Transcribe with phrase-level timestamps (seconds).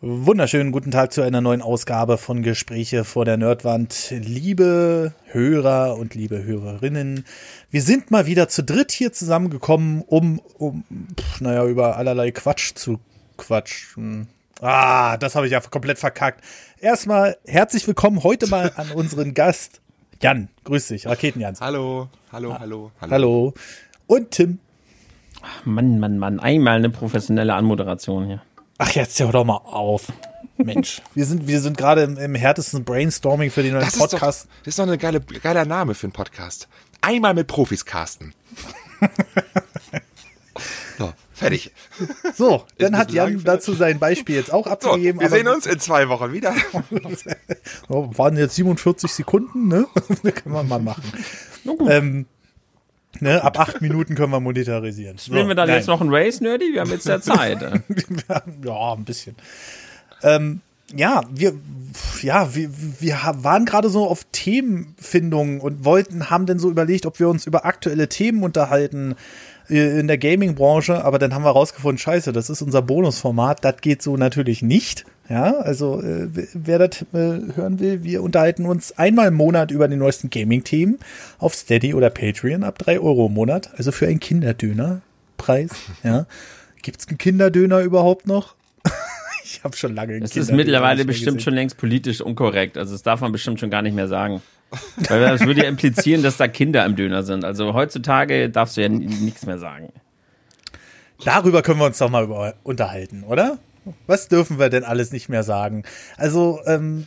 [0.00, 4.12] Wunderschönen guten Tag zu einer neuen Ausgabe von Gespräche vor der Nerdwand.
[4.12, 7.24] Liebe Hörer und liebe Hörerinnen,
[7.72, 10.84] wir sind mal wieder zu dritt hier zusammengekommen, um, um
[11.16, 13.00] pf, naja, über allerlei Quatsch zu
[13.38, 14.28] quatschen.
[14.60, 16.44] Ah, das habe ich ja komplett verkackt.
[16.78, 19.80] Erstmal herzlich willkommen heute mal an unseren Gast
[20.22, 20.48] Jan.
[20.62, 21.60] Grüß dich, Raketenjans.
[21.60, 23.12] Hallo, hallo, hallo, hallo.
[23.12, 23.54] Hallo.
[24.06, 24.60] Und Tim.
[25.64, 28.42] Mann, Mann, Mann, einmal eine professionelle Anmoderation hier.
[28.78, 30.12] Ach, jetzt hör doch mal auf.
[30.56, 34.00] Mensch, wir sind, wir sind gerade im, im härtesten Brainstorming für den neuen Das ist,
[34.00, 34.44] Podcast.
[34.44, 36.68] doch, das ist doch eine geile, geiler Name für einen Podcast.
[37.00, 38.34] Einmal mit Profis casten.
[40.98, 41.72] so, fertig.
[42.34, 45.20] So, dann ein hat Jan dazu sein Beispiel jetzt auch So, abgegeben.
[45.20, 46.54] wir aber- sehen uns in zwei Wochen wieder.
[47.88, 49.86] Waren jetzt 47 Sekunden, ne?
[49.94, 51.02] Das können wir mal machen.
[51.88, 52.26] Ähm,
[53.20, 55.18] ne, ab acht Minuten können wir monetarisieren.
[55.18, 55.78] Spielen So, wir dann nein.
[55.78, 56.72] jetzt noch ein Race, Nerdy?
[56.72, 57.60] Wir haben jetzt ja Zeit.
[58.64, 59.36] ja, ein bisschen.
[60.22, 60.60] Ähm,
[60.96, 61.54] ja, wir,
[62.22, 67.20] ja, wir, wir waren gerade so auf Themenfindung und wollten, haben dann so überlegt, ob
[67.20, 69.14] wir uns über aktuelle Themen unterhalten
[69.68, 73.76] äh, in der Gaming-Branche, aber dann haben wir rausgefunden, scheiße, das ist unser Bonusformat, das
[73.80, 75.04] geht so natürlich nicht.
[75.28, 79.86] Ja, also äh, wer das äh, hören will, wir unterhalten uns einmal im Monat über
[79.86, 80.98] die neuesten Gaming-Themen
[81.38, 85.70] auf Steady oder Patreon ab drei Euro im Monat, also für einen Kinderdöner-Preis.
[86.02, 86.26] Ja.
[86.82, 88.54] Gibt's einen Kinderdöner überhaupt noch?
[89.44, 91.40] ich habe schon lange einen Es ist mittlerweile bestimmt gesehen.
[91.40, 92.78] schon längst politisch unkorrekt.
[92.78, 94.40] Also das darf man bestimmt schon gar nicht mehr sagen.
[95.08, 97.44] Weil das würde ja implizieren, dass da Kinder im Döner sind.
[97.44, 99.92] Also heutzutage darfst du ja nichts mehr sagen.
[101.24, 103.58] Darüber können wir uns doch mal unterhalten, oder?
[104.06, 105.84] Was dürfen wir denn alles nicht mehr sagen?
[106.16, 107.06] Also, ähm,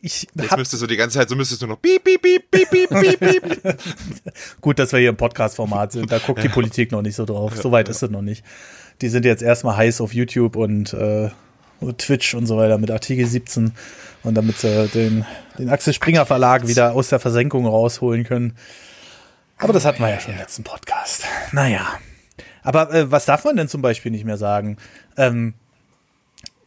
[0.00, 2.70] ich Jetzt müsstest du die ganze Zeit, so müsstest du noch piep, piep, piep, piep,
[2.70, 3.78] piep, piep, piep.
[4.60, 7.56] gut, dass wir hier im Podcast-Format sind, da guckt die Politik noch nicht so drauf.
[7.56, 8.44] So weit ist es noch nicht.
[9.00, 11.30] Die sind jetzt erstmal heiß auf YouTube und, äh,
[11.96, 13.72] Twitch und so weiter mit Artikel 17
[14.22, 15.24] und damit sie den,
[15.58, 18.56] den Axel Springer Verlag wieder aus der Versenkung rausholen können.
[19.58, 21.24] Aber das hatten wir ja schon im letzten Podcast.
[21.52, 21.86] Naja.
[22.62, 24.76] Aber äh, was darf man denn zum Beispiel nicht mehr sagen?
[25.16, 25.54] Ähm,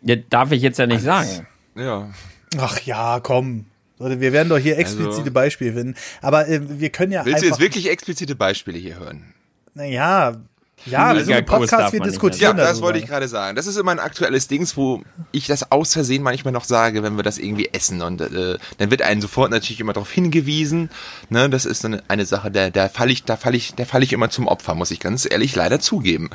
[0.03, 1.47] Ja, darf ich jetzt ja nicht sagen.
[1.75, 2.09] Ja.
[2.57, 3.65] Ach ja, komm.
[3.99, 5.95] Leute, Wir werden doch hier explizite Also- Beispiele finden.
[6.21, 9.33] Aber äh, wir können ja Willst du jetzt wirklich explizite Beispiele hier hören?
[9.73, 10.41] Naja,
[10.85, 13.55] ja, also im Podcast, wir diskutieren Ja, das wollte ich gerade sagen.
[13.55, 17.15] Das ist immer ein aktuelles Dings, wo ich das aus Versehen manchmal noch sage, wenn
[17.15, 18.01] wir das irgendwie essen.
[18.01, 20.89] Und äh, dann wird einen sofort natürlich immer darauf hingewiesen.
[21.29, 24.03] Ne, das ist dann eine Sache, da, da falle ich, da falle ich, da falle
[24.03, 26.29] ich immer zum Opfer, muss ich ganz ehrlich leider zugeben.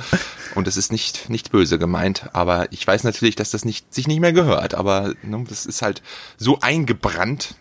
[0.54, 4.06] Und das ist nicht, nicht böse gemeint, aber ich weiß natürlich, dass das nicht, sich
[4.06, 4.74] nicht mehr gehört.
[4.74, 6.02] Aber ne, das ist halt
[6.36, 7.56] so eingebrannt.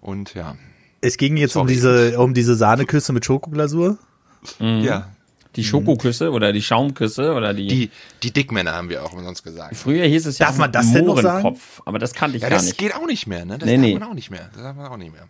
[0.00, 0.56] Und ja.
[1.00, 1.74] Es ging jetzt um Sorry.
[1.74, 3.98] diese, um diese Sahneküsse mit Schokoglasur.
[4.58, 5.08] Ja.
[5.58, 7.66] Die Schokoküsse oder die Schaumküsse oder die.
[7.66, 7.90] Die,
[8.22, 9.76] die Dickmänner haben wir auch umsonst gesagt.
[9.76, 11.58] Früher hieß es ja Darf man das denn noch sagen?
[11.84, 12.78] Aber das kannte ich Ja, gar das nicht.
[12.78, 13.58] geht auch nicht mehr, ne?
[13.58, 13.94] Das Nee, darf nee.
[13.98, 14.48] man auch nicht mehr.
[14.54, 15.26] Das darf man auch nicht mehr.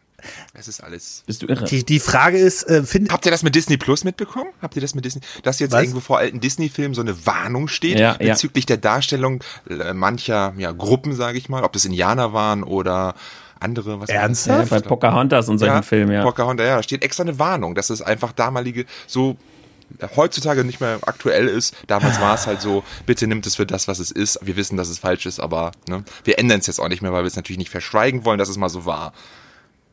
[0.52, 1.22] Es ist alles.
[1.26, 1.64] Bist du irre?
[1.64, 4.50] Die, die Frage ist, äh, find, Habt ihr das mit Disney Plus mitbekommen?
[4.60, 5.22] Habt ihr das mit Disney?
[5.44, 5.82] Dass jetzt Was?
[5.82, 8.32] irgendwo vor alten Disney-Filmen so eine Warnung steht Ja, ja.
[8.32, 13.14] bezüglich der Darstellung äh, mancher ja, Gruppen, sage ich mal, ob das Indianer waren oder
[13.60, 14.00] andere.
[14.00, 14.16] Was das?
[14.16, 14.70] Ernsthaft?
[14.72, 16.22] ja, bei Pocahontas und solchen ja, Filmen, ja.
[16.22, 19.36] Pocahontas, ja, da steht extra eine Warnung, dass es einfach damalige so
[20.16, 21.74] heutzutage nicht mehr aktuell ist.
[21.86, 24.38] Damals war es halt so, bitte nimmt es für das, was es ist.
[24.42, 27.12] Wir wissen, dass es falsch ist, aber ne, wir ändern es jetzt auch nicht mehr,
[27.12, 29.12] weil wir es natürlich nicht verschweigen wollen, dass es mal so war.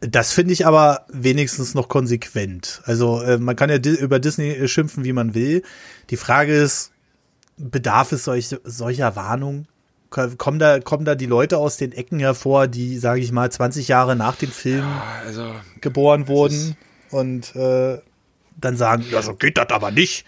[0.01, 2.81] das finde ich aber wenigstens noch konsequent.
[2.85, 5.63] Also äh, man kann ja di über Disney äh, schimpfen, wie man will.
[6.09, 6.91] Die Frage ist,
[7.57, 9.65] bedarf es solch, solcher Warnung?
[10.09, 13.51] Ko- Kommen da, kommen da die Leute aus den Ecken hervor, die, sage ich mal,
[13.51, 14.85] 20 Jahre nach dem Film
[15.25, 15.51] Also
[15.81, 16.75] geboren wurden
[17.11, 17.99] und äh,
[18.57, 20.25] dann sagen, ja, so geht das aber nicht.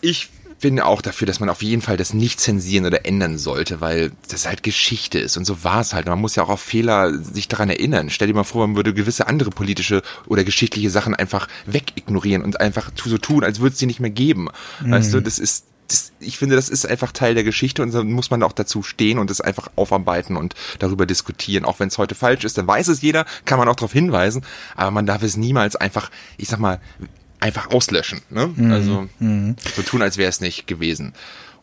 [0.00, 0.28] ich
[0.60, 4.12] finde auch dafür, dass man auf jeden Fall das nicht zensieren oder ändern sollte, weil
[4.28, 6.06] das halt Geschichte ist und so war es halt.
[6.06, 8.10] Man muss ja auch auf Fehler sich daran erinnern.
[8.10, 12.60] Stell dir mal vor, man würde gewisse andere politische oder geschichtliche Sachen einfach wegignorieren und
[12.60, 14.48] einfach so tun, als würde es sie nicht mehr geben.
[14.80, 18.12] Weißt du, das ist das, ich finde, das ist einfach Teil der Geschichte und dann
[18.12, 21.64] muss man auch dazu stehen und das einfach aufarbeiten und darüber diskutieren.
[21.64, 24.44] Auch wenn es heute falsch ist, dann weiß es jeder, kann man auch darauf hinweisen,
[24.76, 26.80] aber man darf es niemals einfach, ich sag mal,
[27.40, 28.22] einfach auslöschen.
[28.30, 28.50] Ne?
[28.70, 29.08] Also
[29.76, 31.14] so tun, als wäre es nicht gewesen.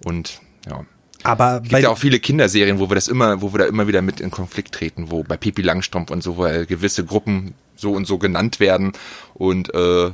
[0.03, 0.85] Und ja.
[1.23, 3.87] Aber Gibt bei, ja auch viele Kinderserien, wo wir das immer, wo wir da immer
[3.87, 7.53] wieder mit in Konflikt treten, wo bei Pipi Langstrumpf und so, wo äh, gewisse Gruppen
[7.75, 8.93] so und so genannt werden.
[9.33, 10.11] Und äh,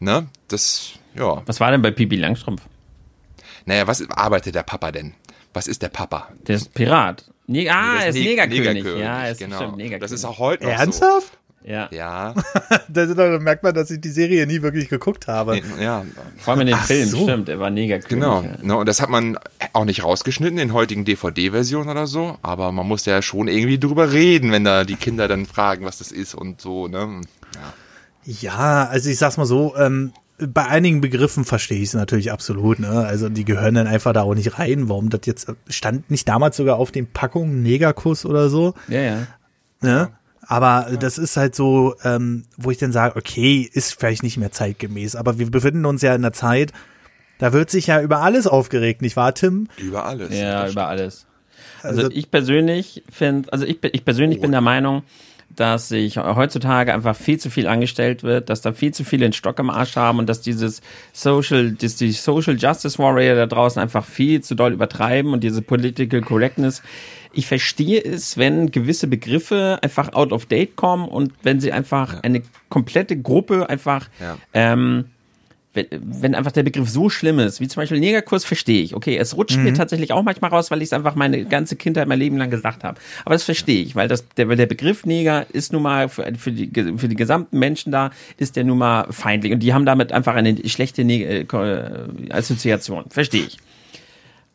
[0.00, 1.42] ne, das, ja.
[1.46, 2.62] Was war denn bei Pipi Langstrumpf?
[3.64, 5.14] Naja, was arbeitet der Papa denn?
[5.54, 6.28] Was ist der Papa?
[6.46, 7.24] Der ist Pirat.
[7.46, 8.64] Ne ah, er ist Ne- Negerkönig.
[8.64, 9.70] Negerkönig, Ja, er ist genau.
[9.76, 10.00] Negerkönig.
[10.00, 11.32] Das ist auch heute noch ernsthaft?
[11.32, 11.37] so.
[11.64, 11.88] Ja.
[11.92, 12.34] Ja.
[12.88, 15.60] da, merkt man, dass ich die Serie nie wirklich geguckt habe.
[15.80, 16.04] Ja.
[16.38, 17.22] Vor allem in den Ach Filmen, so.
[17.24, 17.48] stimmt.
[17.48, 18.08] Er war Negerkönig.
[18.08, 18.42] Genau.
[18.42, 18.50] Ja.
[18.62, 19.38] Ne, und das hat man
[19.72, 22.38] auch nicht rausgeschnitten in heutigen DVD-Versionen oder so.
[22.42, 25.98] Aber man muss ja schon irgendwie drüber reden, wenn da die Kinder dann fragen, was
[25.98, 26.88] das ist und so.
[26.88, 27.20] Ne?
[28.24, 32.78] Ja, also ich sag's mal so, ähm, bei einigen Begriffen verstehe ich es natürlich absolut,
[32.78, 32.90] ne?
[32.90, 34.88] Also die gehören dann einfach da auch nicht rein.
[34.88, 39.16] Warum das jetzt stand nicht damals sogar auf den Packungen Negerkuss oder so, Ja, ja.
[39.80, 40.10] ne?
[40.50, 44.50] Aber das ist halt so, ähm, wo ich dann sage, okay, ist vielleicht nicht mehr
[44.50, 46.72] zeitgemäß, aber wir befinden uns ja in einer Zeit,
[47.38, 49.68] da wird sich ja über alles aufgeregt, nicht wahr, Tim?
[49.76, 50.34] Über alles.
[50.34, 51.26] Ja, über alles.
[51.82, 55.02] Also, Also- ich persönlich finde, also ich, ich persönlich bin der Meinung,
[55.58, 59.32] dass sich heutzutage einfach viel zu viel angestellt wird, dass da viel zu viele den
[59.32, 60.82] Stock im Arsch haben und dass dieses
[61.12, 65.60] Social, dass die Social Justice Warrior da draußen einfach viel zu doll übertreiben und diese
[65.60, 66.82] Political Correctness.
[67.32, 72.22] Ich verstehe es, wenn gewisse Begriffe einfach out of date kommen und wenn sie einfach
[72.22, 74.36] eine komplette Gruppe einfach Ja.
[74.54, 75.06] ähm,
[75.74, 78.94] wenn, wenn einfach der Begriff so schlimm ist, wie zum Beispiel Negerkurs, verstehe ich.
[78.94, 82.08] Okay, es rutscht mir tatsächlich auch manchmal raus, weil ich es einfach meine ganze Kindheit,
[82.08, 82.98] mein Leben lang gesagt habe.
[83.24, 86.32] Aber das verstehe ich, weil das, der, weil der Begriff Neger ist nun mal für,
[86.36, 89.52] für, die, für die gesamten Menschen da, ist der nun mal feindlich.
[89.52, 93.04] Und die haben damit einfach eine schlechte Neg äh, äh, Assoziation.
[93.10, 93.58] Verstehe ich.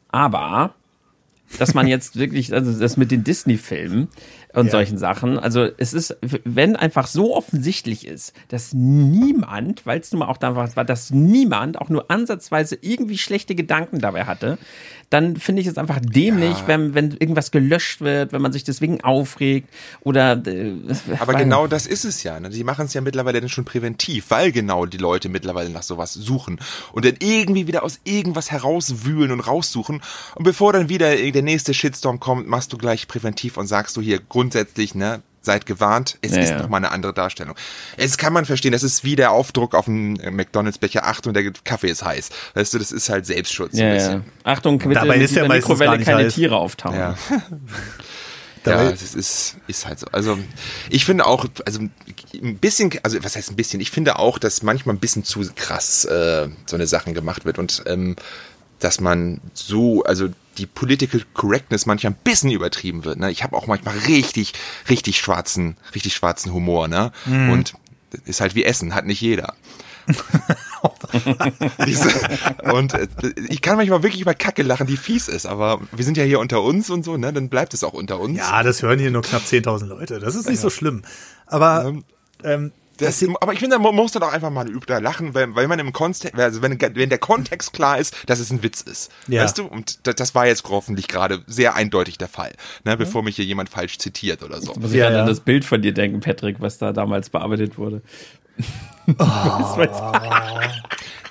[0.10, 0.74] Aber
[1.60, 4.08] dass man jetzt wirklich, also das mit den Disney-Filmen
[4.54, 4.72] und Ja.
[4.72, 10.20] solchen Sachen, also es ist, wenn einfach so offensichtlich ist, dass niemand, weil es nun
[10.20, 14.58] mal auch damals war, dass niemand auch nur ansatzweise irgendwie schlechte Gedanken dabei hatte,
[15.14, 16.68] dann finde ich es einfach dämlich, Ja.
[16.68, 19.70] wenn, wenn irgendwas gelöscht wird, wenn man sich deswegen aufregt
[20.02, 20.74] oder äh,
[21.20, 22.40] Aber genau das ist es ja.
[22.40, 22.50] Ne?
[22.50, 26.14] Die machen es ja mittlerweile dann schon präventiv, weil genau die Leute mittlerweile nach sowas
[26.14, 26.60] suchen
[26.94, 30.02] und dann irgendwie wieder aus irgendwas herauswühlen und raussuchen.
[30.36, 34.02] Und bevor dann wieder der nächste Shitstorm kommt, machst du gleich präventiv und sagst du
[34.02, 36.60] hier grundsätzlich, ne, seid gewarnt, es Ja, ist ja.
[36.62, 37.56] noch mal eine andere Darstellung.
[37.98, 41.90] Es kann man verstehen, das ist wie der Aufdruck auf dem McDonalds-Becher, Achtung, der Kaffee
[41.90, 42.30] ist heiß.
[42.56, 43.78] Weißt du, das ist halt Selbstschutz.
[43.78, 43.96] ja, ein ja.
[43.98, 44.24] bisschen.
[44.44, 46.34] Achtung, bitte Dabei mit ist ja Mikrowelle nicht keine heiß.
[46.34, 46.98] Tiere auftauchen.
[46.98, 47.16] Ja.
[48.66, 50.08] Ja, das ist, ist halt so.
[50.14, 50.40] Also
[50.90, 54.64] ich finde auch, also ein bisschen, also was heißt ein bisschen, ich finde auch, dass
[54.64, 58.16] manchmal ein bisschen zu krass äh, so eine Sachen gemacht wird und ähm,
[58.80, 63.20] dass man so, also die Political Correctness manchmal ein bisschen übertrieben wird.
[63.20, 63.32] Ne?
[63.32, 64.54] Ich habe auch manchmal richtig,
[64.90, 67.12] richtig schwarzen, richtig schwarzen Humor, ne?
[67.52, 67.74] Und
[68.26, 69.56] ist halt wie Essen, hat nicht jeder.
[72.72, 73.08] Und äh,
[73.50, 76.40] ich kann manchmal wirklich über Kacke lachen, die fies ist, aber wir sind ja hier
[76.40, 77.34] unter uns und so, ne?
[77.34, 78.38] Dann bleibt es auch unter uns.
[78.38, 80.20] Ja, das hören hier nur knapp 10.000 Leute.
[80.20, 81.04] Das ist nicht so schlimm.
[81.48, 81.94] Aber
[82.44, 82.72] Ähm,
[83.02, 85.68] ähm, Das, aber ich finde, man muss dann auch einfach mal da lachen, weil, weil
[85.68, 89.12] man im Kontext, also wenn, wenn der Kontext klar ist, dass es ein Witz ist.
[89.28, 89.44] Ja.
[89.44, 89.66] Weißt du?
[89.66, 92.54] Und das, das war jetzt hoffentlich gerade sehr eindeutig der Fall,
[92.84, 92.96] ne?
[92.98, 94.74] bevor mich hier jemand falsch zitiert oder so.
[94.76, 95.22] Muss ich Ja, ja.
[95.22, 98.02] an das Bild von dir denken, Patrick, was da damals bearbeitet wurde.
[99.06, 99.18] Das
[99.78, 100.72] weiß-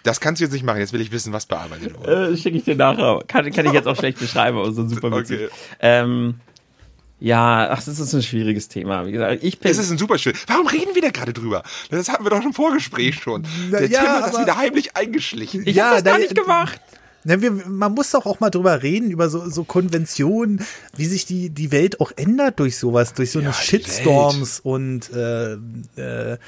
[0.03, 2.33] Das kannst du jetzt nicht machen, jetzt will ich wissen, was bearbeitet wurde.
[2.33, 3.21] äh, Schicke ich dir nachher.
[3.29, 5.43] Kann, kann ich jetzt auch schlecht beschreiben, aber so super witzig.
[5.47, 5.51] Okay.
[5.81, 6.41] Ähm,
[7.23, 9.07] ja, ach, das ist ein schwieriges Thema.
[9.07, 9.71] Wie gesagt, ich bin.
[9.71, 10.33] Es ist ein super schön.
[10.49, 11.63] Warum reden wir da gerade drüber?
[11.91, 13.47] Das hatten wir doch im Vorgespräch schon.
[13.71, 15.63] Na, Der ja, Tim hat das wieder heimlich eingeschlichen.
[15.67, 16.81] ich Ja, hab das gar da- nicht gemacht.
[17.25, 20.67] Ne, wir, man muss doch auch mal drüber reden, über so, so Konventionen,
[20.97, 24.59] wie sich die, die Welt auch ändert durch sowas, durch so eine Ja, die Shitstorms
[24.59, 26.39] und äh, äh,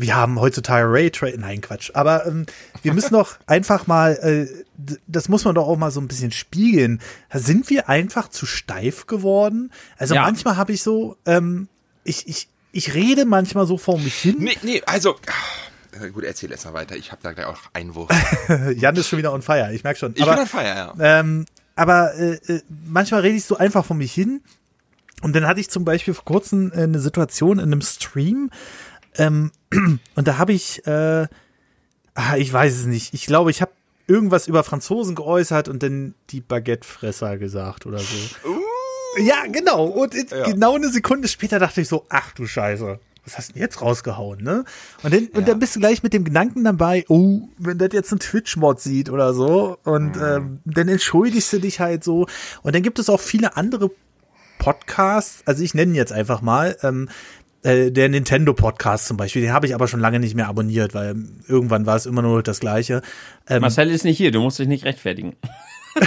[0.00, 2.46] wir haben heutzutage Raytracing, nein Quatsch, aber ähm,
[2.82, 6.32] wir müssen doch einfach mal, äh, das muss man doch auch mal so ein bisschen
[6.32, 7.00] spiegeln.
[7.32, 9.70] Sind wir einfach zu steif geworden?
[9.98, 10.22] Also Ja.
[10.22, 11.68] manchmal habe ich so, ähm,
[12.04, 14.36] ich, ich, ich rede manchmal so vor mich hin.
[14.38, 15.16] Nee, nee, also.
[15.98, 16.96] ah, Gut, erzähl erst mal weiter.
[16.96, 18.10] Ich habe da gleich auch Einwurf.
[18.76, 20.12] Jan ist schon wieder on fire, ich merke schon.
[20.14, 20.94] Ich aber, bin on fire, ja.
[21.20, 24.40] Ähm, aber äh, äh, manchmal rede ich so einfach vor mich hin.
[25.22, 28.50] Und dann hatte ich zum Beispiel vor kurzem äh, eine Situation in einem Stream.
[29.16, 29.50] Ähm,
[30.14, 31.26] und da habe ich, äh,
[32.14, 33.14] ah, ich weiß es nicht.
[33.14, 33.72] Ich glaube, ich habe
[34.06, 39.22] irgendwas über Franzosen geäußert und dann die Baguettefresser gesagt oder so.
[39.24, 39.84] Ja, genau.
[39.86, 40.44] Und Ja.
[40.44, 42.98] genau eine Sekunde später dachte ich so, ach du Scheiße.
[43.24, 44.64] Was hast du denn jetzt rausgehauen, ne?
[45.02, 45.40] Und dann, und Ja.
[45.42, 49.10] dann bist du gleich mit dem Gedanken dabei, oh, wenn das jetzt ein Twitch-Mod sieht
[49.10, 50.22] oder so, und Mhm.
[50.22, 52.26] ähm, dann entschuldigst du dich halt so.
[52.62, 53.90] Und dann gibt es auch viele andere
[54.58, 57.08] Podcasts, also ich nenne ihn jetzt einfach mal, ähm,
[57.62, 61.16] äh, der Nintendo-Podcast zum Beispiel, den habe ich aber schon lange nicht mehr abonniert, weil
[61.46, 63.02] irgendwann war es immer nur das Gleiche.
[63.48, 65.36] Ähm, Marcel ist nicht hier, du musst dich nicht rechtfertigen.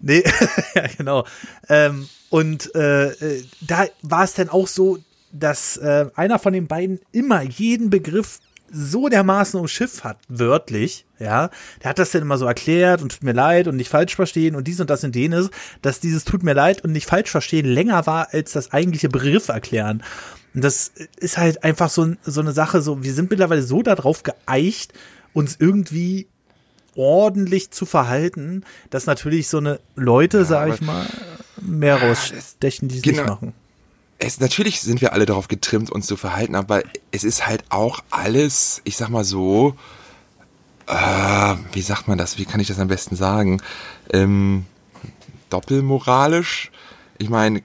[0.00, 0.22] Nee,
[0.74, 1.24] ja, genau.
[1.68, 4.98] Ähm, und äh, äh, da war es dann auch so,
[5.32, 11.50] dass äh, einer von den beiden immer jeden Begriff so dermaßen umschifft hat, wörtlich, ja.
[11.82, 14.54] Der hat das dann immer so erklärt und tut mir leid und nicht falsch verstehen
[14.56, 15.50] und dies und das und jenes,
[15.82, 19.48] dass dieses tut mir leid und nicht falsch verstehen länger war als das eigentliche Begriff
[19.48, 20.02] erklären.
[20.54, 24.22] Und das ist halt einfach so, so eine Sache, so, wir sind mittlerweile so darauf
[24.22, 24.92] geeicht,
[25.32, 26.28] uns irgendwie
[26.94, 31.06] ordentlich zu verhalten, dass natürlich so eine Leute, ja, sag ich mal,
[31.60, 33.22] mehr rausstechen, die es genau.
[33.22, 33.52] nicht machen.
[34.18, 38.02] Es, natürlich sind wir alle darauf getrimmt, uns zu verhalten, aber es ist halt auch
[38.10, 39.76] alles, ich sag mal so,
[40.86, 43.60] äh, wie sagt man das, wie kann ich das am besten sagen,
[44.12, 44.64] ähm,
[45.50, 46.70] doppelmoralisch.
[47.18, 47.62] Ich meine,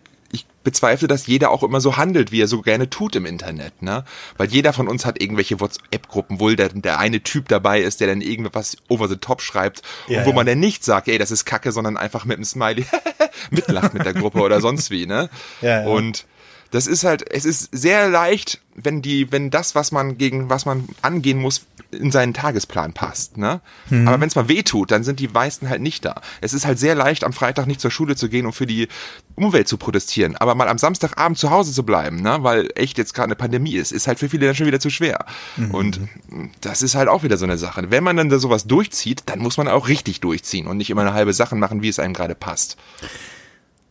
[0.63, 4.03] bezweifle, dass jeder auch immer so handelt, wie er so gerne tut im Internet, ne?
[4.37, 8.07] Weil jeder von uns hat irgendwelche WhatsApp-Gruppen, wo der, der eine Typ dabei ist, der
[8.07, 10.35] dann irgendwas over the top schreibt ja, und wo ja.
[10.35, 12.85] man dann nicht sagt, ey, das ist Kacke, sondern einfach mit einem Smiley
[13.49, 15.29] mitlacht mit der Gruppe oder sonst wie, ne?
[15.61, 15.87] Ja, ja.
[15.87, 16.25] Und
[16.71, 20.65] das ist halt, es ist sehr leicht, wenn die, wenn das, was man gegen was
[20.65, 23.37] man angehen muss, in seinen Tagesplan passt.
[23.37, 23.59] Ne?
[23.89, 24.07] Mhm.
[24.07, 26.21] Aber wenn es mal weh tut, dann sind die meisten halt nicht da.
[26.39, 28.87] Es ist halt sehr leicht, am Freitag nicht zur Schule zu gehen und für die
[29.35, 30.37] Umwelt zu protestieren.
[30.37, 32.37] Aber mal am Samstagabend zu Hause zu bleiben, ne?
[32.41, 34.89] weil echt jetzt gerade eine Pandemie ist, ist halt für viele dann schon wieder zu
[34.89, 35.25] schwer.
[35.57, 35.71] Mhm.
[35.71, 35.99] Und
[36.61, 37.91] das ist halt auch wieder so eine Sache.
[37.91, 41.01] Wenn man dann da sowas durchzieht, dann muss man auch richtig durchziehen und nicht immer
[41.01, 42.77] eine halbe Sache machen, wie es einem gerade passt.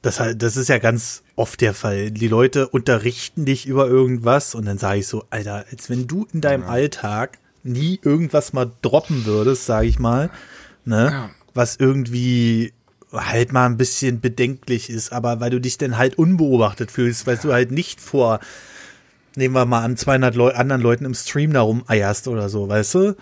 [0.02, 2.11] Das, das ist ja ganz oft der Fall.
[2.11, 6.26] Die Leute unterrichten dich über irgendwas und dann sage ich so, Alter, als wenn du
[6.35, 6.68] in deinem ja.
[6.68, 10.28] Alltag nie irgendwas mal droppen würdest, sage ich mal,
[10.85, 11.30] ne, ja.
[11.54, 12.75] was irgendwie
[13.11, 17.37] halt mal ein bisschen bedenklich ist, aber weil du dich dann halt unbeobachtet fühlst, weil
[17.37, 17.42] ja.
[17.42, 18.40] du halt nicht vor,
[19.35, 22.94] nehmen wir mal an, 200 Leu anderen Leuten im Stream da rumeierst oder so, weißt
[22.94, 23.16] du?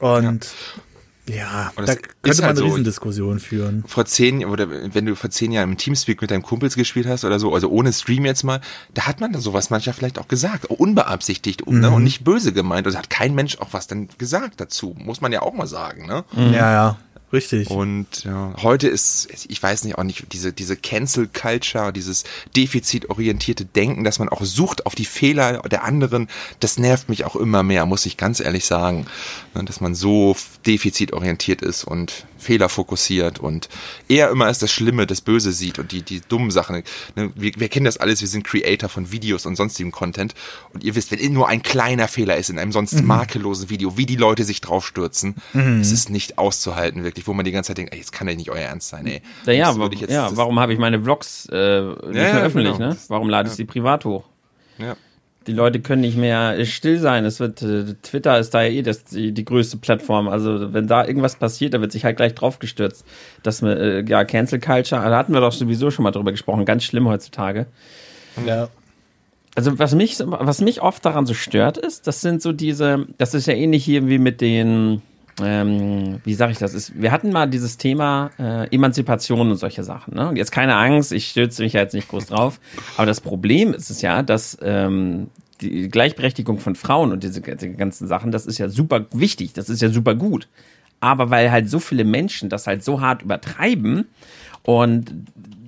[0.00, 0.82] Und ja.
[1.28, 3.84] Ja, da könnte man halt eine so, Riesendiskussion führen.
[3.86, 7.24] Vor zehn, oder wenn du vor zehn Jahren im Teamspeak mit deinen Kumpels gespielt hast
[7.24, 8.60] oder so, also ohne Stream jetzt mal,
[8.94, 11.80] da hat man dann sowas manchmal vielleicht auch gesagt, unbeabsichtigt mhm.
[11.80, 12.86] ne, und nicht böse gemeint.
[12.86, 16.06] Und hat kein Mensch auch was dann gesagt dazu, muss man ja auch mal sagen,
[16.06, 16.24] ne?
[16.32, 16.52] Mhm.
[16.54, 16.98] Ja, ja.
[17.32, 17.68] Richtig.
[17.70, 22.24] Und ja, heute ist, ich weiß nicht, auch nicht, diese, diese Cancel Culture, dieses
[22.56, 26.28] defizitorientierte Denken, dass man auch sucht auf die Fehler der anderen,
[26.60, 29.06] das nervt mich auch immer mehr, muss ich ganz ehrlich sagen.
[29.54, 33.68] Ne, dass man so defizitorientiert ist und fehlerfokussiert und
[34.08, 36.82] eher immer als das Schlimme, das Böse sieht und die, die dummen Sachen.
[37.16, 40.34] Ne, wir, wir kennen das alles, wir sind Creator von Videos und sonstigem Content
[40.72, 43.06] und ihr wisst, wenn nur ein kleiner Fehler ist in einem sonst mhm.
[43.06, 45.80] makellosen Video, wie die Leute sich draufstürzen, mhm.
[45.80, 48.34] es ist nicht auszuhalten, wirklich, wo man die ganze Zeit denkt, ey, jetzt kann ja
[48.34, 49.22] nicht euer Ernst sein, ey.
[49.46, 52.90] Ja, ja, jetzt, ja warum habe ich meine Vlogs äh, nicht ja, mehr öffentlich, genau.
[52.90, 52.96] ne?
[53.08, 54.24] Warum lade ich sie privat hoch?
[54.78, 54.96] Ja
[55.48, 57.24] die Leute können nicht mehr still sein.
[57.24, 60.28] Es wird äh, Twitter ist da ja eh das, die, die größte Plattform.
[60.28, 63.04] Also wenn da irgendwas passiert, da wird sich halt gleich draufgestürzt.
[63.42, 66.66] Das äh, ja Cancel Culture, da hatten wir doch sowieso schon mal drüber gesprochen.
[66.66, 67.66] Ganz schlimm heutzutage.
[68.46, 68.68] Ja.
[69.56, 73.34] Also was mich was mich oft daran so stört ist, das sind so diese, das
[73.34, 75.02] ist ja ähnlich hier wie mit den
[75.42, 76.74] ähm, wie sage ich das?
[76.74, 80.14] Ist, wir hatten mal dieses Thema äh, Emanzipation und solche Sachen.
[80.14, 80.28] Ne?
[80.28, 82.60] Und jetzt keine Angst, ich stürze mich ja jetzt nicht groß drauf.
[82.96, 85.28] Aber das Problem ist es ja, dass ähm,
[85.60, 89.68] die Gleichberechtigung von Frauen und diese, diese ganzen Sachen, das ist ja super wichtig, das
[89.68, 90.48] ist ja super gut.
[91.00, 94.06] Aber weil halt so viele Menschen das halt so hart übertreiben
[94.62, 95.12] und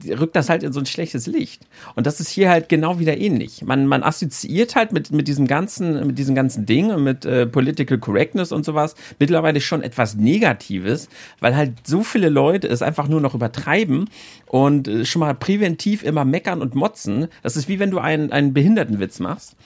[0.09, 1.67] rückt das halt in so ein schlechtes Licht.
[1.95, 3.63] Und das ist hier halt genau wieder ähnlich.
[3.63, 7.47] Man, man assoziiert halt mit, mit diesem ganzen, mit diesem ganzen Ding und mit äh,
[7.47, 11.09] Political Correctness und sowas mittlerweile schon etwas Negatives,
[11.41, 14.09] weil halt so viele Leute es einfach nur noch übertreiben
[14.47, 17.29] und äh, schon mal präventiv immer meckern und motzen.
[17.43, 19.57] Das ist wie wenn du einen, einen Behindertenwitz machst.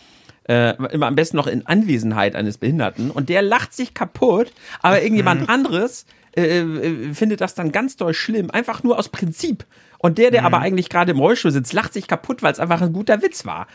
[0.47, 5.01] Äh, immer am besten noch in Anwesenheit eines Behinderten und der lacht sich kaputt, aber
[5.01, 6.05] irgendjemand anderes
[6.37, 9.65] äh, äh, findet das dann ganz doll schlimm, einfach nur aus Prinzip.
[9.99, 10.47] Und der, der mhm.
[10.47, 13.47] aber eigentlich gerade im Rollstuhl sitzt, lacht sich kaputt, weil es einfach ein guter Witz
[13.47, 13.67] war.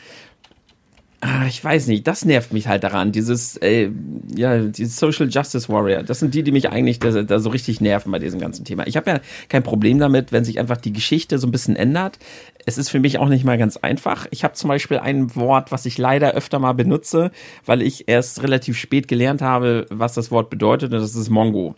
[1.21, 3.89] Ah, ich weiß nicht, das nervt mich halt daran, dieses, äh,
[4.33, 6.01] ja, dieses Social Justice Warrior.
[6.01, 8.87] Das sind die, die mich eigentlich da, da so richtig nerven bei diesem ganzen Thema.
[8.87, 12.19] Ich habe ja kein Problem damit, wenn sich einfach die Geschichte so ein bisschen ändert.
[12.65, 14.27] Es ist für mich auch nicht mal ganz einfach.
[14.31, 17.31] Ich habe zum Beispiel ein Wort, was ich leider öfter mal benutze,
[17.65, 21.75] weil ich erst relativ spät gelernt habe, was das Wort bedeutet, und das ist Mongo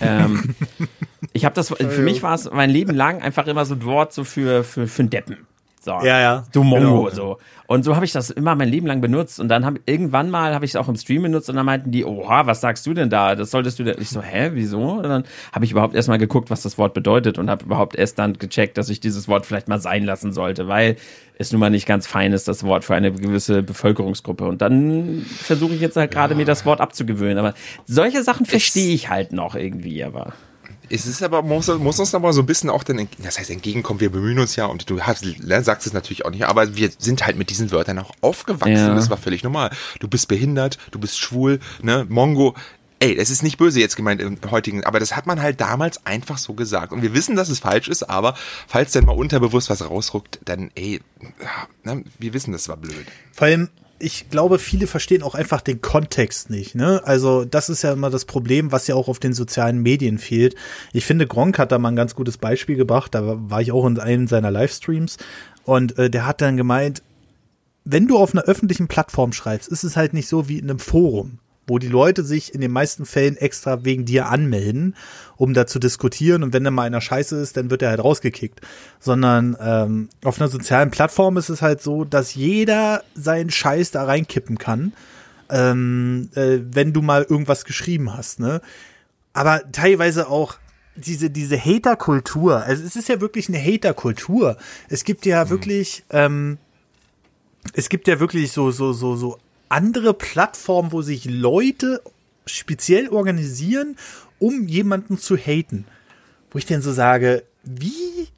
[0.00, 0.54] ähm,
[1.32, 4.12] ich habe das, für mich war es mein Leben lang einfach immer so ein Wort
[4.12, 5.46] so für, für, für einen Deppen.
[5.84, 5.90] So.
[6.02, 6.44] Ja, ja.
[6.52, 7.10] Du Mongo, genau.
[7.10, 7.38] so.
[7.66, 9.38] Und so habe ich das immer mein Leben lang benutzt.
[9.38, 11.90] Und dann habe irgendwann mal habe ich es auch im Stream benutzt und dann meinten
[11.90, 13.34] die, oha, was sagst du denn da?
[13.34, 13.92] Das solltest du da.
[13.98, 14.80] Ich so, hä, wieso?
[14.80, 17.96] Und dann habe ich überhaupt erst mal geguckt, was das Wort bedeutet und habe überhaupt
[17.96, 20.96] erst dann gecheckt, dass ich dieses Wort vielleicht mal sein lassen sollte, weil
[21.36, 24.44] es nun mal nicht ganz fein ist, das Wort für eine gewisse Bevölkerungsgruppe.
[24.46, 26.38] Und dann versuche ich jetzt halt gerade ja.
[26.38, 27.38] mir das Wort abzugewöhnen.
[27.38, 27.52] Aber
[27.84, 30.32] solche Sachen verstehe ich halt noch irgendwie, aber.
[30.90, 34.00] Es ist aber, muss, muss uns aber so ein bisschen auch dann, das heißt entgegenkommen,
[34.00, 36.90] wir bemühen uns ja und du hast, ne, sagst es natürlich auch nicht, aber wir
[36.98, 38.74] sind halt mit diesen Wörtern auch aufgewachsen.
[38.74, 38.94] Ja.
[38.94, 39.70] Das war völlig normal.
[40.00, 42.54] Du bist behindert, du bist schwul, ne, Mongo,
[43.00, 46.04] ey, das ist nicht böse jetzt gemeint im heutigen, aber das hat man halt damals
[46.06, 46.92] einfach so gesagt.
[46.92, 48.34] Und wir wissen, dass es falsch ist, aber
[48.66, 51.00] falls denn mal unterbewusst was rausruckt, dann, ey,
[51.82, 53.06] ne, wir wissen, das war blöd.
[53.32, 53.68] Vor allem,
[54.04, 56.74] ich glaube, viele verstehen auch einfach den Kontext nicht.
[56.74, 57.00] Ne?
[57.04, 60.54] Also das ist ja immer das Problem, was ja auch auf den sozialen Medien fehlt.
[60.92, 63.14] Ich finde, Gronk hat da mal ein ganz gutes Beispiel gebracht.
[63.14, 65.16] Da war ich auch in einem seiner Livestreams
[65.64, 67.02] und äh, der hat dann gemeint,
[67.84, 70.78] wenn du auf einer öffentlichen Plattform schreibst, ist es halt nicht so wie in einem
[70.78, 74.96] Forum wo die Leute sich in den meisten Fällen extra wegen dir anmelden,
[75.36, 76.42] um da zu diskutieren.
[76.42, 78.60] Und wenn da mal einer scheiße ist, dann wird er halt rausgekickt.
[79.00, 84.04] Sondern ähm, auf einer sozialen Plattform ist es halt so, dass jeder seinen Scheiß da
[84.04, 84.92] reinkippen kann,
[85.50, 88.40] ähm, äh, wenn du mal irgendwas geschrieben hast.
[88.40, 88.60] Ne?
[89.32, 90.56] Aber teilweise auch
[90.96, 92.62] diese, diese Hater-Kultur.
[92.62, 94.56] Also es ist ja wirklich eine Hater-Kultur.
[94.88, 95.50] Es gibt ja mhm.
[95.50, 96.58] wirklich, ähm,
[97.72, 99.38] es gibt ja wirklich so, so, so, so
[99.74, 102.00] andere Plattformen, wo sich Leute
[102.46, 103.96] speziell organisieren,
[104.38, 105.84] um jemanden zu haten.
[106.50, 108.28] Wo ich denn so sage, wie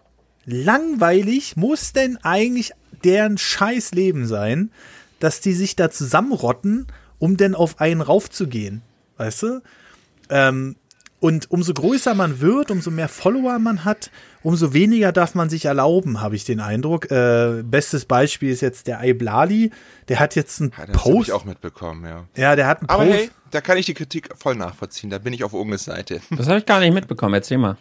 [0.46, 2.72] langweilig muss denn eigentlich
[3.04, 4.70] deren scheiß Leben sein,
[5.20, 6.86] dass die sich da zusammenrotten,
[7.18, 8.80] um denn auf einen raufzugehen.
[9.18, 9.62] Weißt du?
[10.30, 10.76] Ähm,
[11.20, 14.10] und umso größer man wird, umso mehr Follower man hat,
[14.46, 17.10] umso weniger darf man sich erlauben, habe ich den Eindruck.
[17.10, 19.72] Äh, bestes Beispiel ist jetzt der Iblali.
[20.06, 21.28] Der hat jetzt einen ja, das Post.
[21.28, 22.26] ich auch mitbekommen, ja.
[22.36, 23.16] Ja, der hat einen Aber Post.
[23.18, 25.10] hey, da kann ich die Kritik voll nachvollziehen.
[25.10, 26.20] Da bin ich auf Unges Seite.
[26.30, 27.34] Das habe ich gar nicht mitbekommen.
[27.34, 27.76] Erzähl mal.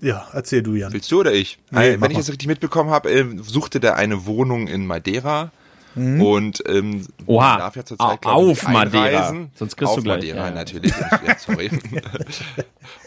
[0.00, 0.92] Ja, erzähl du, Jan.
[0.92, 1.60] Willst du oder ich?
[1.70, 5.52] Nee, Wenn ich das richtig mitbekommen habe, äh, suchte der eine Wohnung in Madeira
[5.94, 6.22] Mhm.
[6.22, 9.34] Und ähm, Oha, darf ja zurzeit auf Madeira.
[9.54, 10.18] Sonst kriegst auf du gleich.
[10.18, 10.50] Madeira ja.
[10.50, 10.92] natürlich.
[10.92, 11.70] ja, sorry.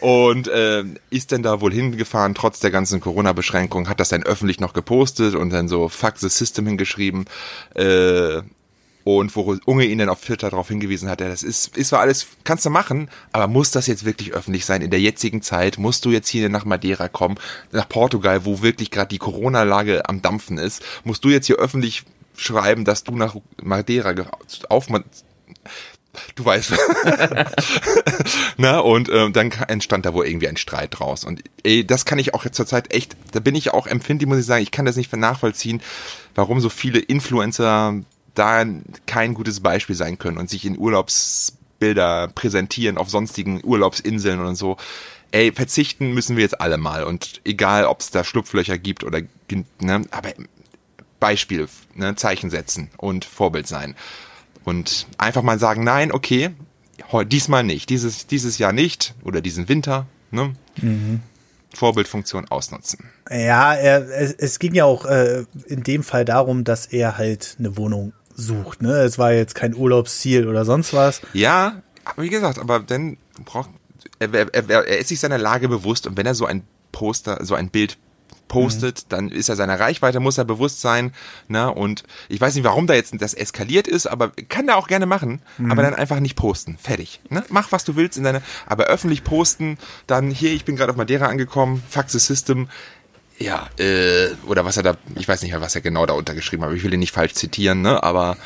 [0.00, 4.60] und äh, ist dann da wohl hingefahren, trotz der ganzen Corona-Beschränkungen, hat das dann öffentlich
[4.60, 7.24] noch gepostet und dann so Fuck the System hingeschrieben.
[7.74, 8.42] Äh,
[9.04, 12.00] und wo Unge ihn dann auf Twitter darauf hingewiesen hat, ja, das ist, ist zwar
[12.00, 14.80] alles, kannst du machen, aber muss das jetzt wirklich öffentlich sein?
[14.80, 17.36] In der jetzigen Zeit musst du jetzt hier nach Madeira kommen,
[17.70, 22.04] nach Portugal, wo wirklich gerade die Corona-Lage am Dampfen ist, musst du jetzt hier öffentlich
[22.36, 24.14] schreiben, dass du nach Madeira
[24.68, 24.88] auf
[26.34, 26.72] du weißt.
[28.56, 31.24] Na, und ähm, dann entstand da wohl irgendwie ein Streit draus.
[31.24, 34.38] Und ey, das kann ich auch jetzt zurzeit echt, da bin ich auch empfindlich, muss
[34.38, 35.82] ich sagen, ich kann das nicht nachvollziehen,
[36.34, 38.00] warum so viele Influencer
[38.34, 38.64] da
[39.06, 44.76] kein gutes Beispiel sein können und sich in Urlaubsbilder präsentieren auf sonstigen Urlaubsinseln und so.
[45.30, 47.04] Ey, verzichten müssen wir jetzt alle mal.
[47.04, 49.20] Und egal, ob es da Schlupflöcher gibt oder,
[49.80, 50.32] ne, aber
[51.24, 53.94] Beispiel, ne, Zeichen setzen und Vorbild sein.
[54.62, 56.50] Und einfach mal sagen, nein, okay,
[57.24, 60.52] diesmal nicht, dieses, dieses Jahr nicht oder diesen Winter, ne?
[60.82, 61.22] Mhm.
[61.72, 63.08] Vorbildfunktion ausnutzen.
[63.30, 67.56] Ja, er, es, es ging ja auch äh, in dem Fall darum, dass er halt
[67.58, 68.82] eine Wohnung sucht.
[68.82, 68.92] Ne?
[68.98, 71.22] Es war jetzt kein Urlaubsziel oder sonst was.
[71.32, 73.70] Ja, aber wie gesagt, aber dann braucht
[74.18, 77.42] er, er, er, er ist sich seiner Lage bewusst und wenn er so ein Poster,
[77.44, 77.96] so ein Bild
[78.48, 79.08] postet, mhm.
[79.08, 81.12] dann ist er seiner Reichweite, muss er bewusst sein.
[81.48, 81.72] Ne?
[81.72, 85.06] Und ich weiß nicht, warum da jetzt das eskaliert ist, aber kann er auch gerne
[85.06, 85.70] machen, mhm.
[85.70, 86.78] aber dann einfach nicht posten.
[86.80, 87.20] Fertig.
[87.30, 87.44] Ne?
[87.48, 90.96] Mach, was du willst in deine, aber öffentlich posten, dann hier, ich bin gerade auf
[90.96, 92.68] Madeira angekommen, Fax the System.
[93.38, 96.64] Ja, äh, oder was er da, ich weiß nicht mehr, was er genau da untergeschrieben
[96.64, 98.02] hat, ich will ihn nicht falsch zitieren, ne?
[98.02, 98.36] Aber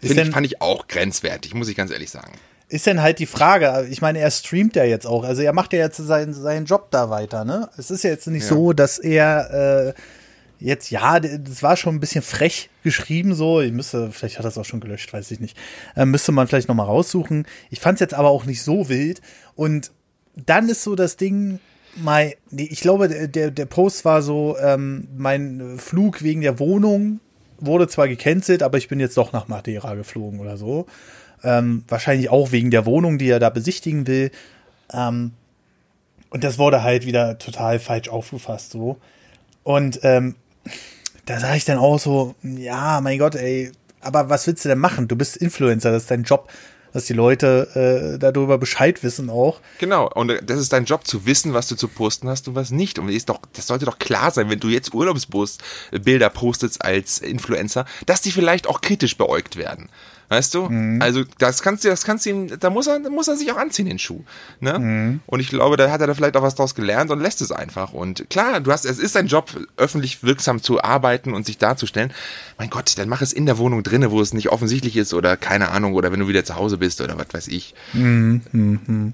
[0.00, 2.32] finde ich, fand ich auch grenzwertig, muss ich ganz ehrlich sagen
[2.72, 5.74] ist denn halt die Frage, ich meine, er streamt ja jetzt auch, also er macht
[5.74, 7.68] ja jetzt seinen, seinen Job da weiter, ne?
[7.76, 8.48] Es ist ja jetzt nicht ja.
[8.48, 9.92] so, dass er äh,
[10.58, 14.48] jetzt, ja, das war schon ein bisschen frech geschrieben so, ich müsste, vielleicht hat er
[14.48, 15.54] es auch schon gelöscht, weiß ich nicht,
[15.96, 17.46] äh, müsste man vielleicht nochmal raussuchen.
[17.68, 19.20] Ich fand es jetzt aber auch nicht so wild
[19.54, 19.92] und
[20.34, 21.60] dann ist so das Ding,
[21.96, 27.20] mein, ich glaube, der, der Post war so, ähm, mein Flug wegen der Wohnung
[27.58, 30.86] wurde zwar gecancelt, aber ich bin jetzt doch nach Madeira geflogen oder so.
[31.44, 34.30] Ähm, wahrscheinlich auch wegen der Wohnung, die er da besichtigen will.
[34.92, 35.32] Ähm,
[36.30, 38.96] und das wurde halt wieder total falsch aufgefasst so.
[39.64, 40.34] Und ähm,
[41.26, 44.78] da sage ich dann auch so, ja, mein Gott, ey, aber was willst du denn
[44.78, 45.08] machen?
[45.08, 46.50] Du bist Influencer, das ist dein Job,
[46.92, 49.60] dass die Leute äh, darüber Bescheid wissen auch.
[49.78, 52.70] Genau, und das ist dein Job zu wissen, was du zu posten hast und was
[52.70, 52.98] nicht.
[52.98, 57.86] Und ist doch, das sollte doch klar sein, wenn du jetzt Urlaubsbilder postest als Influencer,
[58.06, 59.88] dass die vielleicht auch kritisch beäugt werden.
[60.28, 60.68] Weißt du?
[60.68, 61.02] Mhm.
[61.02, 63.52] Also das kannst du, das kannst du ihm, da muss er, da muss er sich
[63.52, 64.22] auch anziehen, den Schuh.
[64.60, 64.78] Ne?
[64.78, 65.20] Mhm.
[65.26, 67.52] Und ich glaube, da hat er da vielleicht auch was draus gelernt und lässt es
[67.52, 67.92] einfach.
[67.92, 72.12] Und klar, du hast, es ist dein Job, öffentlich wirksam zu arbeiten und sich darzustellen.
[72.58, 75.36] Mein Gott, dann mach es in der Wohnung drinne, wo es nicht offensichtlich ist oder
[75.36, 77.74] keine Ahnung, oder wenn du wieder zu Hause bist oder was weiß ich.
[77.92, 78.40] Mhm.
[78.52, 79.12] Mhm.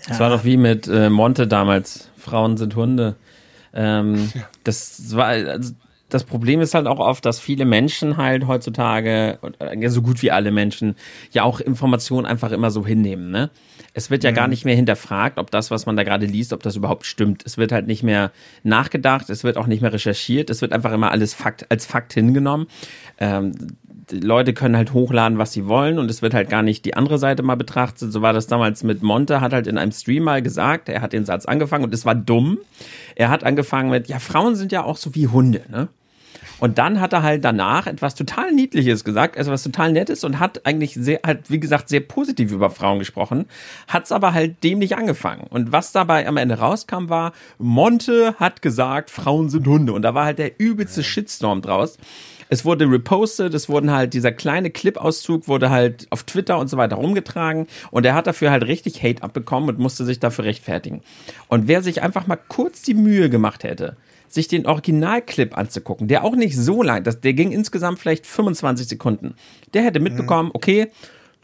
[0.00, 0.06] Ja.
[0.08, 2.08] Das war doch wie mit äh, Monte damals.
[2.16, 3.16] Frauen sind Hunde.
[3.74, 4.48] Ähm, ja.
[4.64, 5.74] Das war, also,
[6.08, 9.38] das Problem ist halt auch oft, dass viele Menschen halt heutzutage,
[9.78, 10.96] ja, so gut wie alle Menschen,
[11.32, 13.50] ja auch Informationen einfach immer so hinnehmen, ne?
[13.94, 14.36] Es wird ja mhm.
[14.36, 17.42] gar nicht mehr hinterfragt, ob das, was man da gerade liest, ob das überhaupt stimmt.
[17.44, 18.30] Es wird halt nicht mehr
[18.62, 22.12] nachgedacht, es wird auch nicht mehr recherchiert, es wird einfach immer alles Fakt, als Fakt
[22.12, 22.68] hingenommen.
[23.18, 23.52] Ähm,
[24.10, 27.18] Leute können halt hochladen, was sie wollen und es wird halt gar nicht die andere
[27.18, 28.12] Seite mal betrachtet.
[28.12, 31.12] So war das damals mit Monte, hat halt in einem Stream mal gesagt, er hat
[31.12, 32.58] den Satz angefangen und es war dumm.
[33.14, 35.88] Er hat angefangen mit, ja, Frauen sind ja auch so wie Hunde, ne?
[36.60, 40.40] Und dann hat er halt danach etwas total Niedliches gesagt, also was total Nettes und
[40.40, 43.46] hat eigentlich sehr, halt, wie gesagt, sehr positiv über Frauen gesprochen,
[43.86, 45.46] hat's aber halt dämlich angefangen.
[45.48, 49.92] Und was dabei am Ende rauskam, war, Monte hat gesagt, Frauen sind Hunde.
[49.92, 51.98] Und da war halt der übelste Shitstorm draus.
[52.50, 56.78] Es wurde repostet, es wurden halt, dieser kleine Clip-Auszug wurde halt auf Twitter und so
[56.78, 61.02] weiter rumgetragen und er hat dafür halt richtig Hate abbekommen und musste sich dafür rechtfertigen.
[61.48, 63.96] Und wer sich einfach mal kurz die Mühe gemacht hätte,
[64.32, 68.88] sich den Originalclip anzugucken, der auch nicht so lang, das, der ging insgesamt vielleicht 25
[68.88, 69.34] Sekunden.
[69.74, 70.88] Der hätte mitbekommen, okay,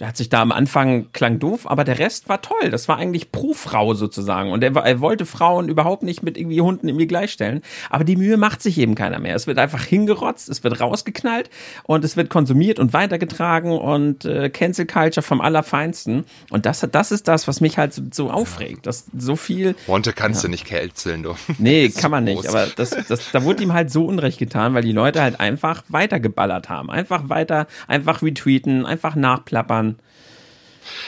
[0.01, 2.71] der hat sich da am Anfang klang doof, aber der Rest war toll.
[2.71, 4.51] Das war eigentlich pro Frau sozusagen.
[4.51, 7.63] Und er, er, wollte Frauen überhaupt nicht mit irgendwie Hunden irgendwie gleichstellen.
[7.91, 9.37] Aber die Mühe macht sich eben keiner mehr.
[9.37, 11.49] Es wird einfach hingerotzt, es wird rausgeknallt
[11.85, 16.25] und es wird konsumiert und weitergetragen und äh, Cancel Culture vom Allerfeinsten.
[16.51, 18.87] Und das, das ist das, was mich halt so, so aufregt.
[18.87, 19.77] Dass so viel.
[19.87, 20.49] Monte kannst ja.
[20.49, 21.37] du nicht canceln, du.
[21.59, 22.49] Nee, kann man nicht.
[22.49, 25.85] Aber das, das, da wurde ihm halt so Unrecht getan, weil die Leute halt einfach
[25.89, 26.91] weitergeballert haben.
[26.91, 29.84] Einfach weiter, einfach retweeten, einfach nachplappern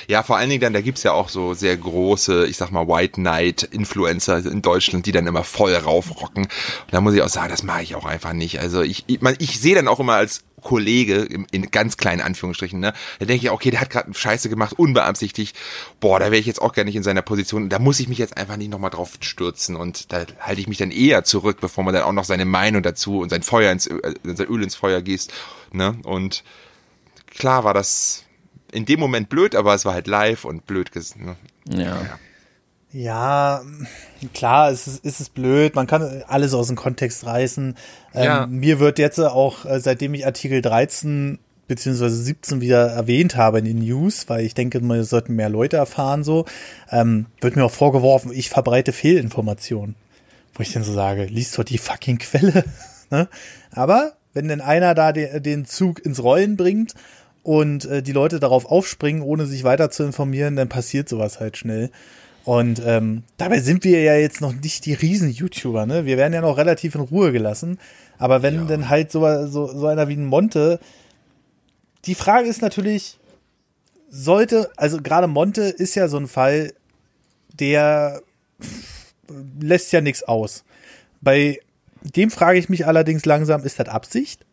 [0.09, 2.89] ja, vor allen Dingen dann, da gibt's ja auch so sehr große, ich sag mal,
[2.89, 6.45] White Knight-Influencer in Deutschland, die dann immer voll raufrocken.
[6.45, 8.61] Und da muss ich auch sagen, das mache ich auch einfach nicht.
[8.61, 12.21] Also ich, ich, man, ich sehe dann auch immer als Kollege, in, in ganz kleinen
[12.21, 15.57] Anführungsstrichen, ne, da denke ich, okay, der hat gerade Scheiße gemacht, unbeabsichtigt.
[16.01, 17.69] Boah, da wäre ich jetzt auch gar nicht in seiner Position.
[17.69, 20.79] Da muss ich mich jetzt einfach nicht nochmal drauf stürzen und da halte ich mich
[20.79, 23.87] dann eher zurück, bevor man dann auch noch seine Meinung dazu und sein Feuer ins,
[23.87, 25.33] äh, sein Öl ins Feuer gießt,
[25.73, 26.43] ne, und
[27.29, 28.26] klar war das
[28.77, 30.91] in dem Moment blöd, aber es war halt live und blöd.
[31.17, 31.37] Ne?
[31.69, 32.19] Ja.
[32.93, 33.63] ja.
[34.35, 35.75] klar, es ist, ist es blöd.
[35.75, 37.75] Man kann alles aus dem Kontext reißen.
[38.15, 38.47] Ähm, ja.
[38.47, 43.65] Mir wird jetzt auch, äh, seitdem ich Artikel 13 beziehungsweise 17 wieder erwähnt habe in
[43.65, 46.45] den News, weil ich denke, man sollten mehr Leute erfahren so,
[46.91, 49.97] ähm, wird mir auch vorgeworfen, ich verbreite Fehlinformationen.
[50.55, 52.65] Wo ich dann so sage, liest doch die fucking Quelle.
[53.11, 53.29] ne?
[53.73, 56.95] Aber wenn denn einer da den, den Zug ins Rollen bringt
[57.47, 61.57] und äh, die Leute darauf aufspringen, ohne sich weiter zu informieren, dann passiert sowas halt
[61.57, 61.91] schnell.
[62.45, 66.07] Und ähm, dabei sind wir ja jetzt noch nicht die Riesen-YouTuber, ne?
[66.07, 67.79] Wir werden ja noch relativ in Ruhe gelassen.
[68.19, 68.65] Aber wenn ja.
[68.65, 70.81] dann halt so, so, so einer wie ein Monte,
[72.05, 73.17] die Frage ist natürlich,
[74.09, 76.73] sollte, also gerade Monte ist ja so ein Fall,
[77.53, 78.23] der
[79.61, 80.65] lässt ja nichts aus.
[81.21, 81.61] Bei
[82.03, 84.46] dem frage ich mich allerdings langsam, ist das Absicht?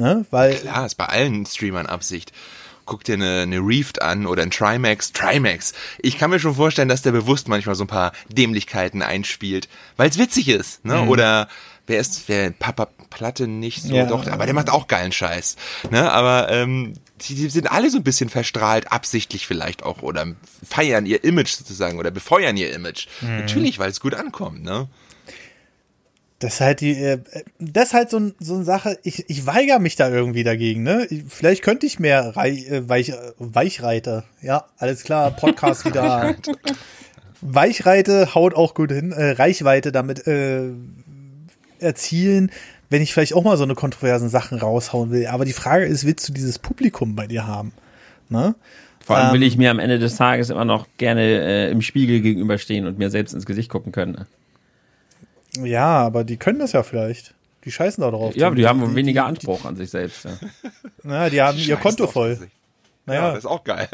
[0.00, 0.24] Ne?
[0.30, 2.32] Weil Klar, ist bei allen Streamern Absicht.
[2.86, 5.12] Guck dir eine, eine Reefed an oder ein Trimax.
[5.12, 5.74] Trimax.
[5.98, 10.08] Ich kann mir schon vorstellen, dass der bewusst manchmal so ein paar Dämlichkeiten einspielt, weil
[10.08, 10.84] es witzig ist.
[10.84, 11.02] Ne?
[11.02, 11.08] Mhm.
[11.08, 11.48] Oder
[11.86, 14.06] wer ist, wer Papa Platte nicht so, ja.
[14.06, 15.56] doch, aber der macht auch geilen Scheiß.
[15.90, 16.10] Ne?
[16.10, 20.26] Aber ähm, die, die sind alle so ein bisschen verstrahlt, absichtlich vielleicht auch, oder
[20.66, 23.06] feiern ihr Image sozusagen oder befeuern ihr Image.
[23.20, 23.40] Mhm.
[23.40, 24.88] Natürlich, weil es gut ankommt, ne?
[26.40, 27.18] Das ist halt die, äh,
[27.58, 31.06] das ist halt so, so eine Sache, ich, ich weigere mich da irgendwie dagegen, ne?
[31.28, 34.24] Vielleicht könnte ich mehr Rei, äh, Weich, Weichreiter.
[34.40, 36.34] Ja, alles klar, Podcast wieder.
[37.42, 40.70] Weichreite haut auch gut hin, äh, Reichweite damit äh,
[41.78, 42.50] erzielen,
[42.88, 45.26] wenn ich vielleicht auch mal so eine kontroversen Sachen raushauen will.
[45.26, 47.72] Aber die Frage ist, willst du dieses Publikum bei dir haben?
[48.30, 48.54] Ne?
[49.04, 51.82] Vor allem will ähm, ich mir am Ende des Tages immer noch gerne äh, im
[51.82, 54.26] Spiegel gegenüberstehen und mir selbst ins Gesicht gucken können.
[55.58, 57.34] Ja, aber die können das ja vielleicht.
[57.64, 58.34] Die scheißen da drauf.
[58.36, 60.24] Ja, aber die, die haben die, weniger Anspruch an sich selbst.
[60.24, 60.30] Ja.
[61.02, 62.48] Na, die haben ihr Konto voll.
[63.10, 63.22] Naja.
[63.22, 63.88] Ja, das ist auch geil.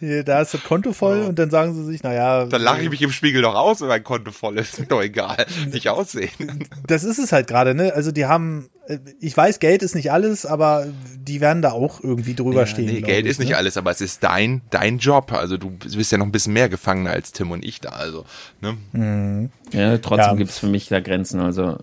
[0.24, 1.28] da ist das Konto voll oh.
[1.28, 2.46] und dann sagen sie sich, naja.
[2.46, 4.72] Dann lache ich mich im Spiegel doch aus, wenn mein Konto voll ist.
[4.72, 5.46] Ist mir doch egal.
[5.70, 6.30] Nicht aussehen.
[6.86, 7.92] Das ist es halt gerade, ne?
[7.94, 10.86] Also die haben, äh, ich weiß, Geld ist nicht alles, aber
[11.16, 12.86] die werden da auch irgendwie drüber ja, stehen.
[12.86, 13.56] Nee, Geld ich, ist nicht ne?
[13.56, 15.32] alles, aber es ist dein, dein Job.
[15.32, 18.24] Also du bist ja noch ein bisschen mehr Gefangener als Tim und ich da, also,
[18.60, 18.76] ne?
[18.92, 19.50] Mhm.
[19.72, 20.34] Ja, trotzdem ja.
[20.34, 21.78] gibt es für mich da Grenzen, also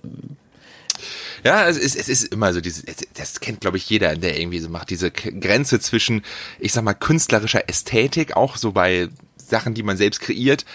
[1.43, 2.83] ja, es ist, es ist immer so, diese,
[3.15, 6.23] das kennt, glaube ich, jeder, der irgendwie so macht, diese Grenze zwischen,
[6.59, 10.65] ich sag mal, künstlerischer Ästhetik, auch so bei Sachen, die man selbst kreiert,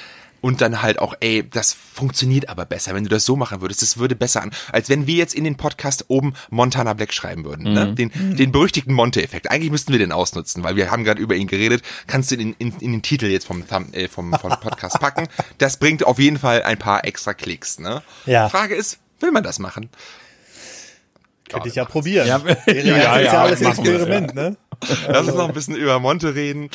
[0.44, 3.80] und dann halt auch, ey, das funktioniert aber besser, wenn du das so machen würdest.
[3.80, 7.46] Das würde besser an, als wenn wir jetzt in den Podcast oben Montana Black schreiben
[7.46, 7.62] würden.
[7.62, 7.70] Ne?
[7.70, 7.74] Mhm.
[7.76, 7.94] Ne?
[7.94, 9.50] Den, den berüchtigten Monte-Effekt.
[9.50, 11.82] Eigentlich müssten wir den ausnutzen, weil wir haben gerade über ihn geredet.
[12.06, 15.28] Kannst du den in, in den Titel jetzt vom, äh, vom, vom Podcast packen.
[15.56, 17.78] Das bringt auf jeden Fall ein paar extra Klicks.
[17.78, 18.02] Ne?
[18.26, 18.50] Ja.
[18.50, 19.88] Frage ist, will man das machen?
[21.48, 22.26] Könnte ich ja probieren.
[22.26, 24.56] Ja, Wäre ja, ja, wir, Experiment, ne?
[25.08, 26.70] Lass uns noch ein bisschen über Monte reden.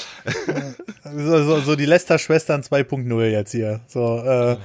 [1.03, 3.82] So, so, so die Lester-Schwestern 2.0 jetzt hier.
[3.88, 4.58] So, äh,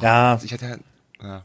[0.00, 0.80] ja, Ich hatte
[1.22, 1.42] ja.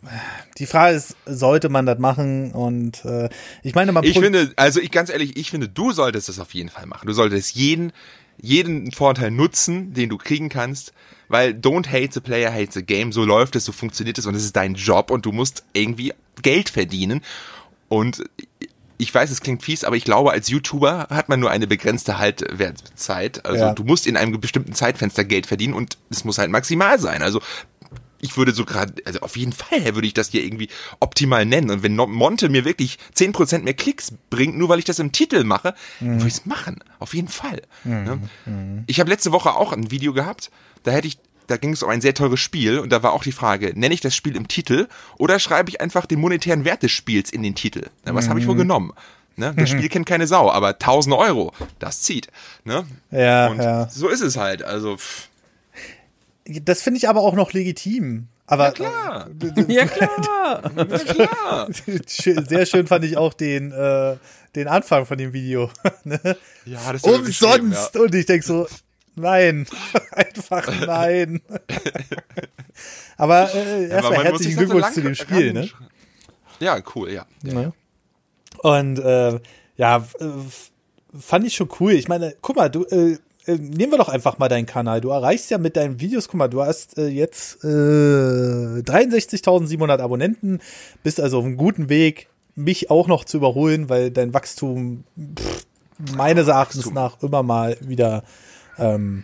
[0.58, 2.52] die Frage ist, sollte man das machen?
[2.52, 3.30] Und äh,
[3.64, 6.54] ich meine, man Ich finde, also ich ganz ehrlich, ich finde, du solltest das auf
[6.54, 7.08] jeden Fall machen.
[7.08, 7.94] Du solltest jeden,
[8.42, 10.94] jeden Vorteil nutzen, den du kriegen kannst,
[11.28, 13.12] weil don't hate the player, hate the game.
[13.12, 16.14] So läuft es, so funktioniert es und es ist dein Job und du musst irgendwie
[16.42, 17.22] Geld verdienen.
[17.90, 18.24] Und
[18.98, 22.18] ich weiß, es klingt fies, aber ich glaube, als YouTuber hat man nur eine begrenzte
[22.18, 23.46] Haltwertzeit.
[23.46, 23.74] Also Ja.
[23.74, 27.22] du musst in einem bestimmten Zeitfenster Geld verdienen und es muss halt maximal sein.
[27.22, 27.42] Also
[28.20, 30.70] ich würde so gerade, also auf jeden Fall würde ich das hier irgendwie
[31.00, 31.70] optimal nennen.
[31.70, 35.44] Und wenn Monte mir wirklich 10% mehr Klicks bringt, nur weil ich das im Titel
[35.44, 36.80] mache, würde ich es machen.
[36.98, 37.62] Auf jeden Fall.
[37.84, 38.20] Ne?
[38.88, 40.50] Ich habe letzte Woche auch ein Video gehabt,
[40.82, 43.24] da hätte ich, da ging es um ein sehr teures Spiel und da war auch
[43.24, 46.84] die Frage, nenne ich das Spiel im Titel oder schreibe ich einfach den monetären Wert
[46.84, 47.88] des Spiels in den Titel?
[48.06, 48.94] Na, was habe ich wohl genommen?
[49.36, 49.54] Ne?
[49.58, 52.28] Das Spiel kennt keine Sau, aber 1000 Euro, das zieht.
[52.64, 52.86] Ne?
[53.12, 53.88] Ja, und ja.
[53.88, 54.64] so ist es halt.
[54.64, 55.28] Also, pff,
[56.48, 58.28] das finde ich aber auch noch legitim.
[58.48, 59.30] Aber klar.
[59.68, 60.72] Ja, klar.
[60.74, 61.68] Na klar.
[62.08, 64.16] Sehr schön fand ich auch den, äh,
[64.56, 65.70] den Anfang von dem Video.
[66.04, 66.20] ne?
[66.66, 67.96] Ja, das ist ja Umsonst!
[67.98, 68.68] Und ich denk so,
[69.18, 69.68] nein,
[70.12, 71.42] einfach nein.
[73.18, 75.70] aber äh, Ja, erstmal herzlichen so Glückwunsch lang zu dem Spiel, ne?
[76.60, 77.26] Ja, cool, ja.
[77.44, 77.72] Ne?
[78.60, 79.40] Und äh,
[79.76, 80.72] ja, f-
[81.20, 81.92] fand ich schon cool.
[81.94, 85.00] Ich meine, guck mal, du äh, äh, nehmen wir doch einfach mal deinen Kanal.
[85.02, 90.60] Du erreichst ja mit deinen Videos, guck mal, du hast äh, jetzt äh, 63.700 Abonnenten,
[91.04, 95.04] bist also auf einem guten Weg, mich auch noch zu überholen, weil dein Wachstum
[95.38, 95.66] pff,
[96.16, 96.94] meines Erachtens Wachstum.
[96.96, 98.24] nach immer mal wieder
[98.78, 99.24] ähm,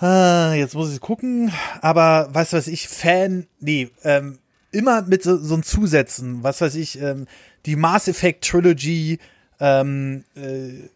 [0.00, 4.38] Ah, jetzt muss ich gucken, aber was weiß ich, Fan, nee, ähm,
[4.72, 7.26] immer mit so, so ein Zusätzen, was weiß ich, ähm,
[7.66, 9.18] die Mass Effect Trilogy
[9.60, 10.88] ähm, äh,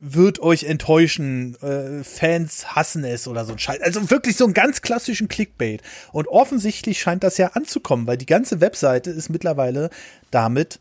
[0.00, 3.80] wird euch enttäuschen, äh, Fans hassen es oder so ein Scheiß.
[3.80, 5.82] Also wirklich so einen ganz klassischen Clickbait.
[6.12, 9.90] Und offensichtlich scheint das ja anzukommen, weil die ganze Webseite ist mittlerweile
[10.30, 10.78] damit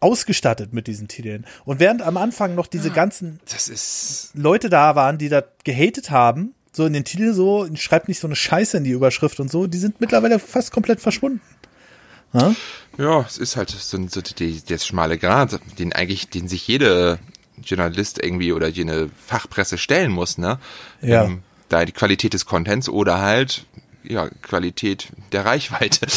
[0.00, 1.46] ausgestattet mit diesen Titeln.
[1.64, 6.10] Und während am Anfang noch diese ganzen Das ist, Leute da waren, die das gehatet
[6.10, 9.50] haben, so in den Titel so, schreibt nicht so eine Scheiße in die Überschrift und
[9.50, 11.40] so, die sind mittlerweile fast komplett verschwunden.
[12.98, 17.18] ja, es ist halt so, so die, der schmale Grat, den eigentlich, den sich jede
[17.64, 20.58] Journalist irgendwie oder jene Fachpresse stellen muss, ne?
[21.00, 21.24] Ja.
[21.24, 23.66] Ähm, da die Qualität des Contents oder halt,
[24.02, 26.06] ja, Qualität der Reichweite.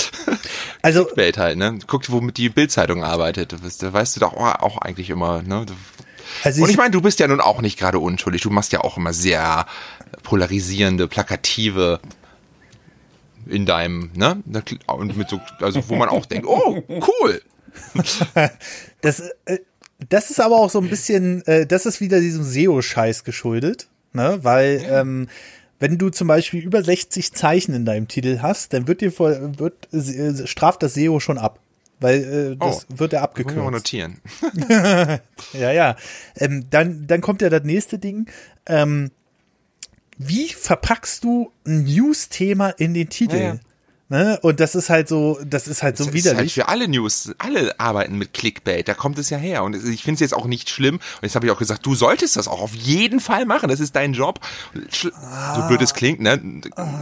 [0.84, 1.78] Also, Welt halt, ne?
[1.86, 3.54] Guckt, womit die Bildzeitung arbeitet.
[3.54, 5.68] Da weißt- du doch auch, eigentlich immer, ne?
[6.44, 8.42] also Und ich ich, meine, du bist ja nun auch nicht gerade unschuldig.
[8.42, 9.68] Du machst ja auch immer sehr
[10.24, 12.00] polarisierende, plakative
[13.46, 14.42] in deinem, ne?
[14.88, 17.42] Und mit so, also wo man auch denkt, oh, cool.
[19.02, 19.60] das, äh,
[20.10, 24.40] das ist aber auch so ein bisschen, äh, das ist wieder diesem SEO-Scheiß geschuldet, ne?
[24.42, 25.28] Weil, ähm,
[25.80, 29.54] wenn du zum Beispiel über 60 Zeichen in deinem Titel hast, dann wird dir voll,
[29.58, 31.60] wird, äh, straft das SEO schon ab.
[32.00, 33.74] Weil äh, das Oh, wird ja Können wir mal abgekürzt.
[33.74, 34.22] notieren.
[35.54, 35.96] Ja, ja.
[36.36, 38.28] Ähm, dann, dann kommt ja das nächste Ding.
[38.66, 39.12] Ähm,
[40.18, 43.36] wie verpackst du ein News-Thema in den Titel?
[43.38, 43.60] Ja, ja.
[44.12, 44.38] Ne?
[44.42, 47.32] Und das ist halt so, das ist halt so Das ist halt für alle News,
[47.38, 49.64] alle arbeiten mit Clickbait, da kommt es ja her.
[49.64, 50.96] Und ich finde es jetzt auch nicht schlimm.
[50.96, 53.70] Und jetzt habe ich auch gesagt, du solltest das auch auf jeden Fall machen.
[53.70, 54.42] Das ist dein Job.
[54.92, 55.14] Schl-
[55.56, 56.42] So blöd es klingt, ne?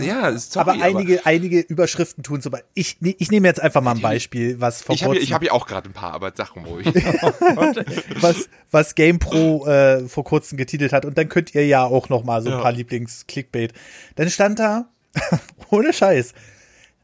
[0.02, 0.74] Ja, sorry, Ah.
[0.74, 2.52] aber einige, einige Überschriften tun so.
[2.76, 5.42] Ich, ich nehme jetzt einfach mal ein Beispiel, was vor ich habe kurzem, ich hab
[5.42, 6.86] ja auch gerade ein paar, aber sag ruhig.
[8.22, 11.06] was, was GamePro äh, vor kurzem getitelt hat.
[11.06, 12.62] Und dann könnt ihr ja auch noch mal so ein Ja.
[12.62, 13.74] paar Lieblings-Clickbait.
[14.16, 14.90] Dann stand da,
[15.72, 16.34] ohne Scheiß,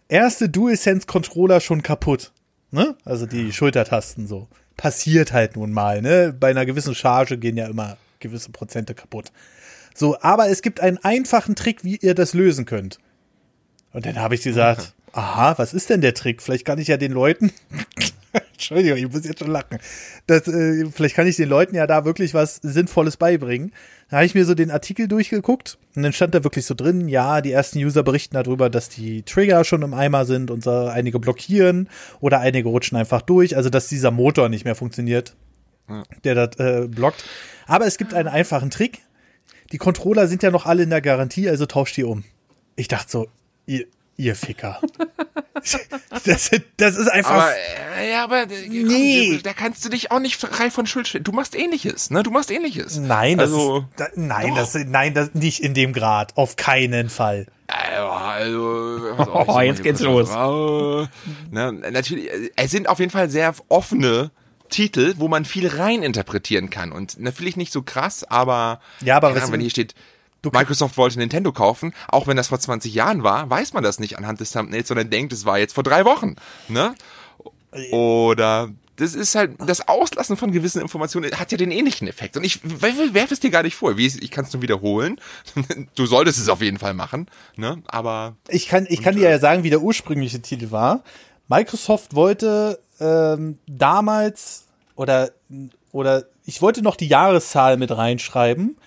[0.08, 2.32] erste DualSense-Controller schon kaputt.
[2.72, 2.96] Ne?
[3.06, 4.48] Also die Schultertasten so.
[4.78, 6.36] Passiert halt nun mal, ne?
[6.38, 9.32] Bei einer gewissen Charge gehen ja immer gewisse Prozente kaputt.
[9.94, 13.00] So, aber es gibt einen einfachen Trick, wie ihr das lösen könnt.
[13.94, 16.42] Und dann habe ich gesagt, aha, was ist denn der Trick?
[16.42, 17.52] Vielleicht kann ich ja den Leuten,
[18.54, 19.80] Entschuldigung, ich muss jetzt schon lachen.
[20.28, 23.72] Das, äh, vielleicht kann ich den Leuten ja da wirklich was Sinnvolles beibringen.
[24.10, 27.08] Da habe ich mir so den Artikel durchgeguckt und dann stand da wirklich so drin,
[27.08, 30.72] ja, die ersten User berichten darüber, dass die Trigger schon im Eimer sind und so
[30.72, 35.36] einige blockieren oder einige rutschen einfach durch, also dass dieser Motor nicht mehr funktioniert,
[36.24, 37.24] der das äh, blockt.
[37.68, 39.00] Aber es gibt einen einfachen Trick.
[39.72, 42.24] Die Controller sind ja noch alle in der Garantie, also tauscht die um.
[42.76, 43.28] Ich dachte so,
[43.66, 43.86] ihr,
[44.18, 44.80] ihr Ficker.
[46.26, 47.32] das, das ist einfach.
[47.32, 47.52] Aber,
[48.00, 49.40] äh, ja, aber äh, komm, Nee.
[49.44, 51.24] da kannst du dich auch nicht frei von Schuld stellen.
[51.24, 52.24] Du machst ähnliches, ne?
[52.24, 52.98] Du machst ähnliches.
[52.98, 54.56] Nein, das also, ist, da, nein, Doch.
[54.58, 56.36] das, nein, das nicht in dem Grad.
[56.38, 57.48] Auf keinen Fall.
[57.68, 60.30] Also, also Oh, jetzt geht's los.
[61.52, 64.32] Ne, natürlich, äh, es sind auf jeden Fall sehr offene
[64.70, 66.92] Titel, wo man viel rein interpretieren kann.
[66.92, 69.96] Und natürlich nicht so krass, aber, Ja, aber keine was- Ahnung, wenn hier steht,
[70.52, 74.18] Microsoft wollte Nintendo kaufen, auch wenn das vor 20 Jahren war, weiß man das nicht
[74.18, 76.36] anhand des Thumbnails, sondern denkt, es war jetzt vor drei Wochen.
[76.68, 76.96] Ne?
[77.92, 82.38] Oder das ist halt, das Auslassen von gewissen Informationen hat ja den ähnlichen Effekt.
[82.38, 83.98] Und ich werfe es dir gar nicht vor.
[83.98, 85.20] Wie, ich kann es nur wiederholen.
[85.96, 87.28] Du solltest es auf jeden Fall machen.
[87.56, 87.82] Ne?
[87.88, 91.04] Aber Ich kann, ich kann dir ja sagen, wie der ursprüngliche Titel war.
[91.48, 95.32] Microsoft wollte ähm, damals oder
[95.92, 98.78] oder ich wollte noch die Jahreszahl mit reinschreiben.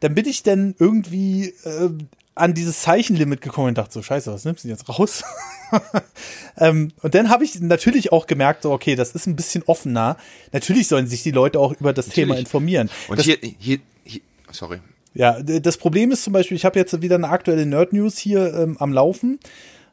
[0.00, 1.90] Dann bin ich denn irgendwie äh,
[2.36, 5.24] an dieses Zeichenlimit gekommen und dachte so, scheiße, was nimmst du denn jetzt raus?
[6.58, 10.18] ähm, und dann habe ich natürlich auch gemerkt, so, okay, das ist ein bisschen offener.
[10.52, 12.90] Natürlich sollen sich die Leute auch über das Thema informieren.
[13.08, 14.80] Und das, hier, hier, hier, sorry.
[15.14, 18.76] ja, das Problem ist zum Beispiel, ich habe jetzt wieder eine aktuelle Nerd-News hier ähm,
[18.78, 19.40] am Laufen.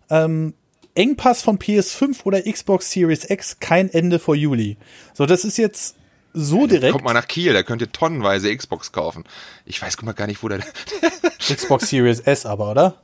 [0.10, 0.54] Ähm,
[0.96, 4.78] Engpass von PS5 oder Xbox Series X, kein Ende vor Juli.
[5.14, 5.96] So, das ist jetzt
[6.34, 6.92] so direkt.
[6.92, 9.24] Kommt mal nach Kiel, da könnt ihr tonnenweise Xbox kaufen.
[9.66, 10.60] Ich weiß guck mal gar nicht, wo der,
[11.40, 12.96] Xbox Series S aber, oder?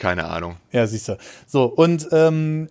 [0.00, 0.56] keine Ahnung.
[0.72, 1.18] Ja, siehst du.
[1.46, 2.68] So, und ähm,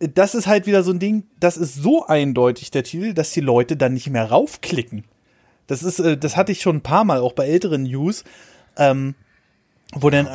[0.00, 3.40] das ist halt wieder so ein Ding, das ist so eindeutig, der Titel, dass die
[3.40, 5.04] Leute dann nicht mehr raufklicken.
[5.66, 8.24] Das ist, äh, das hatte ich schon ein paar Mal, auch bei älteren News,
[8.76, 9.14] ähm,
[9.92, 10.28] wo dann,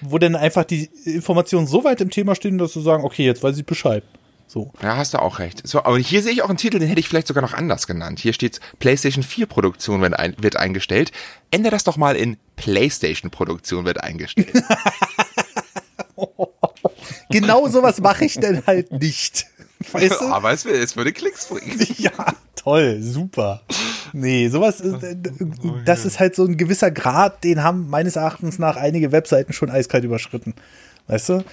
[0.00, 3.42] wo dann einfach die Informationen so weit im Thema stehen, dass sie sagen, okay, jetzt
[3.42, 4.04] weiß ich Bescheid.
[4.52, 4.70] So.
[4.82, 5.66] Ja, hast du auch recht.
[5.66, 7.86] So, aber hier sehe ich auch einen Titel, den hätte ich vielleicht sogar noch anders
[7.86, 8.18] genannt.
[8.20, 11.10] Hier steht PlayStation 4 Produktion wird, ein, wird eingestellt.
[11.50, 14.52] Ändere das doch mal in PlayStation Produktion wird eingestellt.
[17.30, 19.46] Genau sowas mache ich denn halt nicht.
[19.90, 20.26] Weißt du?
[20.26, 21.80] aber es, es würde Klicks bringen.
[21.96, 23.62] Ja, toll, super.
[24.12, 25.16] Nee, sowas ist, äh,
[25.86, 29.70] das ist halt so ein gewisser Grad, den haben meines Erachtens nach einige Webseiten schon
[29.70, 30.54] eiskalt überschritten.
[31.08, 31.44] Weißt du?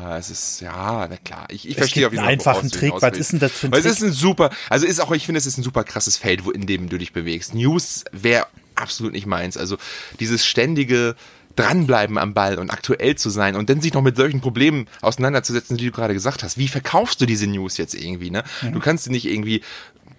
[0.00, 1.46] Ja, es ist, ja, na klar.
[1.50, 2.54] Ich, ich verstehe auf jeden einen Fall.
[2.56, 2.92] einfachen Trick.
[3.00, 3.92] Was ist denn das für ein Weil Es Trick?
[3.94, 6.50] ist ein super, also ist auch, ich finde, es ist ein super krasses Feld, wo,
[6.50, 7.54] in dem du dich bewegst.
[7.54, 9.56] News wäre absolut nicht meins.
[9.56, 9.76] Also
[10.20, 11.16] dieses ständige
[11.56, 15.76] dranbleiben am Ball und aktuell zu sein und dann sich noch mit solchen Problemen auseinanderzusetzen,
[15.76, 16.56] die du gerade gesagt hast.
[16.56, 18.44] Wie verkaufst du diese News jetzt irgendwie, ne?
[18.72, 19.62] Du kannst sie nicht irgendwie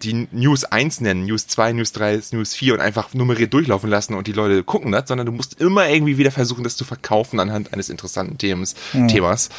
[0.04, 4.14] die News 1 nennen, News 2, News 3, News 4 und einfach nummeriert durchlaufen lassen
[4.14, 7.40] und die Leute gucken das, sondern du musst immer irgendwie wieder versuchen, das zu verkaufen
[7.40, 8.76] anhand eines interessanten Themas.
[9.08, 9.50] Themas.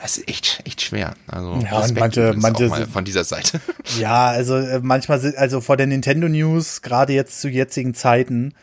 [0.00, 1.14] Das ist echt, echt schwer.
[1.28, 3.60] Also Ja, Respekt manche- manche von dieser Seite.
[4.00, 8.54] Ja, also äh, manchmal sind, also vor der Nintendo News, gerade jetzt zu jetzigen Zeiten,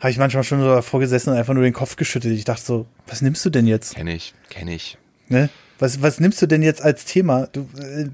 [0.00, 2.34] habe ich manchmal schon so davor gesessen und einfach nur den Kopf geschüttelt.
[2.38, 3.94] Ich dachte so, was nimmst du denn jetzt?
[3.96, 4.96] Kenne ich, kenne ich.
[5.28, 5.48] Ne?
[5.78, 7.48] Was, was nimmst du denn jetzt als Thema?
[7.48, 8.06] Du, äh,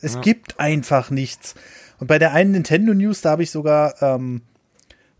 [0.00, 1.54] es gibt einfach nichts.
[2.00, 4.42] Und bei der einen Nintendo News, da habe ich sogar ähm,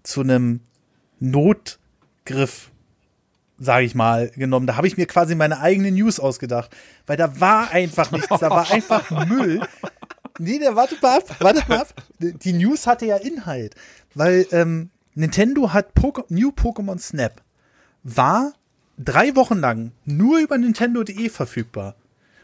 [0.02, 0.60] zu einem
[1.20, 2.70] Notgriff,
[3.58, 4.66] sage ich mal, genommen.
[4.66, 6.74] Da habe ich mir quasi meine eigene News ausgedacht,
[7.06, 9.60] weil da war einfach nichts, da war einfach Müll.
[10.38, 11.94] Nee, der, warte mal ab, warte mal ab.
[12.18, 13.74] Die News hatte ja Inhalt,
[14.14, 17.42] weil ähm, Nintendo hat Poke New Pokémon Snap
[18.02, 18.54] war
[18.96, 21.94] drei Wochen lang nur über Nintendo.de verfügbar.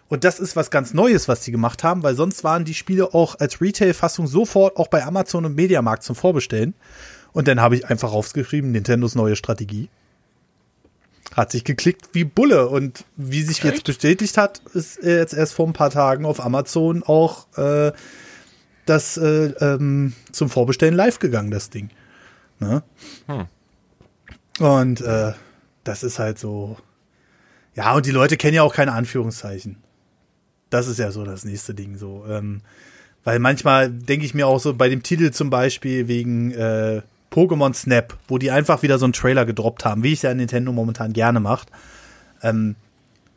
[0.08, 3.12] Und das ist was ganz Neues, was die gemacht haben, weil sonst waren die Spiele
[3.12, 6.74] auch als Retail-Fassung sofort auch bei Amazon und Mediamarkt zum Vorbestellen.
[7.32, 9.88] Und dann habe ich einfach rausgeschrieben, Nintendos neue Strategie.
[11.34, 12.68] Hat sich geklickt wie Bulle.
[12.68, 17.02] Und wie sich jetzt bestätigt hat, ist jetzt erst vor ein paar Tagen auf Amazon
[17.02, 17.92] auch äh,
[18.86, 21.90] das äh, ähm, zum Vorbestellen live gegangen, das Ding.
[22.60, 22.82] Ne?
[24.60, 25.32] Und äh,
[25.84, 26.78] das ist halt so.
[27.74, 29.82] Ja, und die Leute kennen ja auch keine Anführungszeichen.
[30.70, 32.24] Das ist ja so das nächste Ding so.
[32.28, 32.60] Ähm,
[33.24, 37.02] weil manchmal denke ich mir auch so bei dem Titel zum Beispiel wegen äh,
[37.32, 40.72] Pokémon Snap, wo die einfach wieder so einen Trailer gedroppt haben, wie ich ja Nintendo
[40.72, 41.70] momentan gerne macht,
[42.42, 42.76] ähm,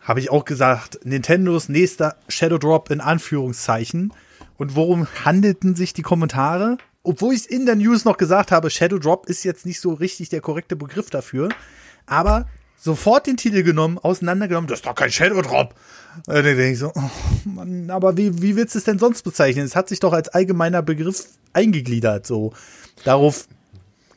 [0.01, 4.13] habe ich auch gesagt, Nintendos nächster Shadow Drop in Anführungszeichen.
[4.57, 6.77] Und worum handelten sich die Kommentare?
[7.03, 10.29] Obwohl ich in der News noch gesagt habe, Shadow Drop ist jetzt nicht so richtig
[10.29, 11.49] der korrekte Begriff dafür.
[12.05, 12.47] Aber
[12.79, 15.75] sofort den Titel genommen, auseinandergenommen, das ist doch kein Shadow Drop.
[16.25, 17.09] Und dann denke ich so, oh
[17.45, 19.65] Mann, aber wie, wie willst du es denn sonst bezeichnen?
[19.65, 22.53] Es hat sich doch als allgemeiner Begriff eingegliedert, so.
[23.03, 23.47] Darauf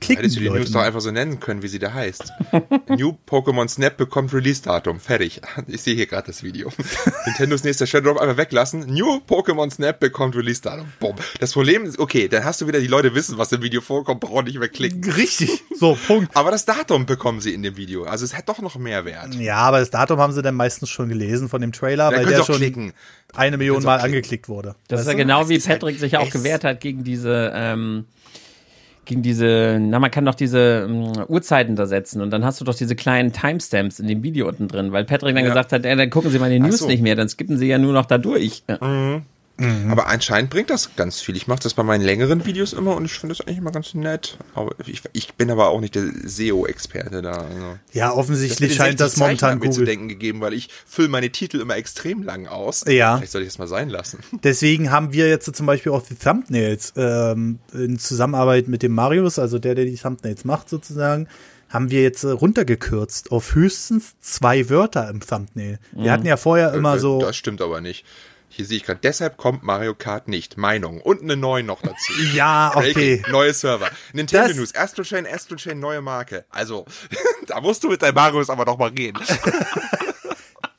[0.02, 0.54] klicken Hättest du die die.
[0.54, 2.32] News doch einfach so nennen können, wie sie da heißt.
[2.88, 5.00] New Pokémon Snap bekommt Release-Datum.
[5.00, 5.40] Fertig.
[5.68, 6.70] Ich sehe hier gerade das Video.
[7.26, 8.80] Nintendos nächster Shadow Drop einfach weglassen.
[8.92, 10.86] New Pokémon Snap bekommt Release-Datum.
[11.00, 11.16] Bumm.
[11.40, 14.20] Das Problem ist, okay, dann hast du wieder die Leute wissen, was im Video vorkommt,
[14.20, 15.02] brauchen nicht mehr klicken.
[15.12, 16.36] Richtig, so, Punkt.
[16.36, 18.04] Aber das Datum bekommen sie in dem Video.
[18.04, 19.34] Also es hat doch noch mehr Wert.
[19.36, 22.26] Ja, aber das Datum haben sie dann meistens schon gelesen von dem Trailer, Da weil
[22.26, 22.92] der schon klicken.
[23.34, 24.14] eine Million Mal klicken.
[24.14, 24.74] angeklickt wurde.
[24.88, 25.28] Das ist Weißt ja du?
[25.28, 28.06] genau wie ist halt- Patrick sich ja auch gewehrt hat gegen diese, ähm,
[29.04, 32.64] gegen diese, na, man kann doch diese ähm, Uhrzeiten da setzen und dann hast du
[32.64, 35.50] doch diese kleinen Timestamps in dem Video unten drin, weil Patrick dann Ja.
[35.50, 36.86] gesagt hat, ey, dann gucken Sie mal die News so.
[36.86, 38.62] nicht mehr, dann skippen Sie ja nur noch da durch.
[39.62, 39.92] Ja.
[39.92, 41.36] Aber anscheinend bringt das ganz viel.
[41.36, 43.94] Ich mache das bei meinen längeren Videos immer und ich finde das eigentlich immer ganz
[43.94, 44.36] nett.
[44.54, 47.32] Aber ich, ich bin aber auch nicht der SEO-Experte da.
[47.32, 47.78] Also.
[47.92, 49.86] Ja, Das offensichtlich den scheint 60 das momentan hat mir zu Google.
[49.86, 52.84] denken gegeben, weil ich fülle meine Titel immer extrem lang aus.
[52.86, 53.16] Ja.
[53.18, 54.18] Vielleicht sollte ich das mal sein lassen.
[54.42, 59.38] Deswegen haben wir jetzt zum Beispiel auch die Thumbnails ähm, in Zusammenarbeit mit dem Marius,
[59.38, 61.28] also der, der die Thumbnails macht sozusagen,
[61.68, 65.78] haben wir jetzt äh, runtergekürzt auf höchstens zwei Wörter im Thumbnail.
[65.92, 68.04] Wir hatten ja vorher immer Äh, so, Das stimmt aber nicht.
[68.54, 70.58] Hier sehe ich gerade, deshalb kommt Mario Kart nicht.
[70.58, 71.00] Meinung.
[71.00, 72.12] Und eine neue noch dazu.
[72.34, 72.92] ja, okay.
[73.16, 73.88] Breaking, neue Server.
[74.12, 76.44] Nintendo Das- News, Astro Chain, Astro Chain, neue Marke.
[76.50, 76.84] Also,
[77.46, 79.22] da musst du mit deinem Marius aber noch mal reden.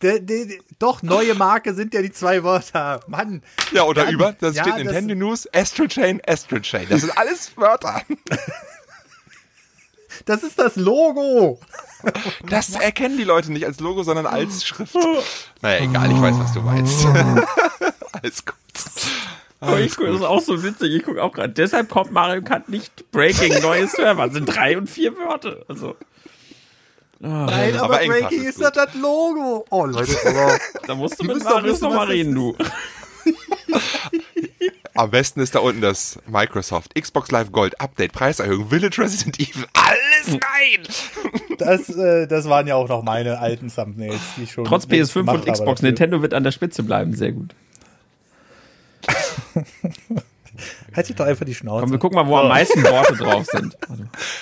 [0.01, 2.99] De, de, de, doch, neue Marke sind ja die zwei Wörter.
[3.07, 3.41] Mann.
[3.71, 6.87] Ja, oder Ja, über, das ja, steht Nintendo News, Astro Chain, Astro Chain.
[6.89, 8.01] Das sind alles Wörter.
[10.25, 11.59] Das ist das Logo.
[12.49, 14.95] Das erkennen die Leute nicht als Logo, sondern als Schrift.
[15.61, 17.05] Naja, egal, ich weiß, was du meinst.
[18.11, 18.55] Alles gut.
[19.59, 22.41] Aber ich gucke, das ist auch so witzig, ich gucke auch gerade, deshalb kommt Mario
[22.41, 25.63] Kart nicht Breaking, neue Server, das sind drei und vier Wörter.
[25.69, 25.95] Also,
[27.19, 29.65] Nein, aber, aber Breaking ist ist das das Logo.
[29.69, 32.57] Oh, Leute, aber da musst du mit Marius wissen, noch mal was das reden, du.
[34.95, 39.65] Am besten ist da unten das Microsoft Xbox Live Gold Update, Preiserhöhung, Village Resident Evil,
[40.27, 40.83] alles rein!
[41.57, 45.13] das, äh, das waren ja auch noch meine alten Thumbnails, die ich schon Trotz PS5
[45.13, 45.81] gemacht und Xbox.
[45.81, 47.53] Nintendo wird an der Spitze bleiben, sehr gut.
[50.95, 51.81] Haltet doch einfach die Schnauze.
[51.81, 53.75] Komm, wir gucken mal, wo am meisten Worte drauf sind.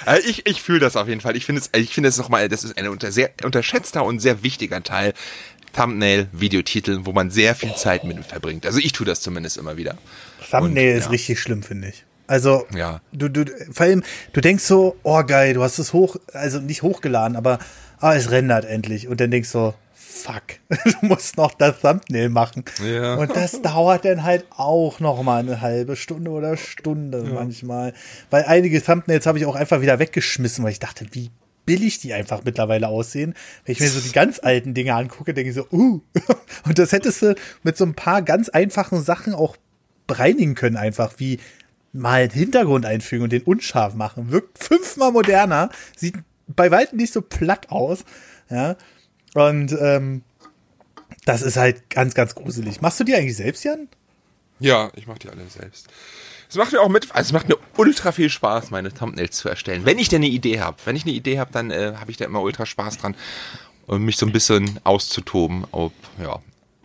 [0.06, 1.38] Äh, Ich, ich fühle das auf jeden Fall.
[1.38, 4.44] Ich finde es, ich finde es nochmal, das ist ein unter, sehr unterschätzter und sehr
[4.44, 5.14] wichtiger Teil.
[5.74, 8.66] Thumbnail, Videotitel, wo man sehr viel Zeit mit verbringt.
[8.66, 9.98] Also ich tue das zumindest immer wieder.
[10.50, 11.12] Thumbnail Und, ist ja.
[11.12, 12.04] richtig schlimm, finde ich.
[12.32, 13.02] Also, Ja.
[13.12, 16.82] du, du, vor allem, du denkst so, oh geil, du hast es hoch, also nicht
[16.82, 17.60] hochgeladen, aber
[18.00, 19.10] ah, es rendert endlich.
[19.10, 22.64] Und dann denkst du so, fuck, du musst noch das Thumbnail machen.
[22.82, 23.16] Ja.
[23.16, 27.94] Und das dauert dann halt auch noch mal eine halbe Stunde oder Stunde manchmal.
[28.30, 31.32] Weil einige Thumbnails habe ich auch einfach wieder weggeschmissen, weil ich dachte, wie
[31.66, 33.36] billig die einfach mittlerweile aussehen.
[33.66, 36.00] Wenn ich mir so die ganz alten Dinge angucke, denke ich so, uh.
[36.64, 39.58] Und das hättest du mit so ein paar ganz einfachen Sachen auch
[40.08, 41.40] bereinigen können, einfach wie
[41.94, 44.32] mal einen Hintergrund einfügen und den unscharf machen.
[44.32, 46.16] Wirkt fünfmal moderner, sieht
[46.48, 48.04] bei weitem nicht so platt aus.
[48.50, 48.76] Ja.
[49.34, 50.24] Und ähm,
[51.26, 52.82] das ist halt ganz, ganz gruselig.
[52.82, 53.88] Machst du die eigentlich selbst, Jan?
[54.60, 55.88] Ja, ich mache die alle selbst.
[56.50, 59.48] Es macht mir auch mit, also es macht mir ultra viel Spaß, meine Thumbnails zu
[59.48, 59.86] erstellen.
[59.86, 62.18] Wenn ich denn eine Idee habe, wenn ich eine Idee habe, dann äh, habe ich
[62.18, 63.16] da immer ultra Spaß dran,
[63.88, 65.66] um mich so ein bisschen auszutoben.
[65.72, 66.40] Ob, ja,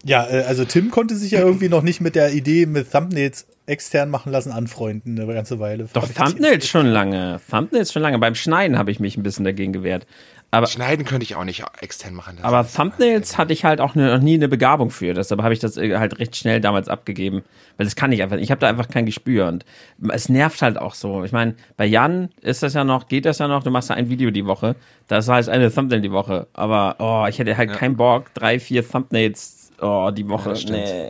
[0.04, 3.46] Ja, äh, also Tim konnte sich ja irgendwie noch nicht mit der Idee mit Thumbnails
[3.66, 5.88] extern machen lassen anfreunden eine ganze Weile.
[5.92, 7.40] Doch, Thumbnails schon lange.
[7.50, 8.18] Thumbnails schon lange.
[8.18, 10.06] Beim Schneiden habe ich mich ein bisschen dagegen gewehrt.
[10.52, 12.36] Aber, schneiden könnte ich auch nicht extern machen.
[12.36, 12.46] lassen.
[12.46, 15.12] aber Thumbnails hatte ich halt auch ne, noch nie eine Begabung für.
[15.12, 17.42] Deshalb habe ich das äh, halt recht schnell damals abgegeben.
[17.76, 18.44] Weil das kann ich einfach nicht.
[18.44, 19.48] Ich habe da einfach kein Gespür.
[19.48, 19.64] Und
[20.08, 21.24] es nervt halt auch so.
[21.24, 23.96] Ich meine, bei Jan ist das ja noch, geht das ja noch, du machst ja
[23.96, 24.76] ein Video die Woche.
[25.08, 26.46] Das heißt eine Thumbnail die Woche.
[26.52, 30.50] Aber oh, ich hätte halt keinen Bock, drei, vier Thumbnails oh, die Woche.
[30.50, 30.78] das stimmt.
[30.78, 31.08] nee.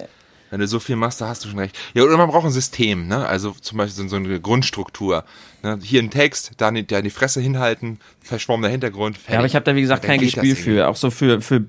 [0.51, 1.77] Wenn du so viel machst, da hast du schon recht.
[1.95, 3.27] Ja, oder man braucht ein System, ne?
[3.27, 5.25] Also zum Beispiel so, eine Grundstruktur.
[5.63, 5.79] Ne?
[5.83, 9.17] Hier ein Text, da die, da die Fresse hinhalten, verschwommener Hintergrund.
[9.17, 9.33] Fertig.
[9.33, 10.63] Ja, aber ich habe da wie gesagt kein Gespür irgendwie.
[10.63, 10.89] für.
[10.89, 11.65] Auch so für, für,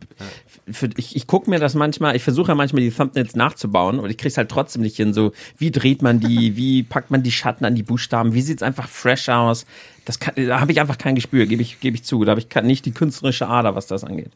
[0.71, 4.09] für ich, ich gucke mir das manchmal, ich versuche ja manchmal die Thumbnails nachzubauen und
[4.11, 5.13] ich krieg's halt trotzdem nicht hin.
[5.13, 8.61] So, wie dreht man die, wie packt man die Schatten an die Buchstaben, wie sieht's
[8.61, 9.65] einfach fresh aus?
[10.05, 12.23] Das kann, da habe ich einfach kein Gespür, gebe ich, gebe ich zu.
[12.23, 14.31] Da habe ich nicht die künstlerische Ader, was das angeht.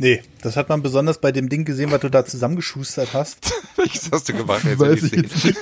[0.00, 3.52] Nee, das hat man besonders bei dem Ding gesehen, was du da zusammengeschustert hast.
[3.76, 4.62] Welches hast du gemacht?
[4.64, 5.56] Jetzt Weiß ich jetzt gesehen.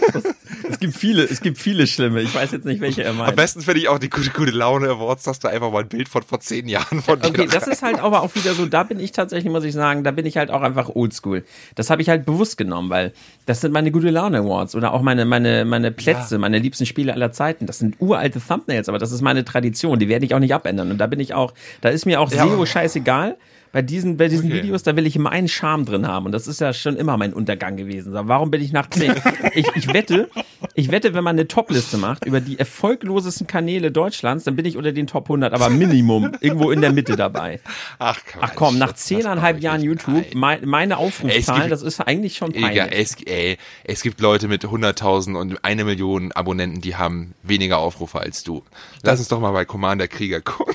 [0.68, 2.20] Es gibt viele, es gibt viele schlimme.
[2.20, 3.34] Ich weiß jetzt nicht, welche er Am meint.
[3.34, 6.08] besten finde ich auch die gute, gute Laune Awards, hast du einfach mal ein Bild
[6.08, 7.28] von vor zehn Jahren von dir.
[7.28, 10.04] Okay, das ist halt aber auch wieder so, da bin ich tatsächlich, muss ich sagen,
[10.04, 11.44] da bin ich halt auch einfach oldschool.
[11.74, 13.12] Das habe ich halt bewusst genommen, weil
[13.46, 17.14] das sind meine gute Laune Awards oder auch meine, meine, meine Plätze, meine liebsten Spiele
[17.14, 17.64] aller Zeiten.
[17.64, 20.90] Das sind uralte Thumbnails, aber das ist meine Tradition, die werde ich auch nicht abändern.
[20.90, 22.46] Und da bin ich auch, da ist mir auch Ja.
[22.46, 23.36] SEO scheißegal.
[23.76, 24.62] Bei diesen, bei diesen Okay.
[24.62, 26.24] Videos, da will ich immer einen Charme drin haben.
[26.24, 28.14] Und das ist ja schon immer mein Untergang gewesen.
[28.14, 29.12] Warum bin ich nach zehn?
[29.54, 30.30] Ich, ich wette,
[30.74, 34.78] ich wette, wenn man eine Top-Liste macht über die erfolglosesten Kanäle Deutschlands, dann bin ich
[34.78, 37.60] unter den Top 100, aber Minimum irgendwo in der Mitte dabei.
[37.98, 39.82] Ach, Ach komm, nach das zehneinhalb Jahren.
[39.82, 42.98] YouTube, mein, meine Aufrufzahlen, das ist eigentlich schon Egal, peinlich.
[42.98, 48.20] es, ey, es gibt Leute mit 100.000 und eine Million Abonnenten, die haben weniger Aufrufe
[48.20, 48.62] als du.
[49.02, 50.74] Lass uns doch mal bei Commander Krieger gucken.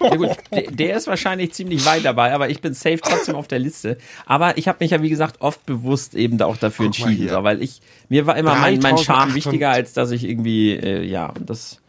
[0.00, 3.48] Ja gut, der, der ist wahrscheinlich ziemlich weit dabei, aber ich bin safe trotzdem auf
[3.48, 3.98] der Liste.
[4.26, 7.28] Aber ich habe mich ja, wie gesagt, oft bewusst eben da auch dafür Guck entschieden,
[7.28, 10.72] so, weil ich, mir war immer mein, mein Charme 3800 wichtiger, als dass ich irgendwie,
[10.72, 11.80] äh, ja, das,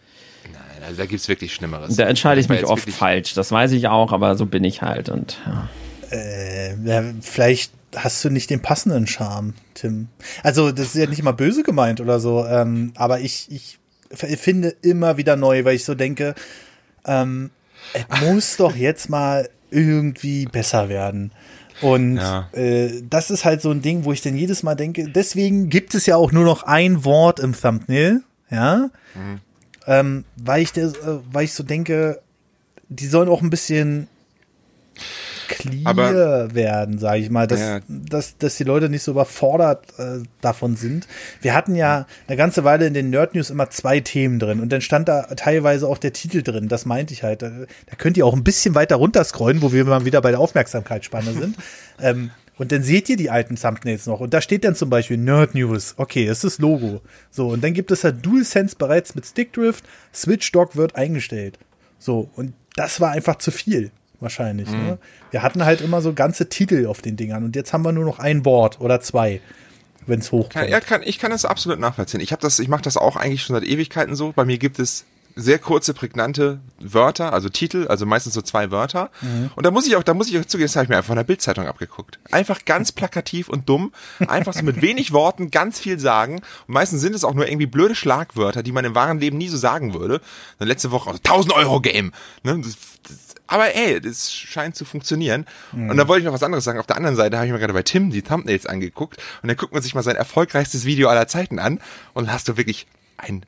[0.51, 1.95] Nein, also da gibt's wirklich Schlimmeres.
[1.95, 3.33] da entscheide ich war mich oft falsch.
[3.33, 5.69] Das weiß ich auch, aber so bin ich halt und, ja.
[6.11, 10.07] Äh, ja, vielleicht hast du nicht den passenden Charme, Tim.
[10.43, 13.79] Also, das ist ja nicht mal böse gemeint oder so, ähm, aber ich, ich
[14.11, 16.35] finde immer wieder neu, weil ich so denke,
[17.05, 17.51] ähm,
[17.93, 21.31] es muss doch jetzt mal irgendwie besser werden.
[21.81, 22.49] Und Ja.
[22.51, 25.95] äh, das ist halt so ein Ding, wo ich dann jedes Mal denke, deswegen gibt
[25.95, 28.89] es ja auch nur noch ein Wort im Thumbnail, ja,
[29.87, 32.21] ähm, weil ich das, äh, weil ich so denke,
[32.89, 34.07] die sollen auch ein bisschen
[35.49, 37.79] clear Aber- werden, sage ich mal, dass, Ja.
[37.87, 41.07] dass, dass die Leute nicht so überfordert äh, davon sind.
[41.41, 44.69] Wir hatten ja eine ganze Weile in den Nerd News immer zwei Themen drin und
[44.71, 46.67] dann stand da teilweise auch der Titel drin.
[46.69, 47.41] Das meinte ich halt.
[47.41, 50.39] Da, da könnt ihr auch ein bisschen weiter runterscrollen, wo wir mal wieder bei der
[50.39, 51.55] Aufmerksamkeitsspanne sind.
[51.99, 54.19] ähm, und dann seht ihr die alten Thumbnails noch.
[54.19, 55.93] Und da steht dann zum Beispiel Nerd News.
[55.95, 57.01] Okay, es ist Logo.
[57.31, 59.85] So, und dann gibt es halt DualSense bereits mit Stickdrift.
[60.13, 61.57] Switch Dock wird eingestellt.
[61.99, 63.91] So, und das war einfach zu viel.
[64.19, 64.69] Wahrscheinlich.
[64.69, 64.97] Ne?
[65.31, 68.05] Wir hatten halt immer so ganze Titel auf den Dingern und jetzt haben wir nur
[68.05, 69.39] noch ein Wort oder zwei,
[70.07, 70.53] wenn es hochkommt.
[70.53, 72.19] Kann, ja, kann, ich kann das absolut nachvollziehen.
[72.19, 74.33] Ich habe das, ich mache das auch eigentlich schon seit Ewigkeiten so.
[74.33, 75.05] Bei mir gibt es
[75.39, 79.09] sehr kurze, prägnante Wörter, also Titel, also meistens so zwei Wörter.
[79.55, 81.07] Und da muss ich auch, da muss ich auch zugeben, das habe ich mir einfach
[81.07, 82.19] von der Bildzeitung abgeguckt.
[82.31, 83.93] Einfach ganz plakativ und dumm,
[84.27, 86.41] einfach so mit wenig Worten ganz viel sagen.
[86.67, 89.47] Und meistens sind es auch nur irgendwie blöde Schlagwörter, die man im wahren Leben nie
[89.47, 90.21] so sagen würde.
[90.59, 92.11] Und letzte Woche also 1000 Euro Game.
[92.43, 92.61] Ne?
[93.51, 95.45] Aber ey, das scheint zu funktionieren.
[95.89, 96.79] Und da wollte ich noch was anderes sagen.
[96.79, 99.57] Auf der anderen Seite habe ich mir gerade bei Tim die Thumbnails angeguckt und dann
[99.57, 101.79] guckt man sich mal sein erfolgreichstes Video aller Zeiten an
[102.13, 102.85] und dann hast du wirklich
[103.17, 103.43] ein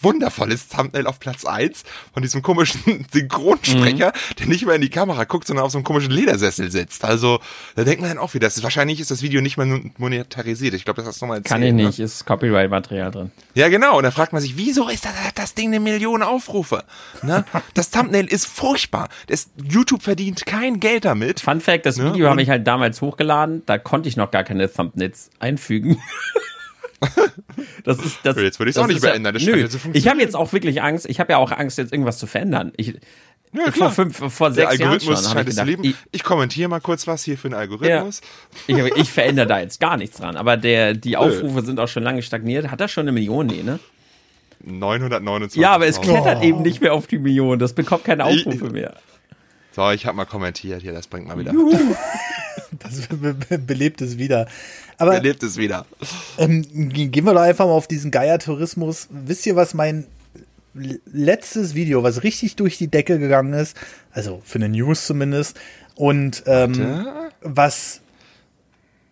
[0.00, 5.24] wundervolles Thumbnail auf Platz eins von diesem komischen Synchronsprecher, der nicht mehr in die Kamera
[5.24, 7.04] guckt, sondern auf so einem komischen Ledersessel sitzt.
[7.04, 7.40] Also,
[7.76, 10.74] da denkt man dann auch wieder, das ist, wahrscheinlich ist das Video nicht mehr monetarisiert.
[10.74, 11.52] Ich glaube, das hast du nochmal erzählt.
[11.52, 11.86] Kann ich ne?
[11.86, 13.30] nicht, ist Copyright-Material drin.
[13.54, 13.96] Ja, genau.
[13.98, 16.84] Und dann fragt man sich, wieso ist das, das Ding eine Million Aufrufe?
[17.22, 17.44] Ne?
[17.74, 19.08] Das Thumbnail ist furchtbar.
[19.26, 21.40] Das, YouTube verdient kein Geld damit.
[21.40, 24.44] Fun Fact, das Ja, Video habe ich halt damals hochgeladen, da konnte ich noch gar
[24.44, 26.00] keine Thumbnails einfügen.
[27.84, 29.68] Das ist, das, Jetzt würde ich's das auch nicht mehr ja, ändern, das Nö, ja
[29.92, 32.72] ich habe jetzt auch wirklich Angst, ich habe ja auch Angst, jetzt irgendwas zu verändern.
[32.76, 32.94] Ich,
[33.52, 35.84] Ja, vor fünf, vor Der sechs Jahren Algorithmus schon habe ich es gedacht, lieben.
[35.84, 38.20] ich, Ich kommentiere mal kurz was hier für einen Algorithmus.
[38.66, 40.36] ich, ich verändere da jetzt gar nichts dran.
[40.36, 42.70] Aber der, die Aufrufe sind auch schon lange stagniert.
[42.70, 43.46] Hat er schon eine Million?
[43.46, 43.78] Nee, ne?
[44.64, 45.60] 929.
[45.60, 46.44] Ja, aber es klettert Oh.
[46.44, 47.58] eben nicht mehr auf die Million.
[47.58, 48.94] Das bekommt keine Ich- Aufrufe mehr.
[49.72, 51.52] So, ich habe mal kommentiert hier, das bringt mal wieder.
[52.84, 54.46] Das be be belebt es wieder.
[54.98, 55.86] Aber Er lebt es wieder.
[56.38, 59.08] ähm, ge- gehen wir doch einfach mal auf diesen Geier-Tourismus.
[59.10, 60.06] Wisst ihr, was mein
[61.06, 63.76] letztes Video, was richtig durch die Decke gegangen ist,
[64.12, 65.58] also für eine News zumindest,
[65.96, 67.06] und ähm,
[67.40, 68.00] was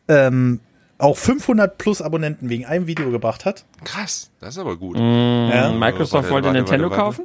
[0.09, 0.61] ähm,
[0.99, 3.65] auch 500 plus Abonnenten wegen einem Video gebracht hat?
[3.85, 4.97] Krass, das ist aber gut.
[4.99, 5.73] Ja?
[5.73, 7.17] Microsoft warte, wollte warte, Nintendo warte, warte.
[7.23, 7.25] kaufen?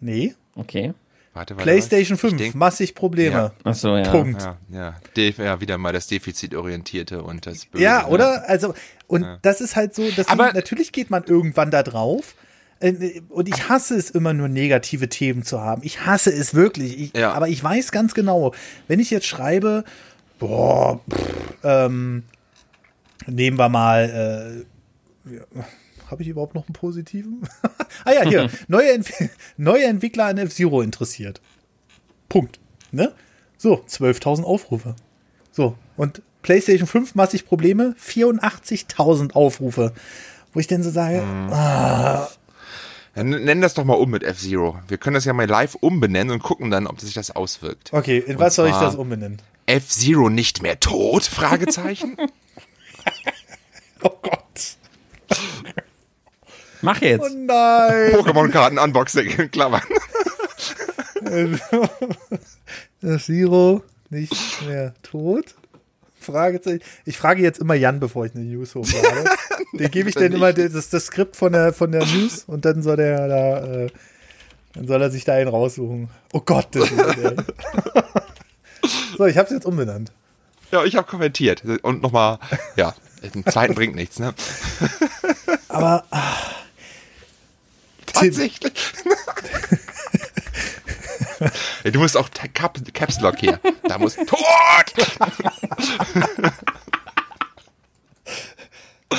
[0.00, 0.34] Nee.
[0.54, 0.92] Okay.
[1.38, 1.62] Warte, warte.
[1.62, 2.28] PlayStation warte.
[2.28, 3.34] 5, Ich denk, massig Probleme.
[3.36, 3.52] Ja.
[3.64, 4.10] Ach so, ja.
[4.10, 4.42] Punkt.
[4.42, 7.82] ja, ja, De ja, wieder mal das Defizitorientierte und das Böse.
[7.84, 8.48] Ja, oder?
[8.48, 8.74] Also,
[9.06, 12.34] und das ist halt so, Aber- natürlich geht man irgendwann da drauf.
[12.80, 15.82] Äh, Und ich hasse es immer nur negative Themen zu haben.
[15.84, 16.98] Ich hasse es wirklich.
[17.00, 17.32] Ich, Ja.
[17.32, 18.52] Aber ich weiß ganz genau,
[18.86, 19.82] wenn ich jetzt schreibe,
[20.38, 22.22] boah, pff, ähm,
[23.26, 24.64] nehmen wir mal,
[25.28, 25.64] äh, ja,
[26.10, 27.42] habe ich überhaupt noch einen positiven?
[28.04, 31.40] ah ja, hier, neue, Entwi neue Entwickler an F-Zero interessiert.
[32.28, 32.60] Punkt.
[32.92, 33.12] Ne?
[33.56, 34.94] So, 12.000 Aufrufe.
[35.50, 39.92] So, und PlayStation 5 massig Probleme, 84.000 Aufrufe.
[40.52, 42.28] Wo ich dann so sage, ah,
[43.14, 44.78] Dann nenn das doch mal um mit F-Zero.
[44.88, 47.92] Wir können das ja mal live umbenennen und gucken dann, ob sich das auswirkt.
[47.92, 49.42] Okay, in was soll ich das umbenennen?
[49.66, 51.24] F-Zero nicht mehr tot?
[51.24, 52.16] Fragezeichen.
[54.02, 54.77] Oh Gott.
[56.82, 57.22] Mach jetzt.
[57.22, 58.14] Oh nein.
[58.14, 59.82] Pokémon-Karten Unboxing in Klammern.
[63.00, 64.32] Das Zero nicht
[64.66, 65.54] mehr tot?
[66.18, 66.82] Fragezeichen.
[67.04, 69.24] Ich frage jetzt immer Jan, bevor ich eine News hochlade.
[69.72, 72.82] Den gebe ich dann immer das, das Skript von der, von der News und dann
[72.82, 73.90] soll der da, äh,
[74.74, 76.08] dann soll er sich da einen raussuchen.
[76.32, 76.96] Oh Gott, das ist.
[79.18, 80.12] So, ich hab's jetzt umbenannt.
[80.70, 81.64] Ja, ich habe kommentiert.
[81.82, 82.38] Und nochmal,
[82.76, 82.94] ja,
[83.34, 84.32] den zweiten bringt nichts, ne?
[85.68, 86.04] Aber
[88.20, 88.72] Tatsächlich.
[91.84, 93.60] Ja, du musst auch Cap Caps Lock hier.
[93.84, 94.38] Da muss tot.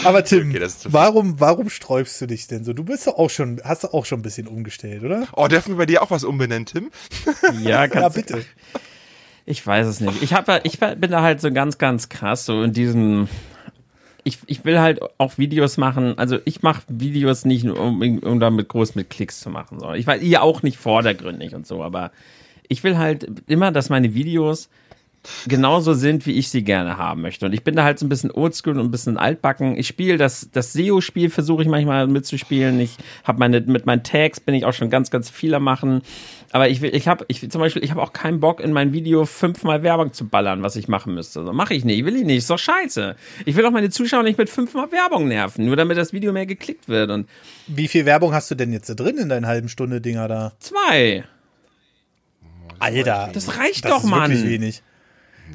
[0.03, 2.73] Aber Tim, Okay, warum, warum sträubst du dich denn so?
[2.73, 5.27] Du bist doch auch schon, hast du auch schon ein bisschen umgestellt, oder?
[5.33, 6.91] Oh, dürfen wir bei dir auch was umbenennen, Tim?
[7.61, 8.45] Ja, Ja, kannst bitte.
[9.45, 10.21] Ich weiß es nicht.
[10.21, 13.27] Ich, hab, ja- ich bin da halt so ganz, ganz krass so in diesem.
[14.29, 16.17] Ich, ich will halt auch Videos machen.
[16.17, 19.79] Also ich mache Videos nicht nur, um, um damit groß mit Klicks zu machen.
[19.79, 19.93] So.
[19.93, 22.11] Ich weiß, ihr auch nicht vordergründig und so, aber
[22.67, 24.69] ich will halt immer, dass meine Videos
[25.47, 27.45] genauso sind, wie ich sie gerne haben möchte.
[27.45, 29.77] Und ich bin da halt so ein bisschen oldschool und ein bisschen altbacken.
[29.77, 32.79] Ich spiele das, das SEO-Spiel, versuche ich manchmal mitzuspielen.
[32.79, 36.01] Ich habe meine, mit meinen Tags bin ich auch schon ganz, ganz viel am machen.
[36.51, 38.91] Aber ich will, ich habe, ich zum Beispiel, ich habe auch keinen Bock, in mein
[38.91, 41.43] Video fünfmal Werbung zu ballern, was ich machen müsste.
[41.45, 43.15] So mache ich nicht, will ich nicht, ist doch scheiße.
[43.45, 46.47] Ich will auch meine Zuschauer nicht mit fünfmal Werbung nerven, nur damit das Video mehr
[46.47, 47.11] geklickt wird.
[47.11, 47.29] Und
[47.67, 50.53] Wie viel Werbung hast du denn jetzt da drin in deinen halben Stunde Dinger da?
[50.59, 51.23] zwei.
[52.79, 53.29] Alter.
[53.33, 54.31] Das reicht das doch, ist Mann.
[54.31, 54.83] wirklich wenig.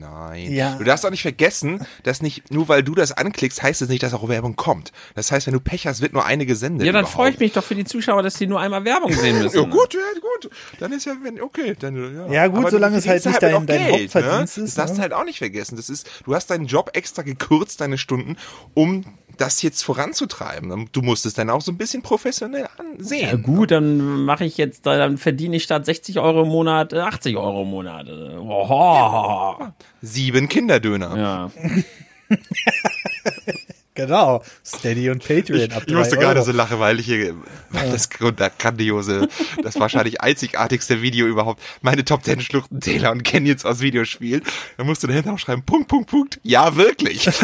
[0.01, 0.53] Nein.
[0.53, 0.76] Ja.
[0.76, 4.03] Du darfst auch nicht vergessen, dass nicht, nur weil du das anklickst, heißt es nicht,
[4.03, 4.92] dass auch Werbung kommt.
[5.14, 6.86] Das heißt, wenn du Pech hast, wird nur eine gesendet.
[6.86, 7.14] Ja, dann überhaupt.
[7.14, 9.55] freue ich mich doch für die Zuschauer, dass sie nur einmal Werbung sehen müssen.
[9.64, 10.51] Ja, gut, ja, gut.
[10.80, 11.74] Dann ist ja, wenn, okay.
[11.78, 12.26] Dann, ja.
[12.32, 14.64] Ja, gut, Aber solange es halt nicht auch dein- dein Geld, Hauptverdienst ne?
[14.64, 14.97] ist, Das darfst ne?
[14.99, 15.76] du halt auch nicht vergessen.
[15.76, 18.36] Das ist, du hast deinen Job extra gekürzt, deine Stunden,
[18.74, 19.05] um
[19.36, 20.88] das jetzt voranzutreiben.
[20.92, 23.20] Du musst es dann auch so ein bisschen professionell ansehen.
[23.30, 27.01] Ja, gut, dann mache ich jetzt, dann verdiene ich statt 60 Euro im Monat äh,
[27.01, 28.07] 80 Euro im Monat.
[28.09, 29.72] Oho.
[30.03, 31.16] Sieben Kinderdöner.
[31.16, 31.51] Ja.
[33.97, 34.43] Genau.
[34.66, 37.35] Steady und Patreon ab Ich musste gerade so lachen, weil ich hier
[37.72, 39.28] das grund- das grandiose,
[39.62, 44.43] das wahrscheinlich einzigartigste Video überhaupt, meine Top 10 Schluchten Taylor und Canyons aus Videospielen.
[44.76, 46.41] Da musst du dahinter auch schreiben, Punkt, Punkt, Punkt.
[46.43, 47.28] Ja, wirklich.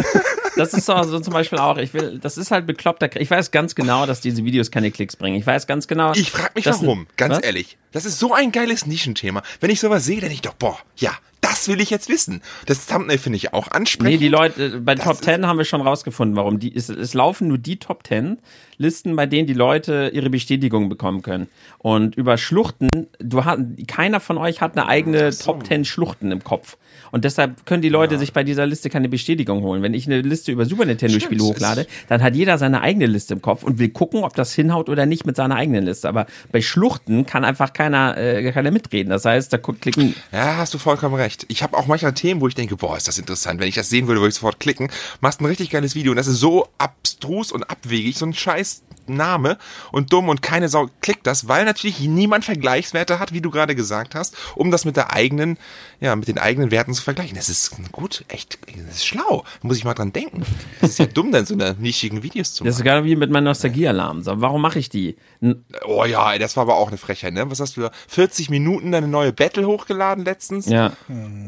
[0.57, 3.53] Das ist so, so zum Beispiel auch, ich will, das ist halt bekloppter, ich weiß
[3.53, 5.37] ganz genau, dass diese Videos keine Klicks bringen.
[5.39, 6.13] Ich weiß ganz genau.
[6.13, 7.43] Ich frage mich warum, ganz Was?
[7.45, 7.79] ehrlich.
[7.93, 9.43] Das ist so ein geiles Nischenthema.
[9.61, 12.43] Wenn ich sowas sehe, denke ich doch, boah, ja, das will ich jetzt wissen.
[12.67, 14.13] Das Thumbnail finde ich auch ansprechend.
[14.13, 16.59] Nee, die Leute, äh, bei Das Top 10 haben wir schon rausgefunden, warum.
[16.59, 18.39] Die, es, es laufen nur die Top 10
[18.81, 21.49] Listen, bei denen die Leute ihre Bestätigung bekommen können.
[21.79, 22.89] Und über Schluchten,
[23.19, 26.79] du hast, keiner von euch hat eine eigene Top 10 Schluchten im Kopf.
[27.11, 29.83] Und deshalb können die Leute sich bei dieser Liste keine Bestätigung holen.
[29.83, 33.43] Wenn ich eine Liste über Super Nintendo-Spiele hochlade, dann hat jeder seine eigene Liste im
[33.43, 36.09] Kopf und will gucken, ob das hinhaut oder nicht mit seiner eigenen Liste.
[36.09, 39.11] Aber bei Schluchten kann einfach keiner, äh, keiner mitreden.
[39.11, 41.30] Das heißt, da klicken Ja, hast du vollkommen recht.
[41.49, 43.61] Ich habe auch manchmal Themen, wo ich denke, boah, ist das interessant.
[43.61, 44.91] Wenn ich das sehen würde, würde ich sofort klicken.
[45.21, 48.83] Machst ein richtig geiles Video und das ist so abstrus und abwegig, so ein scheiß
[49.07, 49.59] Name
[49.93, 53.75] und dumm und keine Sau klickt das, weil natürlich niemand Vergleichswerte hat, wie du gerade
[53.75, 55.59] gesagt hast, um das mit der eigenen,
[56.01, 57.37] ja, mit den eigenen Werten zu vergleichen.
[57.37, 59.45] Das ist gut, echt, das ist schlau.
[59.63, 60.45] Da muss ich mal dran denken.
[60.81, 62.85] Das ist ja dumm, dann so eine nischigen Videos zu Das ist machen.
[62.87, 64.23] gerade wie mit meinem Nostalgiealarm.
[64.23, 65.17] So, warum mache ich die?
[65.41, 67.51] N- Oh ja, das war aber auch eine Frechheit, ne?
[67.51, 67.91] Was hast du da?
[68.09, 70.67] 40 Minuten deine neue Battle hochgeladen letztens?
[70.67, 70.93] Ja.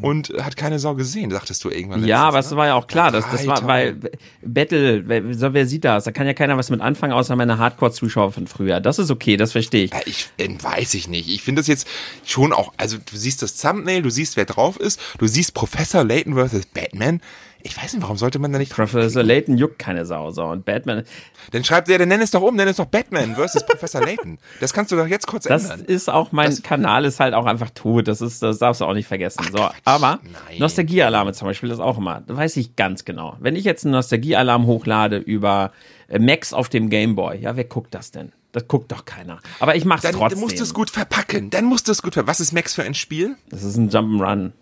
[0.01, 2.05] Und hat keine Sau gesehen, sagtest du irgendwann.
[2.05, 2.57] Ja, letztens, aber es ne?
[2.57, 3.97] war ja auch klar, das, das war, weil
[4.43, 6.05] Battle, wer, wer sieht das?
[6.05, 8.81] Da kann ja keiner was mit anfangen, außer meine Hardcore-Zuschauer von früher.
[8.81, 9.93] Das ist okay, das verstehe ich.
[9.93, 11.29] Ja, Ich äh, weiß ich nicht.
[11.29, 11.87] Ich finde das jetzt
[12.25, 16.05] schon auch, also du siehst das Thumbnail, du siehst, wer drauf ist, du siehst Professor
[16.05, 16.67] Layton vs.
[16.67, 17.21] Batman.
[17.65, 18.73] Ich weiß nicht, warum sollte man da nicht?
[18.73, 20.43] Professor Layton juckt keine Sau, so.
[20.47, 21.05] Und Batman,
[21.53, 23.65] Dann schreibt der, dann nenn es doch um, nenn es doch Batman vs.
[23.65, 24.39] Professor Layton.
[24.59, 25.87] Das kannst du doch jetzt kurz das ändern.
[25.87, 28.09] ist auch, mein Das- Kanal ist halt auch einfach tot.
[28.09, 29.45] Das ist, das darfst du auch nicht vergessen.
[29.53, 29.59] So.
[29.59, 29.75] Quatsch.
[29.85, 30.19] Aber.
[30.59, 33.37] Nostalgiealarme zum Beispiel ist auch immer, weiß ich ganz genau.
[33.39, 35.71] Wenn ich jetzt einen Nostalgiealarm hochlade über
[36.19, 38.33] Max auf dem Gameboy, ja, wer guckt das denn?
[38.53, 39.41] Das guckt doch keiner.
[39.61, 40.41] Aber ich mach's Dann trotzdem.
[40.41, 41.49] musst du es gut verpacken.
[41.51, 42.29] Dann musst du es gut verpacken.
[42.31, 43.37] Was ist Max für ein Spiel?
[43.49, 44.53] Das ist ein Jump'n'Run.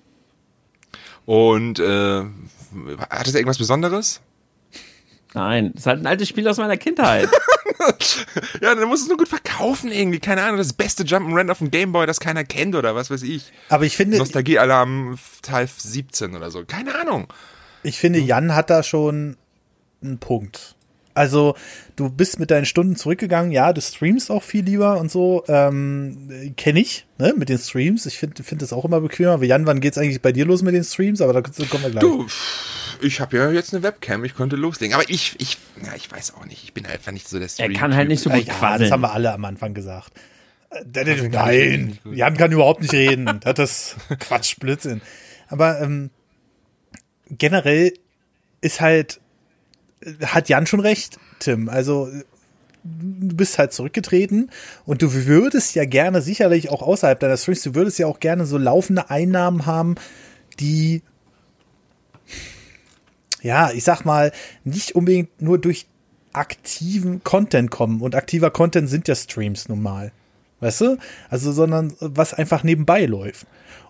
[1.27, 2.23] Und äh,
[3.11, 4.21] hat es irgendwas Besonderes?
[5.35, 7.29] Nein, das ist halt ein altes Spiel aus meiner Kindheit.
[8.61, 10.19] Ja, dann musst du es nur gut verkaufen irgendwie.
[10.19, 13.53] Keine Ahnung, das beste Jump'n'Run auf dem Gameboy, das keiner kennt oder was weiß ich.
[13.71, 16.63] Aber ich finde, Nostalgiealarm Teil 17 oder so.
[16.67, 17.29] Keine Ahnung.
[17.83, 19.39] ich finde, Jan hat da schon
[20.03, 20.75] einen Punkt.
[21.13, 21.57] Also,
[21.97, 26.55] du bist mit deinen Stunden zurückgegangen, ja, du streamst auch viel lieber und so, ähm,
[26.57, 28.07] kenne ich, ne, mit den Streams.
[28.07, 29.41] Ich finde finde das auch immer bequemer.
[29.41, 31.21] Wie Jan, wann geht's eigentlich bei dir los mit den Streams?
[31.21, 32.01] Aber da kommen wir gleich.
[32.01, 32.27] Du,
[33.03, 34.95] ich habe ja jetzt eine Webcam, ich konnte loslegen.
[34.95, 36.65] Aber ich, ich, ja, ich weiß auch nicht.
[36.65, 38.83] Ich bin einfach nicht so der Er kann halt nicht so gut ja, quasseln.
[38.83, 40.13] das haben wir alle am Anfang gesagt.
[40.71, 43.41] Äh, Nein, Jan kann überhaupt nicht reden.
[43.45, 45.01] Das ist Quatsch, Blödsinn.
[45.49, 46.11] Aber ähm,
[47.31, 47.93] generell
[48.61, 49.21] ist halt,
[50.25, 51.69] hat Jan schon recht, Tim.
[51.69, 52.09] Also
[52.83, 54.51] du bist halt zurückgetreten
[54.87, 58.47] und du würdest ja gerne, sicherlich auch außerhalb deiner Streams, du würdest ja auch gerne
[58.47, 59.97] so laufende Einnahmen haben,
[60.59, 61.03] die,
[63.43, 64.33] ja, ich sag mal,
[64.65, 65.87] nicht unbedingt nur durch
[66.33, 68.01] aktiven Content kommen.
[68.01, 70.13] Und aktiver Content sind ja Streams nun mal.
[70.61, 70.99] Weißt du?
[71.29, 73.47] Also, sondern was einfach nebenbei läuft.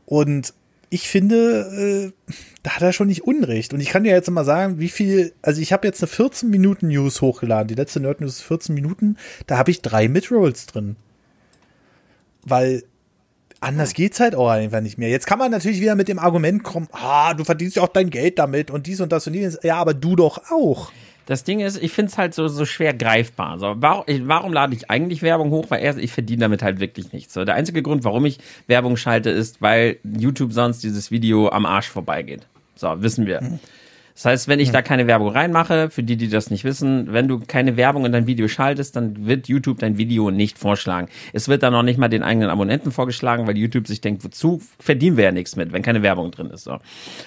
[0.06, 0.54] Und
[0.90, 2.34] ich finde, äh,
[2.64, 3.72] da hat er schon nicht Unrecht.
[3.72, 6.50] Und ich kann dir jetzt mal sagen, wie viel, also ich habe jetzt eine 14
[6.50, 7.68] Minuten News hochgeladen.
[7.68, 9.16] Die letzte Nerd News ist 14 Minuten.
[9.46, 10.96] Da habe ich drei Midrolls drin.
[12.42, 12.82] Weil
[13.60, 15.10] anders geht's halt auch einfach nicht mehr.
[15.10, 18.10] Jetzt kann man natürlich wieder mit dem Argument kommen, ah, du verdienst ja auch dein
[18.10, 19.58] Geld damit und dies und das und dies.
[19.62, 20.90] Ja, aber du doch auch.
[21.30, 23.60] Das Ding ist, ich finde es halt so, so schwer greifbar.
[23.60, 25.66] So, warum, ich, warum lade ich eigentlich Werbung hoch?
[25.68, 27.34] Weil erst, ich verdiene damit halt wirklich nichts.
[27.34, 31.66] So, der einzige Grund, warum ich Werbung schalte, ist, weil YouTube sonst dieses Video am
[31.66, 32.48] Arsch vorbeigeht.
[32.74, 33.60] So, wissen wir.
[34.14, 37.28] Das heißt, wenn ich da keine Werbung reinmache, für die, die das nicht wissen, wenn
[37.28, 41.08] du keine Werbung in dein Video schaltest, dann wird YouTube dein Video nicht vorschlagen.
[41.32, 44.60] Es wird dann noch nicht mal den eigenen Abonnenten vorgeschlagen, weil YouTube sich denkt, wozu
[44.78, 46.64] verdienen wir ja nichts mit, wenn keine Werbung drin ist.
[46.64, 46.78] So.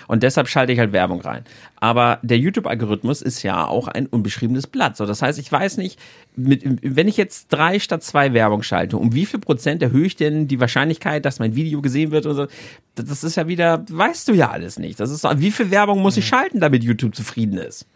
[0.07, 1.43] Und deshalb schalte ich halt Werbung rein.
[1.77, 4.95] Aber der YouTube-Algorithmus ist ja auch ein unbeschriebenes Blatt.
[4.95, 5.99] So, das heißt, ich weiß nicht,
[6.36, 10.15] mit, wenn ich jetzt drei statt zwei Werbung schalte, um wie viel Prozent erhöhe ich
[10.15, 12.47] denn die Wahrscheinlichkeit, dass mein Video gesehen wird und so?
[12.95, 14.99] Das ist ja wieder, weißt du ja alles nicht.
[14.99, 17.87] Das ist, wie viel Werbung muss ich schalten, damit YouTube zufrieden ist?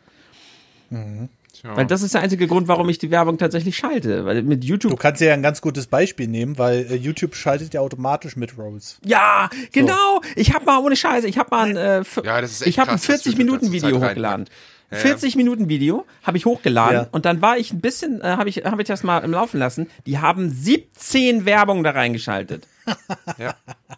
[1.64, 4.26] Weil das ist der einzige Grund, warum ich die Werbung tatsächlich schalte.
[4.26, 4.92] Weil mit YouTube.
[4.92, 8.58] Du kannst ja ein ganz gutes Beispiel nehmen, weil äh, YouTube schaltet ja automatisch mit
[8.58, 9.00] Rolls.
[9.04, 10.22] Ja, genau.
[10.36, 12.80] Ich habe mal ohne Scheiße, ich habe mal ein, äh, Ja, das ist echt ich
[12.80, 14.50] habe ein krass, dass 40 YouTube Minuten Video Zeit reinpackt.
[14.90, 15.04] Ja, ja.
[15.04, 17.08] 40 Minuten Video habe ich hochgeladen Ja.
[17.12, 19.58] und dann war ich ein bisschen, äh, habe ich, habe ich das mal im Laufen
[19.60, 19.90] lassen.
[20.06, 22.68] Die haben 17 Werbung da reingeschaltet.
[23.38, 23.54] Ja,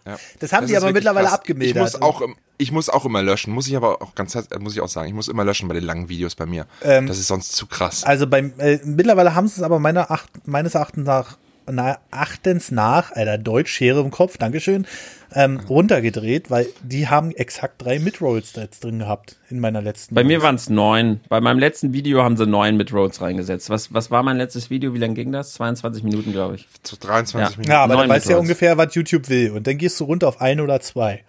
[0.05, 0.17] ja.
[0.39, 1.35] Das haben Das die aber mittlerweile krass.
[1.35, 1.75] abgemildert.
[1.75, 2.23] Ich muss auch,
[2.57, 3.53] ich muss auch immer löschen.
[3.53, 5.83] Muss ich aber auch ganz, muss ich auch sagen, ich muss immer löschen bei den
[5.83, 6.65] langen Videos bei mir.
[6.81, 8.03] Ähm, das ist sonst zu krass.
[8.03, 11.37] Also beim äh, mittlerweile haben sie es aber meiner Acht, meines Erachtens nach
[11.71, 14.87] na, Achtens nach, Alter, Deutsch, Schere im Kopf, Dankeschön,
[15.33, 20.15] ähm, runtergedreht, weil die haben exakt drei Midrolls da jetzt drin gehabt in meiner letzten.
[20.15, 21.19] Bei mir waren es neun.
[21.29, 23.69] Bei meinem letzten Video haben sie neun mit Roads reingesetzt.
[23.69, 24.93] Was, was war mein letztes Video?
[24.93, 25.53] Wie lang ging das?
[25.53, 26.67] 22 Minuten, glaube ich.
[26.83, 27.49] zu 23 ja.
[27.57, 27.71] Minuten.
[27.71, 28.49] ja, aber neun dann weißt du ja Midrolls.
[28.49, 29.51] ungefähr, was YouTube will.
[29.51, 31.23] Und dann gehst du runter auf ein oder zwei.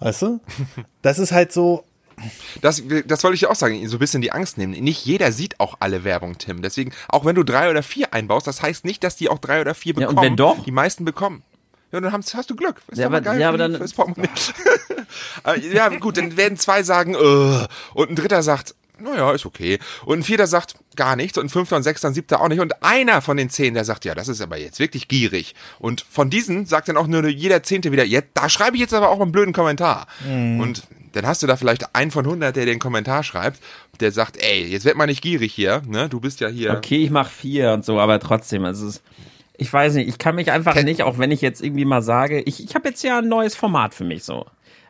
[0.00, 0.40] Weißt du?
[1.02, 1.84] Das ist halt so,
[2.60, 4.72] Das, das wollte ich auch sagen, so ein bisschen die Angst nehmen.
[4.72, 6.62] Nicht jeder sieht auch alle Werbung, Tim.
[6.62, 9.60] Deswegen, auch wenn du drei oder vier einbaust, das heißt nicht, dass die auch drei
[9.60, 10.30] oder vier Ja, und bekommen.
[10.30, 10.64] wenn doch?
[10.64, 11.42] Die meisten bekommen.
[11.92, 12.82] Ja, dann hast, du Glück.
[12.90, 14.28] Ist Ja, aber- geil ja, aber dann- fürs Portemonnaie.
[15.42, 19.78] Aber ja, gut, dann werden zwei sagen, äh, und ein dritter sagt, naja, ist okay.
[20.04, 22.58] Und ein vierter sagt gar nichts und ein fünfter und sechster und siebter auch nicht.
[22.60, 25.54] Und einer von den zehn, der sagt, ja, das ist aber jetzt wirklich gierig.
[25.78, 28.92] Und von diesen sagt dann auch nur jeder Zehnte wieder, jetzt, da schreibe ich jetzt
[28.94, 30.08] aber auch einen blöden Kommentar.
[30.26, 30.82] Und
[31.12, 33.60] dann hast du da vielleicht einen von hundert, der den Kommentar schreibt,
[34.00, 36.08] der sagt, ey, jetzt werd mal nicht gierig hier, ne?
[36.08, 36.72] Du bist ja hier.
[36.74, 39.02] Okay, ich mache vier und so, aber trotzdem, also es ist,
[39.58, 42.00] ich weiß nicht, ich kann mich einfach Ken- nicht, auch wenn ich jetzt irgendwie mal
[42.00, 44.46] sage, ich, ich habe jetzt ja ein neues Format für mich so.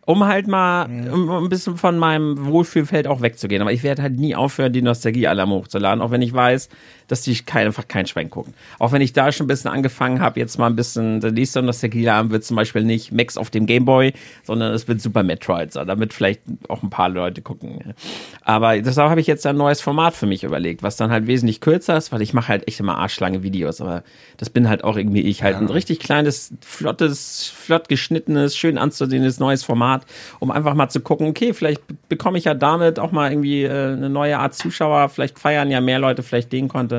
[0.06, 3.60] Um halt mal um, um ein bisschen von meinem Wohlfühlfeld auch wegzugehen.
[3.60, 6.70] Aber ich werde halt nie aufhören, die Nostalgie-Alarm hochzuladen, auch wenn ich weiß,
[7.09, 8.54] dass die kein, einfach kein Schwein gucken.
[8.78, 11.62] Auch wenn ich da schon ein bisschen angefangen habe, jetzt mal ein bisschen, der nächste
[11.62, 14.12] Nostalgie-Alarm wird zum Beispiel nicht Max auf dem Gameboy,
[14.44, 17.94] sondern es wird Super Metroid, so, damit vielleicht auch ein paar Leute gucken.
[18.42, 21.61] Aber deshalb habe ich jetzt ein neues Format für mich überlegt, was dann halt wesentlich
[21.61, 24.02] kürzer ist, weil ich mache halt echt immer arschlange Videos, aber
[24.36, 29.38] das bin halt auch irgendwie ich, halt ein richtig kleines, flottes, flott geschnittenes, schön anzusehendes
[29.40, 30.04] neues Format,
[30.38, 33.64] um einfach mal zu gucken, okay, vielleicht be- bekomme ich ja damit auch mal irgendwie
[33.64, 36.97] äh, eine neue Art Zuschauer, vielleicht feiern ja mehr Leute vielleicht den Content.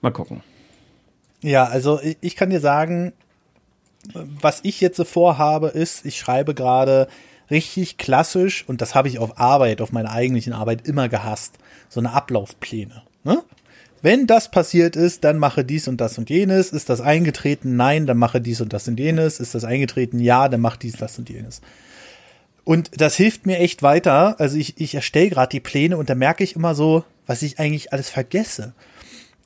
[0.00, 0.42] Mal gucken.
[1.42, 3.12] Ja, also ich, kann dir sagen,
[4.14, 7.08] was ich jetzt so vorhabe, ist, ich schreibe gerade
[7.50, 11.58] richtig klassisch, und das habe ich auf Arbeit, auf meiner eigentlichen Arbeit immer gehasst,
[11.88, 13.02] so eine Ablaufpläne.
[13.24, 13.42] Ne?
[14.04, 16.72] Wenn das passiert ist, dann mache dies und das und jenes.
[16.72, 17.76] Ist das eingetreten?
[17.76, 19.40] Nein, dann mache dies und das und jenes.
[19.40, 20.20] Ist das eingetreten?
[20.20, 21.62] Ja, dann mach dies, das und jenes.
[22.64, 24.38] Und das hilft mir echt weiter.
[24.38, 27.58] Also ich, ich erstelle gerade die Pläne und da merke ich immer so, was ich
[27.58, 28.74] eigentlich alles vergesse.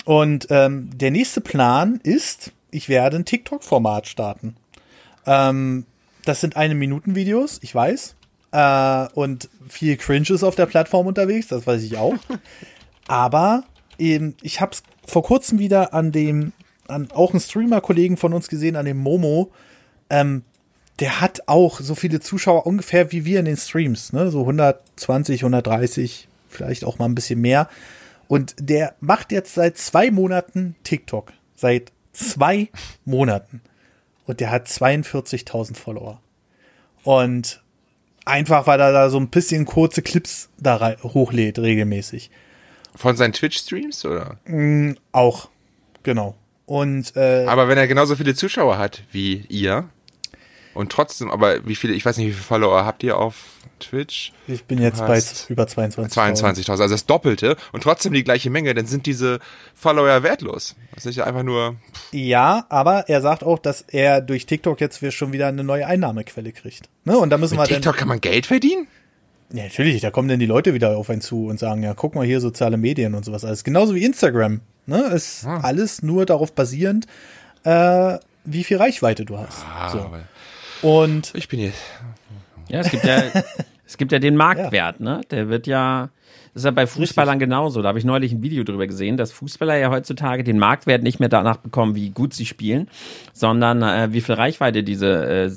[0.09, 4.57] Und ähm, der nächste Plan ist, ich werde ein TikTok-Format starten.
[5.27, 5.85] Ähm,
[6.25, 8.15] das sind eine Minuten Videos, ich weiß.
[8.53, 12.15] Äh, und viel Cringe ist auf der Plattform unterwegs, das weiß ich auch.
[13.07, 13.65] Aber
[13.99, 16.55] ähm, ich habe es vor kurzem wieder an dem,
[16.87, 19.51] an auch einen Streamer-Kollegen von uns gesehen, an dem Momo.
[20.09, 20.43] Ähm,
[21.01, 24.31] der hat auch so viele Zuschauer ungefähr wie wir in den Streams, ne?
[24.31, 27.69] So 120, 130, vielleicht auch mal ein bisschen mehr.
[28.29, 31.33] Und der macht jetzt seit zwei Monaten TikTok.
[31.57, 32.69] Seit zwei
[33.05, 33.63] Monaten.
[34.27, 36.21] Und der hat 42.000 Follower.
[37.03, 37.63] Und
[38.27, 42.31] einfach, weil er da so ein bisschen kurze Clips da hochlädt, regelmäßig.
[42.95, 44.39] Von seinen Twitch-Streams, oder?
[44.45, 45.49] Mm, auch,
[46.03, 46.37] genau.
[46.67, 49.89] Und, äh, Aber wenn er genauso viele Zuschauer hat wie ihr,
[50.79, 53.35] und trotzdem, aber wie viele, ich weiß nicht, wie viele Follower habt ihr auf
[53.81, 54.33] Twitch?
[54.47, 56.13] Ich bin jetzt bei über 22.000.
[56.13, 59.41] 22.000, also das Doppelte und trotzdem die gleiche Menge, dann sind diese
[59.75, 60.77] Follower wertlos.
[60.95, 61.75] Das ist ja einfach nur.
[61.93, 62.13] Pff.
[62.13, 66.53] Ja, aber er sagt auch, dass er durch TikTok jetzt schon wieder eine neue Einnahmequelle
[66.53, 66.89] kriegt.
[67.05, 67.19] Ne?
[67.19, 68.87] Und da müssen Mit wir TikTok kann man Geld verdienen?
[69.53, 72.15] Ja, natürlich, da kommen dann die Leute wieder auf einen zu und sagen, ja, guck
[72.15, 73.65] mal hier soziale Medien und sowas alles.
[73.65, 74.61] Genauso wie Instagram.
[74.87, 75.07] Ne?
[75.09, 75.59] Ist ah.
[75.61, 77.07] alles nur darauf basierend,
[77.65, 79.65] äh, wie viel Reichweite du hast.
[79.69, 80.11] Ah, so.
[80.83, 81.83] Und ich bin jetzt.
[82.69, 83.23] Ja, es gibt ja,
[83.87, 85.21] es gibt ja den Marktwert, ne?
[85.31, 86.11] Der wird ja,
[86.55, 87.49] das ist ja bei Fußballern Richtig.
[87.49, 87.83] genauso.
[87.83, 91.21] Da habe ich neulich ein Video drüber gesehen, dass Fußballer ja heutzutage den Marktwert nicht
[91.21, 92.89] mehr danach bekommen, wie gut sie spielen,
[93.33, 95.51] sondern äh, wie viel Reichweite diese äh,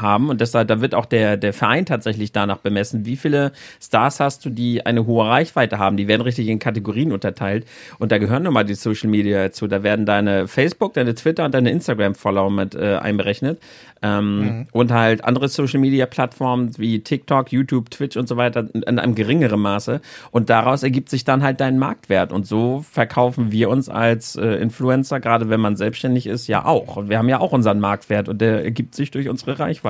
[0.00, 4.20] haben und deshalb da wird auch der der Verein tatsächlich danach bemessen, wie viele Stars
[4.20, 5.96] hast du, die eine hohe Reichweite haben.
[5.96, 7.66] Die werden richtig in Kategorien unterteilt
[7.98, 9.66] und da gehören nun mal die Social Media dazu.
[9.66, 13.60] Da werden deine Facebook, deine Twitter und deine Instagram Follower mit äh, einberechnet
[14.02, 14.66] ähm, mhm.
[14.72, 18.98] und halt andere Social Media Plattformen wie TikTok, YouTube, Twitch und so weiter in, in
[18.98, 23.68] einem geringeren Maße und daraus ergibt sich dann halt dein Marktwert und so verkaufen wir
[23.68, 26.96] uns als äh, Influencer, gerade wenn man selbstständig ist, ja auch.
[26.96, 29.81] Und wir haben ja auch unseren Marktwert und der ergibt sich durch unsere Reichweite.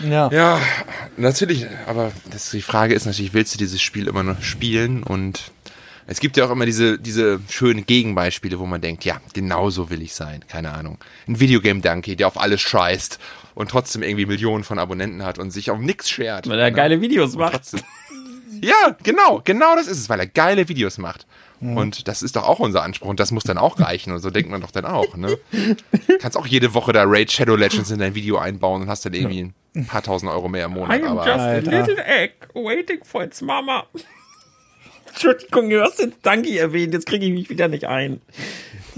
[0.00, 0.30] Ja.
[0.30, 0.60] Ja,
[1.16, 5.52] natürlich, aber das, die Frage ist natürlich, willst du dieses Spiel immer noch spielen und
[6.06, 9.90] es gibt ja auch immer diese, diese schönen Gegenbeispiele, wo man denkt, ja, genau so
[9.90, 10.44] will ich sein.
[10.46, 10.98] Keine Ahnung.
[11.26, 13.18] Ein Videogame-Donkey, der auf alles scheißt
[13.54, 16.48] und trotzdem irgendwie Millionen von Abonnenten hat und sich auf nichts schert.
[16.48, 17.62] Weil er geile Videos macht.
[18.60, 21.26] ja, genau, genau das ist es, weil er geile Videos macht.
[21.60, 21.76] Mhm.
[21.76, 24.30] Und das ist doch auch unser Anspruch und das muss dann auch reichen und so
[24.30, 25.38] denkt man doch dann auch, ne?
[26.20, 29.14] Kannst auch jede Woche da Raid Shadow Legends in dein Video einbauen und hast dann
[29.14, 31.00] irgendwie ein paar tausend Euro mehr im Monat.
[31.00, 33.86] I'm aber just a little egg waiting for its mama.
[35.08, 38.20] Entschuldigung, du hast jetzt Danke erwähnt, jetzt kriege ich mich wieder nicht ein.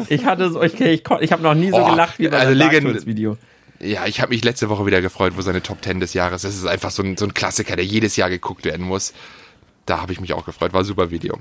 [0.08, 2.54] Ich hatte so, ich, ich, ich habe noch nie so oh, gelacht wie bei also
[2.54, 3.36] dem Video.
[3.80, 6.42] Ja, ich habe mich letzte Woche wieder gefreut, wo seine Top 10 des Jahres.
[6.42, 9.12] Das ist einfach so ein, so ein Klassiker, der jedes Jahr geguckt werden muss.
[9.86, 11.40] Da habe ich mich auch gefreut, war ein super Video.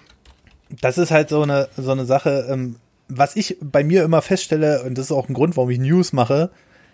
[0.82, 2.76] Das ist halt so eine, so eine Sache, ähm,
[3.08, 6.14] was ich bei mir immer feststelle, und das ist auch ein Grund, warum ich News
[6.14, 6.50] mache,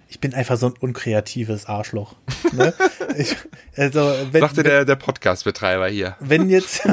[0.08, 2.16] ich bin einfach so ein unkreatives Arschloch.
[2.52, 2.74] Ne?
[3.18, 3.36] ich,
[3.76, 6.16] also, wenn, Sagte der, der Podcast-Betreiber hier.
[6.20, 6.88] Wenn jetzt,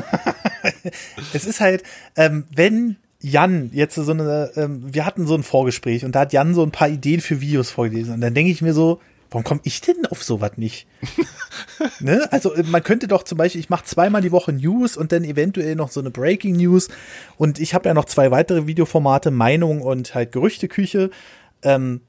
[1.34, 1.82] es ist halt,
[2.16, 6.32] ähm, wenn Jan jetzt so eine, ähm, wir hatten so ein Vorgespräch und da hat
[6.32, 9.00] Jan so ein paar Ideen für Videos vorgelesen und dann denke ich mir so,
[9.30, 10.86] warum komme ich denn auf sowas nicht?
[12.00, 12.28] ne?
[12.32, 15.24] Also äh, man könnte doch zum Beispiel, ich mache zweimal die Woche News und dann
[15.24, 16.88] eventuell noch so eine Breaking News
[17.36, 21.10] und ich habe ja noch zwei weitere Videoformate, Meinung und halt Gerüchteküche.
[21.62, 22.00] Ähm,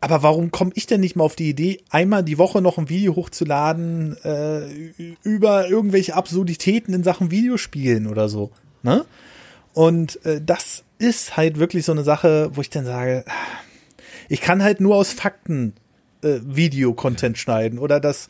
[0.00, 2.88] aber warum komme ich denn nicht mal auf die Idee, einmal die Woche noch ein
[2.88, 4.92] Video hochzuladen äh,
[5.22, 8.50] über irgendwelche Absurditäten in Sachen Videospielen oder so?
[8.82, 9.04] Ne?
[9.74, 13.24] Und äh, das ist halt wirklich so eine Sache, wo ich dann sage,
[14.28, 15.74] ich kann halt nur aus Fakten
[16.22, 18.28] äh, Video-Content schneiden oder das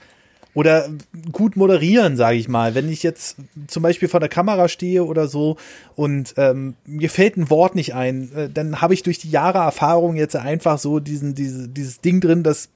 [0.52, 0.88] oder
[1.30, 2.74] gut moderieren, sage ich mal.
[2.74, 3.36] Wenn ich jetzt
[3.68, 5.56] zum Beispiel vor der Kamera stehe oder so
[5.94, 9.58] und ähm, mir fällt ein Wort nicht ein, äh, dann habe ich durch die Jahre
[9.58, 12.70] Erfahrung jetzt einfach so diesen, diese, dieses Ding drin, dass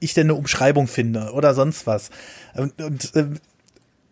[0.00, 2.10] ich denn eine Umschreibung finde oder sonst was.
[2.56, 3.26] Und, und äh,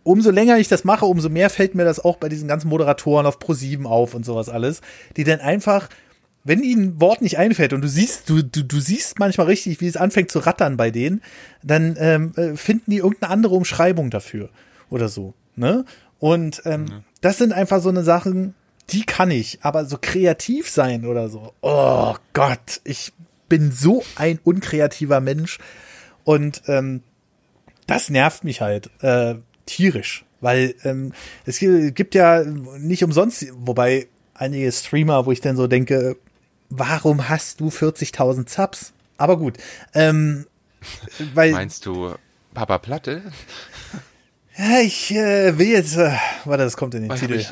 [0.04, 3.26] umso länger ich das mache, umso mehr fällt mir das auch bei diesen ganzen Moderatoren
[3.26, 4.80] auf Pro7 auf und sowas alles,
[5.16, 5.88] die dann einfach
[6.44, 9.80] wenn ihnen ein Wort nicht einfällt und du siehst, du, du, du siehst manchmal richtig,
[9.80, 11.22] wie es anfängt zu rattern bei denen,
[11.62, 14.50] dann ähm, äh, finden die irgendeine andere Umschreibung dafür
[14.90, 15.34] oder so.
[15.54, 15.84] Ne?
[16.18, 17.04] Und ähm, mhm.
[17.20, 18.54] das sind einfach so eine Sachen,
[18.90, 21.52] die kann ich, aber so kreativ sein oder so.
[21.60, 23.12] Oh Gott, ich
[23.48, 25.58] bin so ein unkreativer Mensch
[26.24, 27.02] und ähm,
[27.86, 29.36] das nervt mich halt äh,
[29.66, 31.12] tierisch, weil ähm,
[31.44, 36.16] es gibt ja nicht umsonst, wobei einige Streamer, wo ich dann so denke,
[36.72, 38.92] warum hast du 40.000 Subs?
[39.18, 39.58] Aber gut.
[39.94, 40.46] Ähm,
[41.34, 42.14] weil, Meinst du
[42.54, 43.22] Papa Platte?
[44.56, 45.96] Ja, ich äh, will jetzt.
[45.96, 47.44] Äh, warte, das kommt in den Was Titel.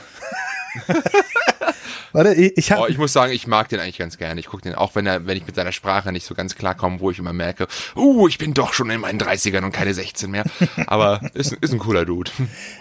[2.13, 4.41] warte, ich, ich, hab, oh, ich muss sagen, ich mag den eigentlich ganz gerne.
[4.41, 6.75] Ich gucke den auch, wenn er, wenn ich mit seiner Sprache nicht so ganz klar
[6.75, 9.95] komme, wo ich immer merke, uh, ich bin doch schon in meinen 30ern und keine
[9.95, 10.45] 16 mehr.
[10.87, 12.31] Aber ist, ist ein cooler Dude.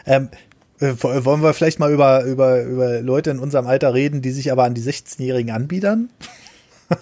[0.06, 0.38] Ähm, Äh,
[0.80, 4.64] wollen wir vielleicht mal über, über, über Leute in unserem Alter reden, die sich aber
[4.64, 6.10] an die 16-Jährigen anbiedern?
[6.88, 7.00] das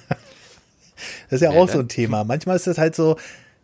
[1.29, 2.23] ist ja, ja auch so ein Thema.
[2.23, 3.17] Manchmal ist das halt so,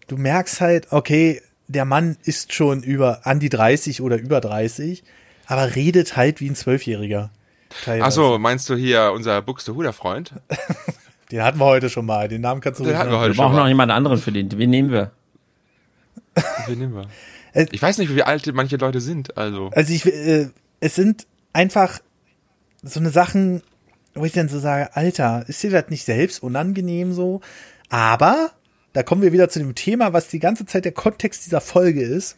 [0.07, 5.03] du merkst halt, okay, der Mann ist schon über an die 30 oder über 30,
[5.47, 7.31] aber redet halt wie ein Zwölfjähriger.
[7.87, 10.33] Achso, meinst du hier unser Buxtehuder Freund?
[11.31, 12.27] den hatten wir heute schon mal.
[12.27, 14.51] Den Namen kannst du den hatten wir heute Wir brauchen noch jemand anderen für den.
[14.55, 15.11] Wen nehmen wir?
[16.67, 17.07] Wen nehmen wir?
[17.53, 19.37] Äh, ich weiß nicht, wie alt manche Leute sind.
[19.37, 20.49] Also, also ich, äh,
[20.79, 21.99] es sind einfach
[22.81, 23.61] so eine Sachen,
[24.13, 27.41] wo ich dann so sage, Alter, ist dir das nicht selbst unangenehm so?
[27.89, 28.51] Aber
[28.93, 32.03] da kommen wir wieder zu dem Thema, was die ganze Zeit der Kontext dieser Folge
[32.03, 32.37] ist.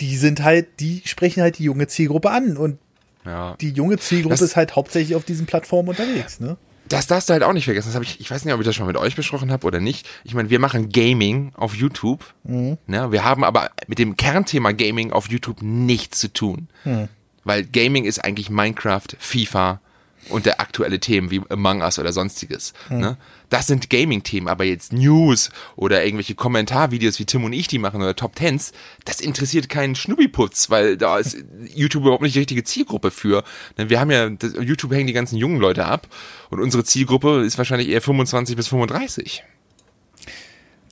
[0.00, 2.78] Die sind halt, die sprechen halt die junge Zielgruppe an und
[3.24, 3.56] ja.
[3.60, 6.56] die junge Zielgruppe das, ist halt hauptsächlich auf diesen Plattformen unterwegs, ne?
[6.88, 7.88] Das darfst du halt auch nicht vergessen.
[7.88, 9.80] Das habe ich, ich weiß nicht, ob ich das schon mit euch besprochen habe oder
[9.80, 10.08] nicht.
[10.24, 12.24] Ich meine, wir machen Gaming auf YouTube.
[12.44, 12.78] Mhm.
[12.86, 13.12] Ne?
[13.12, 16.68] Wir haben aber mit dem Kernthema Gaming auf YouTube nichts zu tun.
[16.84, 17.08] Mhm.
[17.44, 19.80] Weil Gaming ist eigentlich Minecraft, FIFA,
[20.28, 22.72] und der aktuelle Themen wie Among Us oder sonstiges.
[22.88, 22.98] Mhm.
[22.98, 23.16] Ne?
[23.50, 28.02] Das sind Gaming-Themen, aber jetzt News oder irgendwelche Kommentarvideos wie Tim und ich die machen
[28.02, 28.72] oder Top Tens,
[29.04, 31.36] das interessiert keinen Schnubbiputz, weil da ist
[31.74, 33.44] YouTube überhaupt nicht die richtige Zielgruppe für.
[33.78, 33.88] Ne?
[33.90, 34.28] Wir haben ja,
[34.60, 36.08] YouTube hängen die ganzen jungen Leute ab
[36.50, 39.44] und unsere Zielgruppe ist wahrscheinlich eher 25 bis 35.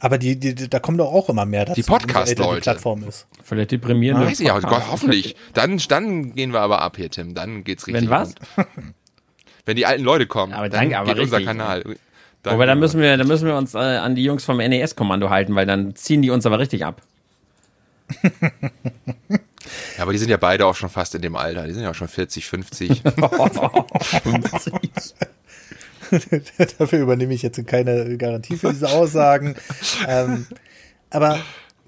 [0.00, 2.60] Aber die, die, da kommen doch auch immer mehr dazu, die Podcast-Leute.
[2.60, 3.26] Plattform ist.
[3.42, 4.26] Vielleicht deprimierend.
[4.26, 5.36] Weiß ich ja, hoffentlich.
[5.54, 7.34] Dann, dann gehen wir aber ab hier, Tim.
[7.34, 8.04] Dann geht's richtig.
[8.04, 8.34] Wenn was?
[9.66, 11.34] wenn die alten Leute kommen, aber dann, dann aber geht richtig.
[11.34, 11.84] unser Kanal.
[12.42, 15.28] Dann aber dann müssen wir, dann müssen wir uns äh, an die Jungs vom NES-Kommando
[15.28, 17.02] halten, weil dann ziehen die uns aber richtig ab.
[18.22, 18.50] ja,
[19.98, 21.66] aber die sind ja beide auch schon fast in dem Alter.
[21.66, 23.02] Die sind ja auch schon 40, 50.
[23.02, 24.72] 50.
[26.78, 29.56] Dafür übernehme ich jetzt keine Garantie für diese Aussagen.
[30.06, 30.46] ähm,
[31.10, 31.40] aber,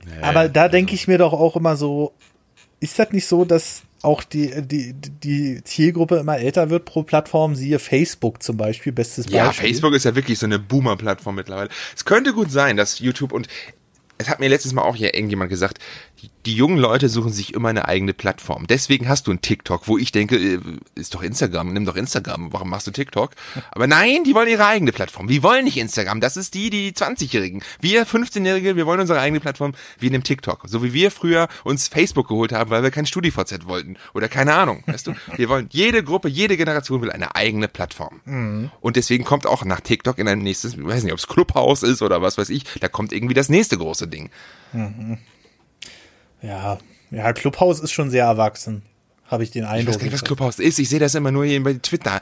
[0.04, 2.12] nee, aber da denke ich mir doch auch immer so,
[2.80, 7.54] ist das nicht so, dass auch die, die, die Zielgruppe immer älter wird pro Plattform,
[7.54, 9.38] siehe Facebook zum Beispiel, bestes Beispiel.
[9.38, 11.70] Ja, Facebook ist ja wirklich so eine Boomer-Plattform mittlerweile.
[11.96, 13.48] Es könnte gut sein, dass YouTube und
[14.18, 15.78] es hat mir letztes Mal auch hier irgendjemand gesagt,
[16.46, 18.66] die jungen Leute suchen sich immer eine eigene Plattform.
[18.66, 20.60] Deswegen hast du ein TikTok, wo ich denke, äh,
[20.94, 23.32] ist doch Instagram, nimm doch Instagram, warum machst du TikTok?
[23.70, 25.28] Aber nein, die wollen ihre eigene Plattform.
[25.28, 27.62] Wir wollen nicht Instagram, das ist die, die 20-Jährigen.
[27.80, 30.62] Wir 15-Jährige, wir wollen unsere eigene Plattform, wir nehmen TikTok.
[30.66, 33.96] So wie wir früher uns Facebook geholt haben, weil wir kein StudiVZ wollten.
[34.14, 35.14] Oder keine Ahnung, weißt du?
[35.36, 38.20] Wir wollen, jede Gruppe, jede Generation will eine eigene Plattform.
[38.24, 38.70] Mhm.
[38.80, 41.82] Und deswegen kommt auch nach TikTok in ein nächstes, ich weiß nicht, ob es Clubhouse
[41.82, 44.30] ist oder was weiß ich, da kommt irgendwie das nächste große Ding.
[44.72, 45.18] Mhm.
[46.42, 46.78] Ja,
[47.10, 48.82] ja, Clubhaus ist schon sehr erwachsen,
[49.26, 49.80] habe ich den Eindruck.
[49.80, 50.78] Ich weiß gar nicht, was Clubhaus ist.
[50.78, 52.20] Ich sehe das immer nur hier bei Twitter.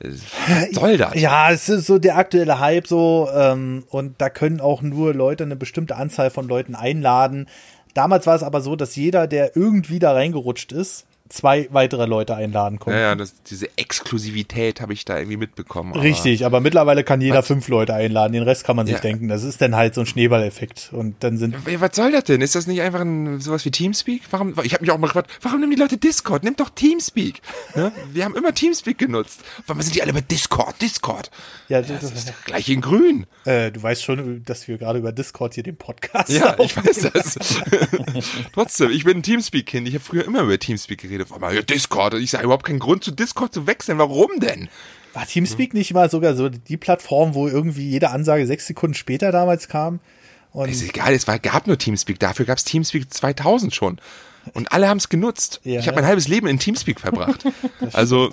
[0.00, 1.14] Was soll das?
[1.14, 5.42] Ja, es ist so der aktuelle Hype so ähm, und da können auch nur Leute
[5.42, 7.48] eine bestimmte Anzahl von Leuten einladen.
[7.94, 12.34] Damals war es aber so, dass jeder, der irgendwie da reingerutscht ist, zwei weitere Leute
[12.34, 12.98] einladen konnten.
[12.98, 15.92] Ja, ja das, diese Exklusivität habe ich da irgendwie mitbekommen.
[15.92, 19.00] Aber Richtig, aber mittlerweile kann jeder fünf Leute einladen, den Rest kann man sich ja.
[19.00, 19.28] denken.
[19.28, 20.90] Das ist dann halt so ein Schneeballeffekt.
[20.92, 21.54] Und dann sind.
[21.80, 22.40] Was soll das denn?
[22.40, 24.22] Ist das nicht einfach ein, sowas wie Teamspeak?
[24.30, 26.44] Warum, ich habe mich auch mal gefragt, warum nehmen die Leute Discord?
[26.44, 27.40] Nimm doch Teamspeak.
[27.74, 27.92] Ja?
[28.12, 29.42] Wir haben immer Teamspeak genutzt.
[29.66, 30.80] Warum sind die alle bei Discord?
[30.80, 31.30] Discord.
[31.68, 33.26] Ja, das, das ist gleich in grün.
[33.44, 37.10] Äh, du weißt schon, dass wir gerade über Discord hier den Podcast Ja, ich weiß
[37.12, 37.38] das.
[38.54, 39.86] Trotzdem, ich bin ein Teamspeak-Kind.
[39.88, 41.30] Ich habe früher immer über Teamspeak geredet geredet.
[41.30, 42.14] Auf einmal, ja, Discord.
[42.14, 43.98] Und ich sage überhaupt keinen Grund zu Discord zu wechseln.
[43.98, 44.68] Warum denn?
[45.12, 49.32] War Teamspeak nicht mal sogar so die Plattform, wo irgendwie jede Ansage sechs Sekunden später
[49.32, 50.00] damals kam?
[50.52, 52.18] Und ist egal, es war, gab nur Teamspeak.
[52.18, 54.00] Dafür gab es Teamspeak 2000 schon.
[54.54, 55.60] Und alle haben es genutzt.
[55.64, 55.80] Ja.
[55.80, 57.44] Ich habe mein halbes Leben in Teamspeak verbracht.
[57.92, 58.30] also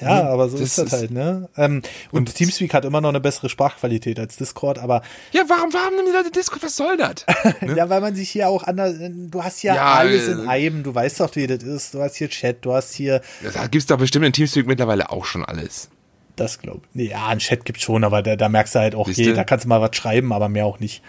[0.00, 1.48] ja, aber so das ist das halt, ne?
[1.56, 5.02] Ähm, und, und Teamspeak hat immer noch eine bessere Sprachqualität als Discord, aber.
[5.32, 6.62] Ja, warum, warum nehmen die Leute Discord?
[6.62, 7.26] Was soll das?
[7.62, 7.76] Ne?
[7.76, 10.82] ja, weil man sich hier auch anders, du hast ja, ja alles in äh, einem,
[10.82, 11.94] du weißt doch, wie das ist.
[11.94, 13.20] Du hast hier Chat, du hast hier.
[13.54, 15.88] Da gibt's doch bestimmt in Teamspeak mittlerweile auch schon alles.
[16.36, 16.94] Das glaube ich.
[16.94, 19.44] Nee, ja, ein Chat gibt's schon, aber da, da merkst du halt auch, je, da
[19.44, 21.02] kannst du mal was schreiben, aber mehr auch nicht.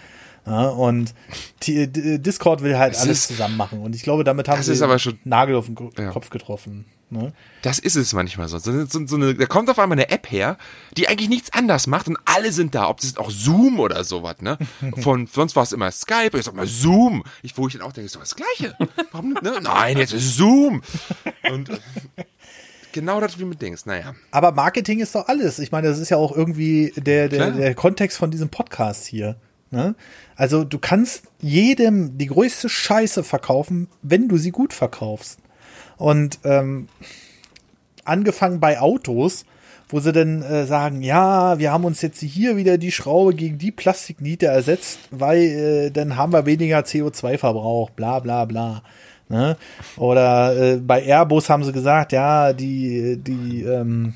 [0.46, 1.14] Ja, und
[1.62, 3.80] die, die, Discord will halt das alles ist, zusammen machen.
[3.80, 6.10] Und ich glaube, damit haben sie den Nagel auf den ja.
[6.10, 6.84] Kopf getroffen.
[7.10, 7.32] Ne?
[7.62, 8.58] Das ist es manchmal so.
[8.58, 10.56] So, so, eine, da kommt auf einmal eine App her,
[10.96, 12.88] die eigentlich nichts anders macht und alle sind da.
[12.88, 14.58] Ob das ist auch Zoom oder sowas, ne?
[14.98, 17.24] Von, sonst war es immer Skype, ich sag mal Zoom.
[17.42, 18.76] Ich, wo ich dann auch denke, ist doch das Gleiche.
[19.12, 19.60] Warum, ne?
[19.62, 20.82] Nein, jetzt ist Zoom.
[21.50, 21.78] Und, äh,
[22.92, 24.14] Genau das wie mit Dings, naja.
[24.30, 25.58] Aber Marketing ist doch alles.
[25.58, 29.34] Ich meine, das ist ja auch irgendwie der, der, der Kontext von diesem Podcast hier.
[29.72, 29.96] Ne?
[30.36, 35.40] Also du kannst jedem die größte Scheiße verkaufen, wenn du sie gut verkaufst.
[35.96, 36.88] Und ähm,
[38.04, 39.44] angefangen bei Autos,
[39.88, 43.58] wo sie dann äh, sagen, ja, wir haben uns jetzt hier wieder die Schraube gegen
[43.58, 48.82] die Plastikniete ersetzt, weil äh, dann haben wir weniger CO2-Verbrauch, bla bla bla.
[49.28, 49.56] Ne?
[49.96, 54.14] Oder äh, bei Airbus haben sie gesagt, ja, die, die, ähm,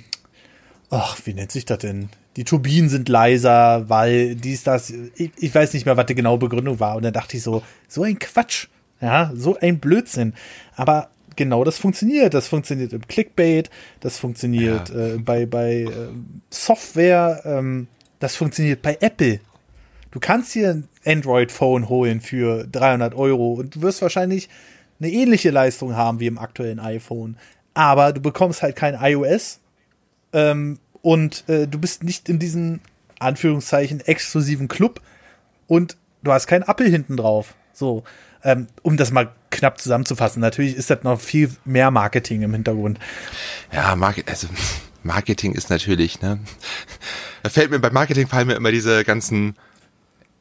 [0.91, 2.11] ach, wie nennt sich das denn?
[2.37, 6.39] Die Turbinen sind leiser, weil dies, das, ich, ich weiß nicht mehr, was die genaue
[6.39, 6.97] Begründung war.
[6.97, 8.69] Und dann dachte ich so, so ein Quatsch,
[9.01, 10.35] ja, so ein Blödsinn.
[10.77, 11.09] Aber
[11.39, 12.35] genau das funktioniert.
[12.35, 13.71] Das funktioniert im Clickbait,
[14.01, 15.15] das funktioniert Ja.
[15.15, 15.89] äh, bei, bei äh,
[16.51, 19.41] Software, ähm, das funktioniert bei Apple.
[20.11, 24.49] Du kannst dir ein Android-Phone holen für 300 Euro und du wirst wahrscheinlich
[25.01, 27.37] eine ähnliche Leistung haben wie im aktuellen iPhone.
[27.75, 29.61] Aber du bekommst halt kein iOS
[30.33, 32.81] ähm, und äh, du bist nicht in diesem
[33.21, 35.01] Anführungszeichen exklusiven Club
[35.69, 37.55] und du hast kein Apple hinten drauf.
[37.73, 38.03] So,
[38.43, 40.41] ähm, um das mal knapp zusammenzufassen.
[40.41, 42.99] Natürlich ist das noch viel mehr Marketing im Hintergrund.
[43.73, 44.49] Ja, Market, also
[45.03, 46.41] Marketing ist natürlich, ne?
[47.43, 49.55] Da fällt mir bei Marketing fallen mir immer diese ganzen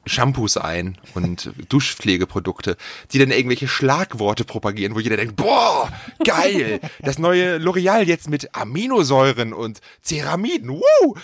[0.07, 2.77] Shampoos ein und Duschpflegeprodukte,
[3.11, 5.91] die dann irgendwelche Schlagworte propagieren, wo jeder denkt, boah,
[6.23, 11.15] geil, das neue L'Oreal jetzt mit Aminosäuren und Ceramiden, woo!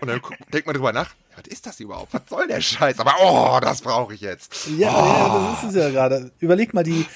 [0.00, 0.20] Und dann
[0.52, 2.12] denkt man drüber nach, was ist das überhaupt?
[2.12, 2.98] Was soll der Scheiß?
[3.00, 4.68] Aber oh, das brauche ich jetzt.
[4.76, 6.30] Ja, ja, das ist es ja gerade.
[6.40, 7.06] Überleg mal die,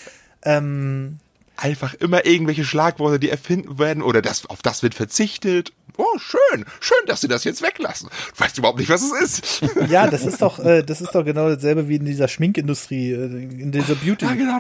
[0.46, 1.18] ähm,
[1.58, 5.72] Einfach immer irgendwelche Schlagworte, die erfinden werden oder das, auf das wird verzichtet.
[5.96, 8.10] Oh, schön, schön, dass sie das jetzt weglassen.
[8.34, 9.62] Du weißt überhaupt nicht, was es ist.
[9.88, 13.24] ja, das ist doch, äh, das ist doch genau dasselbe wie in dieser Schminkindustrie, äh,
[13.24, 14.26] in dieser Beauty.
[14.26, 14.58] Ja, genau.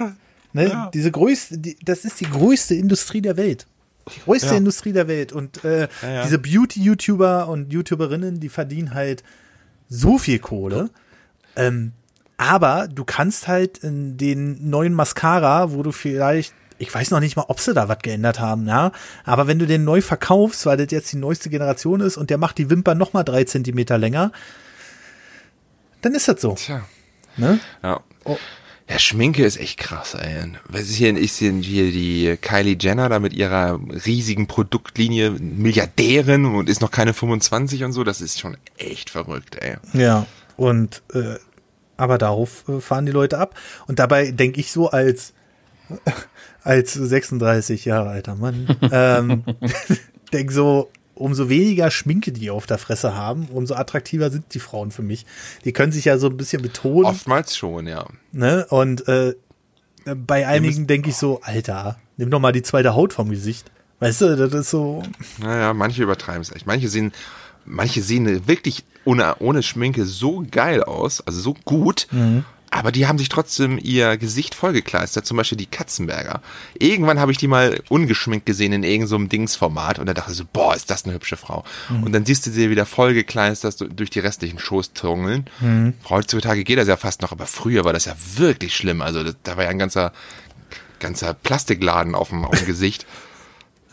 [0.54, 0.68] Ne?
[0.68, 0.90] Ja.
[0.94, 3.66] Diese größte, die, das ist die größte Industrie der Welt.
[4.14, 4.56] Die größte Ja.
[4.56, 5.32] Industrie der Welt.
[5.32, 6.22] Und äh, Ja, ja.
[6.22, 9.22] diese Beauty-YouTuber und YouTuberinnen, die verdienen halt
[9.90, 10.88] so viel Kohle.
[11.56, 11.92] Ähm,
[12.38, 17.36] aber du kannst halt in den neuen Mascara, wo du vielleicht, ich weiß noch nicht
[17.36, 18.92] mal, ob sie da was geändert haben, ja.
[19.24, 22.38] Aber wenn du den neu verkaufst, weil das jetzt die neueste Generation ist und der
[22.38, 24.32] macht die Wimpern noch mal drei Zentimeter länger,
[26.02, 26.54] dann ist das so.
[26.54, 26.82] Tja.
[27.36, 27.58] Ne?
[27.82, 28.00] Ja.
[28.24, 28.36] Oh.
[28.88, 30.52] Ja, Schminke ist echt krass, ey.
[30.68, 36.44] Was ist hier, ich sehe hier die Kylie Jenner da mit ihrer riesigen Produktlinie, Milliardärin
[36.44, 38.04] und ist noch keine 25 und so.
[38.04, 39.76] Das ist schon echt verrückt, ey.
[39.92, 40.26] Ja,
[40.56, 41.34] und äh,
[41.96, 43.54] aber darauf äh, fahren die Leute ab.
[43.86, 45.32] Und dabei denke ich so als,
[46.62, 49.44] als 36 Jahre alter Mann, ähm,
[50.32, 54.90] denk so, umso weniger Schminke die auf der Fresse haben, umso attraktiver sind die Frauen
[54.90, 55.26] für mich.
[55.64, 57.06] Die können sich ja so ein bisschen betonen.
[57.06, 58.06] Oftmals schon, ja.
[58.32, 58.66] Ne?
[58.68, 59.34] Und äh,
[60.04, 63.70] bei einigen denke ich so, Alter, nimm doch mal die zweite Haut vom Gesicht.
[63.98, 65.02] Weißt du, das ist so.
[65.38, 66.66] Naja, manche übertreiben es echt.
[66.66, 67.12] Manche sehen,
[67.66, 72.06] manche sehen wirklich ohne, ohne Schminke so geil aus, also so gut.
[72.68, 76.42] Aber die haben sich trotzdem ihr Gesicht vollgekleistert, zum Beispiel die Katzenberger.
[76.78, 80.36] Irgendwann habe ich die mal ungeschminkt gesehen in irgendeinem so Dingsformat und da dachte ich
[80.36, 81.64] so, boah, ist das eine hübsche Frau.
[82.04, 85.46] Und dann siehst du sie wieder vollgekleistert durch die restlichen Shows tungeln.
[86.08, 89.00] Heutzutage geht das ja fast noch, aber früher war das ja wirklich schlimm.
[89.00, 90.12] Also das, da war ja ein ganzer,
[90.98, 93.06] ganzer Plastikladen auf dem, auf dem Gesicht.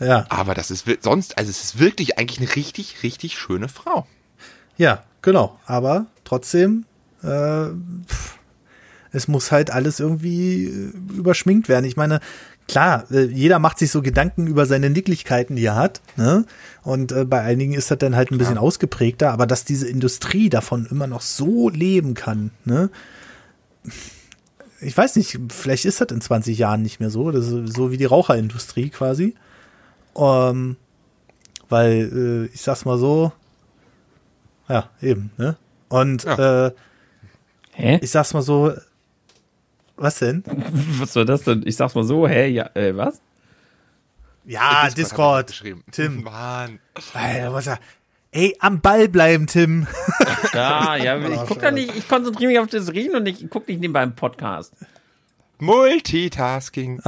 [0.00, 4.06] Ja, Aber das ist sonst, also es ist wirklich eigentlich eine richtig, richtig schöne Frau.
[4.76, 5.58] ja, genau.
[5.66, 6.84] Aber trotzdem,
[7.22, 7.68] äh,
[8.06, 8.38] pff,
[9.12, 11.84] es muss halt alles irgendwie äh, überschminkt werden.
[11.84, 12.18] Ich meine,
[12.66, 16.02] klar, äh, jeder macht sich so Gedanken über seine Nicklichkeiten, die er hat.
[16.16, 16.44] Ne?
[16.82, 20.48] Und äh, bei einigen ist das dann halt ein bisschen ausgeprägter, aber dass diese Industrie
[20.48, 22.90] davon immer noch so leben kann, ne?
[24.80, 27.30] Ich weiß nicht, vielleicht ist das in 20 Jahren nicht mehr so.
[27.30, 29.34] Das ist so wie die Raucherindustrie quasi.
[30.16, 30.76] Ähm,
[31.68, 33.32] weil, äh, ich sag's mal so,
[34.68, 35.56] ja, eben, ne?
[35.88, 36.66] Und Ja.
[36.66, 36.72] äh,
[37.72, 37.98] Hä?
[38.02, 38.72] ich sag's mal so,
[39.96, 40.42] was denn?
[40.98, 41.62] Was war das denn?
[41.66, 42.48] Ich sag's mal so, hä?
[42.48, 43.20] Ja, äh, was?
[44.44, 45.46] Ja, Discord er Discord.
[45.48, 45.84] geschrieben.
[45.90, 46.22] Tim.
[46.22, 46.78] Mann.
[47.14, 47.78] Alter, was er,
[48.32, 49.86] ey, am Ball bleiben, Tim.
[50.52, 53.66] Ja, ja, ich guck da nicht, ich konzentriere mich auf das Reden und ich guck
[53.66, 54.72] nicht nebenbei im Podcast.
[55.58, 57.00] Multitasking.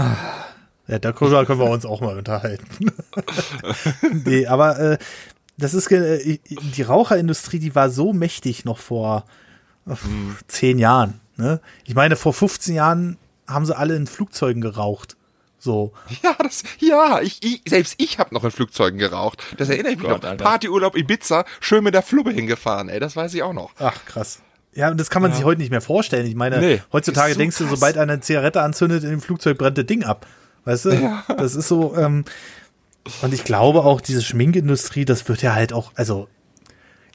[0.89, 2.93] Ja, darüber können wir uns auch mal unterhalten.
[4.25, 4.99] nee, aber äh,
[5.59, 9.25] das ist äh, die Raucherindustrie, die war so mächtig noch vor
[9.89, 9.95] äh,
[10.49, 11.21] zehn Jahren.
[11.37, 11.61] Ne?
[11.85, 13.19] Ich meine, vor 15 Jahren
[13.49, 15.17] haben sie alle in Flugzeugen geraucht.
[15.59, 15.93] So.
[16.23, 19.43] Ja, das, ja, ich, ich, selbst ich habe noch in Flugzeugen geraucht.
[19.57, 20.31] Das erinnere ich mich Gott, noch.
[20.31, 20.45] Alter.
[20.45, 23.73] Partyurlaub Ibiza, schön mit der Flubbe hingefahren, ey, das weiß ich auch noch.
[23.79, 24.41] Ach, krass.
[24.75, 26.27] Ja, und das kann man sich heute nicht mehr vorstellen.
[26.27, 27.81] Ich meine, Nee, heutzutage so denkst du, krass.
[27.81, 30.27] sobald einer eine Zigarette anzündet, in dem Flugzeug brennt das Ding ab.
[30.67, 31.23] Weißt du?
[31.29, 32.25] Das ist so, ähm,
[33.23, 36.29] und ich glaube auch, diese Schminkindustrie, das wird ja halt auch, also,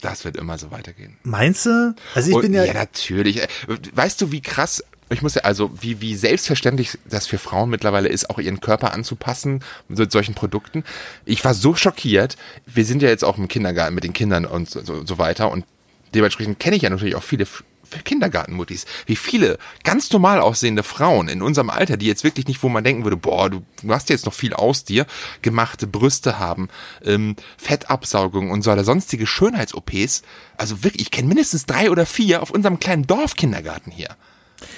[0.02, 1.18] Das wird immer so weitergehen.
[1.24, 1.94] meinst du?
[2.16, 3.42] Also ich Und, bin ja, ja, natürlich.
[3.94, 8.08] Weißt du, wie krass, ich muss ja, also, wie, wie selbstverständlich das für Frauen mittlerweile
[8.08, 10.86] ist, auch ihren Körper anzupassen mit solchen Produkten.
[11.26, 12.38] Ich war so schockiert.
[12.66, 15.66] Wir sind ja jetzt auch im Kindergarten mit den Kindern und so, so, weiter und
[16.16, 17.46] dementsprechend kenne ich ja natürlich auch viele
[18.04, 22.70] Kindergartenmuttis, wie viele ganz normal aussehende Frauen in unserem Alter, die jetzt wirklich nicht, wo
[22.70, 25.06] man denken würde, boah, du, hast jetzt noch viel aus dir,
[25.42, 26.70] gemachte Brüste haben,
[27.04, 30.24] ähm, Fettabsaugung und so oder sonstige Schönheits-OPs.
[30.58, 34.10] Also wirklich, ich kenne mindestens drei oder vier auf unserem kleinen Dorfkindergarten hier.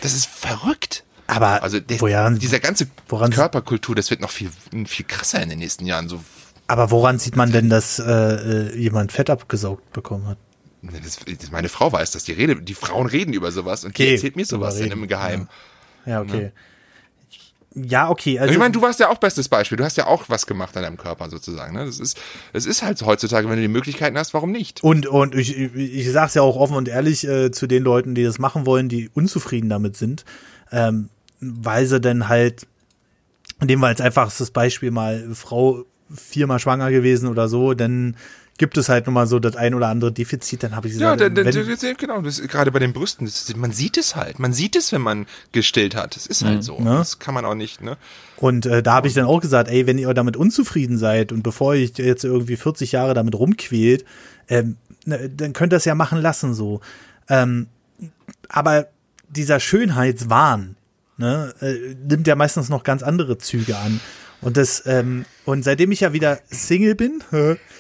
[0.02, 1.04] Das ist verrückt.
[1.28, 4.50] Aber Also der, woran, dieser ganze woran- Körperkultur, das wird noch viel,
[4.86, 6.10] viel krasser in den nächsten Jahren.
[6.10, 6.22] So,
[6.68, 10.38] aber woran sieht man denn, dass äh, äh, jemand Fett abgesaugt bekommen hat?
[10.92, 12.24] Das, das, meine Frau weiß das.
[12.26, 14.92] Die, Rede, die Frauen reden über sowas und die Okay, erzählt mir sowas drüber dann
[14.92, 15.50] reden, im Geheimen.
[16.06, 16.52] Ja, okay.
[17.76, 18.38] Ja, okay.
[18.38, 19.78] Also, ich meine, du warst ja auch bestes Beispiel.
[19.78, 21.74] Du hast ja auch was gemacht an deinem Körper sozusagen.
[21.74, 21.86] Ne?
[21.86, 22.20] Das ist,
[22.52, 24.84] es ist halt heutzutage, wenn du die Möglichkeiten hast, warum nicht?
[24.84, 28.24] Und, und ich, ich sag's ja auch offen und ehrlich äh, zu den Leuten, die
[28.24, 30.24] das machen wollen, die unzufrieden damit sind,
[30.72, 32.68] ähm, weil sie dann halt,
[33.60, 38.18] nehmen wir als einfachstes Beispiel mal, Frau viermal schwanger gewesen oder so, dann
[38.64, 41.16] gibt es halt nun mal so das ein oder andere Defizit, dann habe ich Ja,
[41.16, 42.22] gesagt, da, da, wenn, da, genau.
[42.22, 44.40] Das, gerade bei den Brüsten, das, man sieht es halt.
[44.40, 46.16] Man sieht es, wenn man gestillt hat.
[46.16, 46.80] Das ist halt so.
[46.80, 46.92] Ne?
[46.92, 47.82] Das kann man auch nicht.
[47.82, 47.98] Ne?
[48.38, 51.44] Und äh, da habe ich dann auch gesagt, ey, wenn ihr damit unzufrieden seid und
[51.44, 54.06] bevor ich jetzt irgendwie 40 Jahre damit rumquält,
[54.48, 56.80] ähm, ne, dann könnt ihr das ja machen lassen so.
[57.28, 57.68] Ähm,
[58.48, 58.88] aber
[59.28, 60.78] dieser Schönheitswahn
[61.18, 64.00] ne, äh, nimmt ja meistens noch ganz andere Züge an.
[64.44, 67.22] Und das ähm, und seitdem ich ja wieder Single bin,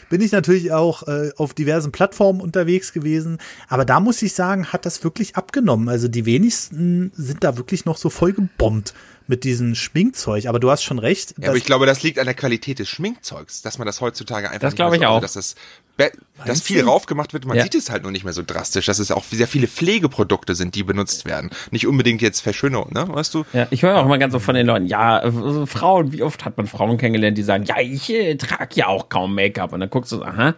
[0.09, 3.37] bin ich natürlich auch äh, auf diversen Plattformen unterwegs gewesen.
[3.69, 5.89] Aber da muss ich sagen, hat das wirklich abgenommen.
[5.89, 8.93] Also die wenigsten sind da wirklich noch so voll gebombt
[9.27, 10.47] mit diesem Schminkzeug.
[10.47, 11.35] Aber du hast schon recht.
[11.39, 14.49] Ja, aber ich glaube, das liegt an der Qualität des Schminkzeugs, dass man das heutzutage
[14.49, 15.21] einfach Das nicht mehr glaube ich so, auch.
[15.21, 15.55] dass das,
[16.45, 16.87] dass viel du?
[16.87, 17.63] raufgemacht wird, man Ja.
[17.63, 20.75] sieht es halt nur nicht mehr so drastisch, dass es auch sehr viele Pflegeprodukte sind,
[20.75, 21.49] die benutzt werden.
[21.71, 23.45] Nicht unbedingt jetzt Verschönerung, ne, weißt du?
[23.53, 26.45] Ja, ich höre auch immer ganz oft von den Leuten, ja, äh, Frauen, wie oft
[26.45, 29.71] hat man Frauen kennengelernt, die sagen, ja, ich äh, trage ja auch kaum Make-up.
[29.73, 30.55] Und dann guckst du so, aha,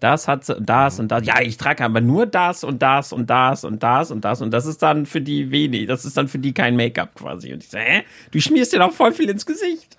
[0.00, 1.24] das hat sie, das und das.
[1.24, 4.40] Ja, ich trage aber nur das und das und das und das und das.
[4.42, 5.86] Und das ist dann für die wenig.
[5.86, 7.52] Das ist dann für die kein Make-up quasi.
[7.52, 8.02] Und ich so, hä?
[8.32, 9.96] Du schmierst dir doch voll viel ins Gesicht.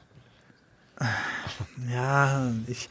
[1.92, 2.90] Ja, ich.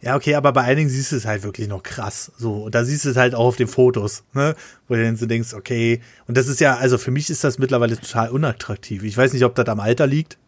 [0.00, 2.30] Ja, okay, aber bei einigen siehst du es halt wirklich noch krass.
[2.36, 4.54] So, da siehst du es halt auch auf den Fotos, ne?
[4.88, 7.58] Wo du dann so denkst, okay, und das ist ja, also für mich ist das
[7.58, 9.02] mittlerweile total unattraktiv.
[9.02, 10.38] Ich weiß nicht, ob das am Alter liegt.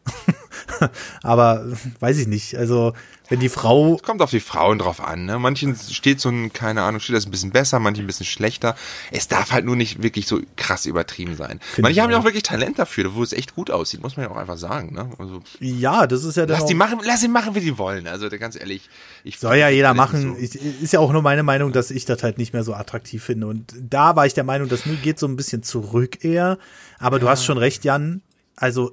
[1.22, 1.66] aber
[2.00, 2.56] weiß ich nicht.
[2.56, 2.94] Also,
[3.28, 3.96] wenn die Frau.
[4.02, 5.38] Kommt auf die Frauen drauf an, ne?
[5.38, 8.74] Manchen steht so ein, keine Ahnung, steht das ein bisschen besser, manchen ein bisschen schlechter.
[9.12, 11.60] Es darf halt nur nicht wirklich so krass übertrieben sein.
[11.78, 12.24] manche ich haben ja auch.
[12.24, 15.10] wirklich Talent dafür, wo es echt gut aussieht, muss man ja auch einfach sagen, ne?
[15.18, 16.58] Also, Ja, das ist ja dann.
[16.58, 18.08] lass die machen, lass sie machen, wie sie wollen.
[18.08, 18.90] Also, ganz ehrlich,
[19.22, 20.36] ich Soll ja jeder machen.
[20.40, 23.22] Ich, ist ja auch nur meine Meinung, dass ich das halt nicht mehr so attraktiv
[23.22, 23.46] finde.
[23.46, 26.58] Und da war ich der Meinung, das geht so ein bisschen zurück eher.
[26.98, 28.22] Aber du hast schon recht, Jan.
[28.56, 28.92] Also,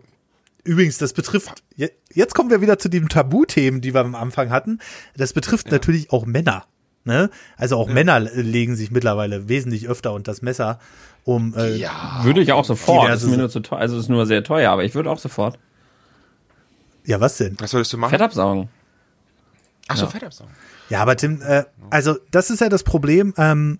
[0.63, 4.49] übrigens, das betrifft, je- jetzt kommen wir wieder zu den Tabuthemen, die wir am Anfang
[4.49, 4.79] hatten.
[5.15, 6.65] Das betrifft natürlich auch Männer.
[7.03, 7.29] Ne?
[7.55, 10.77] Also auch Männer legen sich mittlerweile wesentlich öfter unter das Messer,
[11.23, 12.19] um äh, Ja.
[12.23, 13.05] Würde ich auch sofort.
[13.07, 13.79] Diverse ist mir nur zu teuer.
[13.79, 15.57] Also ist nur sehr teuer, aber ich würde auch sofort.
[17.05, 17.55] ja, was denn?
[17.59, 18.11] Was solltest du machen?
[18.11, 18.67] Fett absaugen.
[19.87, 20.53] Ach so, Fettabsaugen.
[20.89, 23.33] Ja, aber Tim, äh, also das ist ja das Problem.
[23.37, 23.79] Ähm,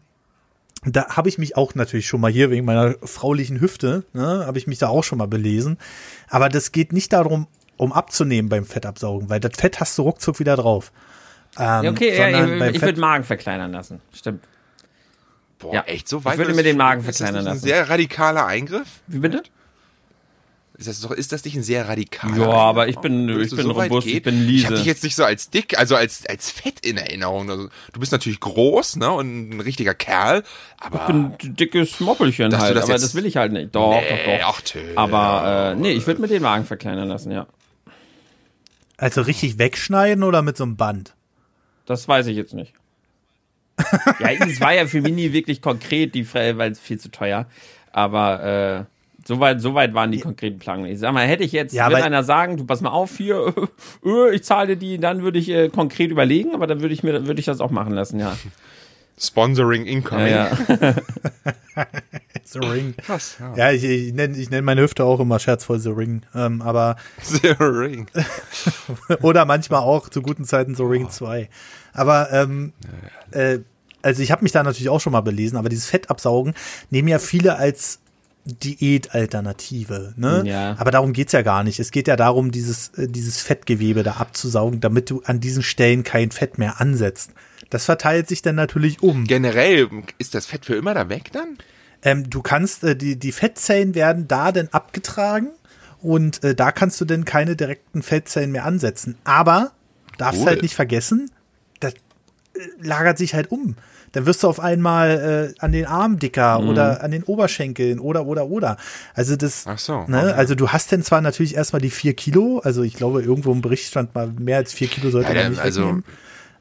[0.86, 4.58] da habe ich mich auch natürlich schon mal hier wegen meiner fraulichen Hüfte, ne, habe
[4.58, 5.78] ich mich da auch schon mal belesen.
[6.30, 7.48] Aber das geht nicht darum,
[7.78, 10.92] um abzunehmen beim Fettabsaugen, weil das Fett hast du ruckzuck wieder drauf.
[11.58, 14.02] Ähm, Ja, okay, ja, ich, ich würde Magen verkleinern lassen.
[14.14, 14.44] Stimmt.
[15.60, 16.38] Boah, Ja, echt so ich weit?
[16.38, 17.66] würde Das mir den ist- Magen ist das verkleinern nicht ein lassen.
[17.68, 18.88] sehr radikaler Eingriff?
[19.08, 19.44] Wie bitte?
[20.78, 23.58] Ist das, doch, ist das nicht ein sehr radikaler Ja, aber ich bin- Würdest ich
[23.58, 24.76] bin weit robust, ich bin Ich habe Liese.
[24.76, 27.50] dich jetzt nicht so als dick, also als, als fett in Erinnerung.
[27.50, 30.44] Also, du bist natürlich groß, ne, und ein richtiger Kerl,
[30.80, 31.00] aber...
[31.02, 33.74] Ich bin ein dickes Moppelchen halt, das aber jetzt- das will ich halt nicht.
[33.74, 34.48] Doch, Nee, doch, doch.
[34.56, 34.92] ach, Till.
[34.96, 37.48] Aber äh, nee, ich würde mir den Magen verkleinern lassen, ja.
[38.98, 41.16] also richtig wegschneiden oder mit so einem Band?
[41.88, 42.74] Das weiß ich jetzt nicht.
[44.20, 47.10] ja, es war ja für mich nie wirklich konkret, die Frage, weil es viel zu
[47.10, 47.46] teuer.
[47.92, 48.97] Aber äh,
[49.28, 50.92] soweit so weit waren die konkreten Planungen.
[50.92, 53.54] Ich sag mal, hätte ich jetzt, Ja, aber- einer sagen, du pass mal auf hier,
[54.06, 57.04] äh, ich zahle dir die, dann würde ich äh, konkret überlegen, aber dann würde ich
[57.04, 58.36] mir, würde ich das auch machen lassen, ja.
[59.20, 60.28] Sponsoring incoming.
[60.28, 60.50] ja,
[60.80, 60.96] ja.
[62.44, 62.96] The Ring.
[62.98, 63.54] Krass, ja.
[63.56, 66.22] Ja, ich, ich nenne ich nenn meine Hüfte auch immer scherzvoll The Ring.
[66.36, 68.08] Ähm, aber The Ring.
[69.24, 71.50] Oder manchmal auch zu guten Zeiten so Ring 2.
[71.94, 72.74] Aber ähm,
[73.32, 73.60] äh,
[74.04, 76.54] also ich habe mich da natürlich auch schon mal belesen, aber dieses Fettabsaugen
[76.92, 78.00] nehmen ja viele als
[78.48, 80.14] Diätalternative.
[80.16, 80.44] Ne?
[80.46, 80.76] Ja.
[80.80, 81.80] Aber darum geht's ja gar nicht.
[81.80, 86.04] Es geht ja darum, dieses, äh, dieses Fettgewebe da abzusaugen, damit du an diesen Stellen
[86.04, 87.32] kein Fett mehr ansetzt.
[87.70, 89.26] Das verteilt sich dann natürlich um.
[89.26, 91.58] Generell, ist das Fett für immer da weg dann?
[92.04, 95.50] Ähm, du kannst, äh, die, die Fettzellen werden da dann abgetragen
[96.02, 99.18] und äh, da kannst du dann keine direkten Fettzellen mehr ansetzen.
[99.24, 99.72] Aber
[100.18, 100.48] darfst Cool.
[100.48, 101.32] halt nicht vergessen,
[101.80, 101.98] das äh,
[102.82, 103.76] lagert sich halt um.
[104.14, 106.70] Dann wirst du auf einmal äh, an den Armen dicker Mhm.
[106.70, 108.78] oder an den Oberschenkeln oder oder oder.
[109.14, 110.20] Also das, Ach so, ne?
[110.20, 110.32] okay.
[110.34, 113.62] also du hast dann zwar natürlich erstmal die vier Kilo, also ich glaube irgendwo im
[113.62, 116.04] Bericht stand mal mehr als vier Kilo sollte Ja, man dann, nicht also- wegnehmen.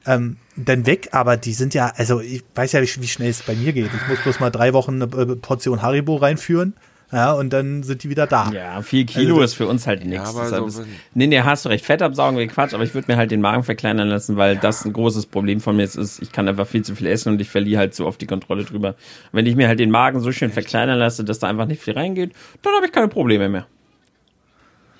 [0.09, 3.43] Ähm, dann weg, aber die sind ja, also ich weiß ja, wie, wie schnell es
[3.43, 3.87] bei mir geht.
[3.93, 6.75] Ich muss bloß mal drei Wochen eine äh, Portion Haribo reinführen,
[7.13, 8.51] ja, und dann sind die wieder da.
[8.53, 10.35] Ja, vier Kilo Also, ist für uns halt nichts.
[10.35, 11.85] Deshalb so- ist- nee, nee, hast du recht.
[11.85, 14.85] Fett absaugen wäre Quatsch, aber ich würde mir halt den Magen verkleinern lassen, weil das
[14.85, 17.41] ein großes Problem von mir ist, ist, ich kann einfach viel zu viel essen und
[17.41, 18.95] ich verliere halt so oft die Kontrolle drüber.
[19.33, 21.95] Wenn ich mir halt den Magen so schön verkleinern lasse, dass da einfach nicht viel
[21.95, 23.67] reingeht, dann habe ich keine Probleme mehr.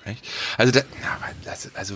[0.07, 0.25] Echt?
[0.57, 1.95] Also, da, na, das, also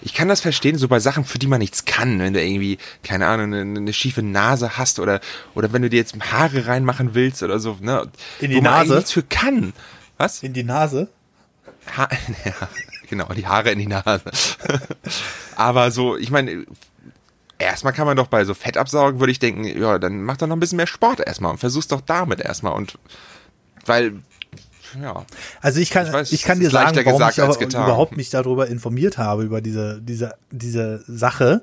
[0.00, 2.78] ich kann das verstehen, so bei Sachen, für die man nichts kann, wenn du irgendwie,
[3.02, 5.20] keine Ahnung, eine, eine schiefe Nase hast oder,
[5.54, 8.08] oder wenn du dir jetzt Haare reinmachen willst oder so, ne?
[8.40, 8.80] In die wo man Nase?
[8.80, 9.72] eigentlich nichts für kann.
[10.18, 10.42] Was?
[10.42, 11.08] In die Nase.
[11.96, 12.08] Ha
[12.44, 12.68] ja,
[13.08, 14.22] genau, die Haare in die Nase.
[15.56, 16.66] Aber so, ich meine,
[17.58, 20.46] erstmal kann man doch bei so Fett absaugen, würde ich denken, ja, dann mach doch
[20.46, 22.98] noch ein bisschen mehr Sport erstmal und versuch's doch damit erstmal und
[23.84, 24.22] weil,
[25.00, 25.24] ja.
[25.60, 28.30] Also ich kann, Ich ich, weiß, kann es dir sagen, warum ich aber überhaupt mich
[28.30, 31.62] darüber informiert habe, über diese, diese, diese Sache,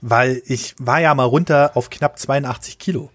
[0.00, 3.10] weil ich war ja mal runter auf knapp 82 Kilo.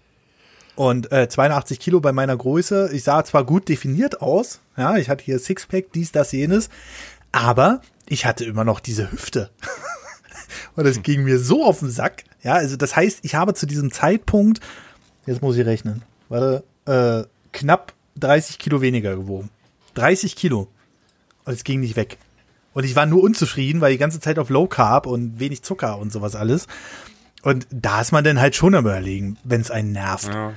[0.76, 5.08] Und äh, 82 Kilo bei meiner Größe, ich sah zwar gut definiert aus, ja, ich
[5.08, 6.68] hatte hier Sixpack, dies, das, jenes,
[7.32, 9.50] aber ich hatte immer noch diese Hüfte.
[10.76, 12.24] Und das ging mir so auf den Sack.
[12.42, 14.60] Ja, also das heißt, ich habe zu diesem Zeitpunkt,
[15.24, 19.50] jetzt muss ich rechnen, warte, äh, knapp 30 Kilo weniger gewogen.
[19.96, 20.68] 30 Kilo.
[21.44, 22.18] Und es ging nicht weg.
[22.72, 25.98] Und ich war nur unzufrieden, weil die ganze Zeit auf Low Carb und wenig Zucker
[25.98, 26.66] und sowas alles.
[27.42, 30.28] Und da ist man dann halt schon am überlegen, wenn es einen nervt.
[30.28, 30.52] Ja.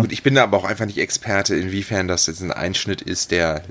[0.00, 3.30] Gut, ich bin da aber auch einfach nicht Experte, inwiefern das jetzt ein Einschnitt ist,
[3.30, 3.62] der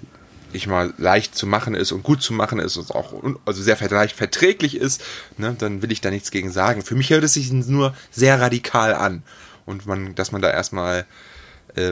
[0.51, 3.13] ich mal leicht zu machen ist und gut zu machen ist und auch
[3.45, 5.03] also sehr leicht verträglich ist,
[5.37, 6.83] ne, dann will ich da nichts gegen sagen.
[6.83, 9.23] Für mich hört es sich nur sehr radikal an
[9.65, 11.05] und man, dass man da erstmal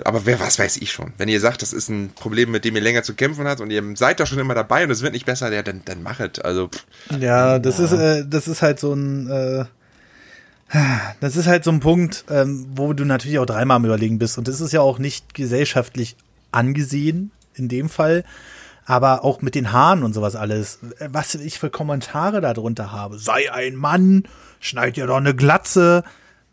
[0.03, 1.13] aber wer was weiß ich schon.
[1.17, 3.71] Wenn ihr sagt, das ist ein Problem, mit dem ihr länger zu kämpfen habt und
[3.71, 6.43] ihr seid da schon immer dabei und es wird nicht besser, ja, dann, dann machet.
[6.45, 6.69] Also
[7.19, 9.65] Ja, das ist, äh, das ist halt so ein, äh,
[11.19, 14.37] das ist halt so ein Punkt, ähm, wo du natürlich auch dreimal am Überlegen bist.
[14.37, 16.15] Und das ist ja auch nicht gesellschaftlich
[16.51, 18.23] angesehen in dem Fall.
[18.85, 20.79] Aber auch mit den Haaren und sowas alles.
[20.99, 23.17] Äh, Was ich für Kommentare darunter habe.
[23.17, 24.23] Sei ein Mann,
[24.59, 26.03] schneid dir doch eine Glatze,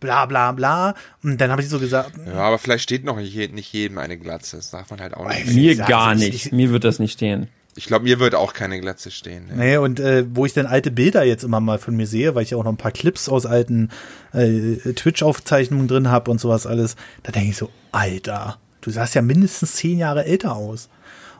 [0.00, 0.94] bla bla bla.
[1.22, 3.98] Und dann habe ich so gesagt, ja, aber vielleicht steht noch nicht, je- nicht jedem
[3.98, 4.56] eine Glatze.
[4.56, 5.46] Das darf man halt auch nicht.
[5.54, 6.46] Mir sag, gar ich- nicht.
[6.46, 7.48] ich- Mir wird das nicht stehen.
[7.76, 9.46] Ich glaube, mir wird auch keine Glatze stehen.
[9.46, 9.52] Ne?
[9.56, 12.42] Nee, und äh, wo ich dann alte Bilder jetzt immer mal von mir sehe, weil
[12.42, 13.90] ich ja auch noch ein paar Clips aus alten
[14.32, 19.22] äh, Twitch-Aufzeichnungen drin habe und sowas alles, da denke ich so, Alter, du sahst ja
[19.22, 20.88] mindestens zehn Jahre älter aus.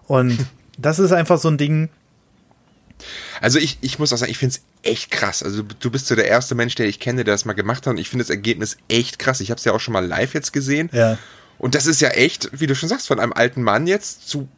[0.07, 0.39] Und
[0.79, 1.89] das ist einfach so ein Ding,
[3.41, 5.43] Also ich, ich muss auch sagen, ich finde es echt krass.
[5.43, 7.93] Also du bist so der erste Mensch, der ich kenne, der das mal gemacht hat.
[7.93, 9.41] Und ich finde das Ergebnis echt krass.
[9.41, 10.91] Ich habe es ja auch schon mal live jetzt gesehen.
[10.93, 11.19] ja.
[11.59, 14.49] Und das ist ja echt, wie du schon sagst, von einem alten Mann jetzt zu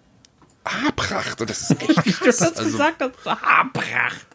[0.66, 1.40] Haarpracht.
[1.40, 2.42] Und das ist echt krass.
[2.42, 4.26] Also, gesagt hast, Haarpracht.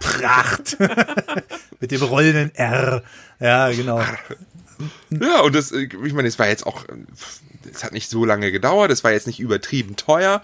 [0.00, 0.78] Pracht.
[1.80, 3.02] Mit dem rollenden R.
[3.40, 4.00] Ja, genau.
[5.10, 6.84] ja, und das, äh, ich meine, es war jetzt auch,
[7.70, 10.40] es hat nicht so lange gedauert, es war jetzt nicht übertrieben teuer.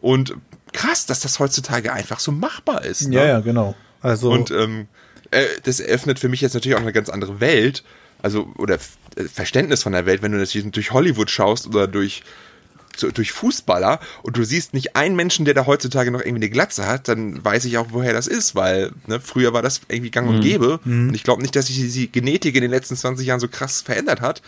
[0.00, 0.36] Und
[0.76, 3.08] krass, dass das heutzutage einfach so machbar ist.
[3.08, 3.16] Ne?
[3.16, 3.74] Ja, ja, genau.
[4.02, 4.86] Also, Und ähm,
[5.30, 7.82] äh, das eröffnet für mich jetzt natürlich auch eine ganz andere Welt.
[8.22, 8.74] Also, oder
[9.16, 12.22] äh, Verständnis von der Welt, wenn du das durch Hollywood schaust oder durch,
[13.14, 16.86] durch Fußballer und du siehst nicht einen Menschen, der da heutzutage noch irgendwie eine Glatze
[16.86, 20.28] hat, dann weiß ich auch, woher das ist, weil ne, früher war das irgendwie gang
[20.28, 20.78] und gäbe.
[20.84, 23.80] Und ich glaube nicht, dass sich die Genetik in den letzten 20 Jahren so krass
[23.80, 24.42] verändert hat,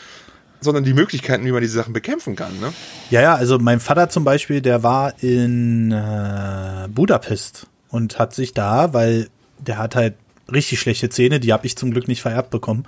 [0.60, 2.59] sondern die Möglichkeiten, wie man diese Sachen bekämpfen kann.
[2.60, 2.72] Ne?
[3.10, 8.55] Ja, ja, also mein Vater zum Beispiel, der war in äh, Budapest und hat sich
[8.55, 9.28] da, weil
[9.59, 10.14] der hat halt
[10.52, 12.85] richtig schlechte Zähne, die habe ich zum Glück nicht vererbt bekommen.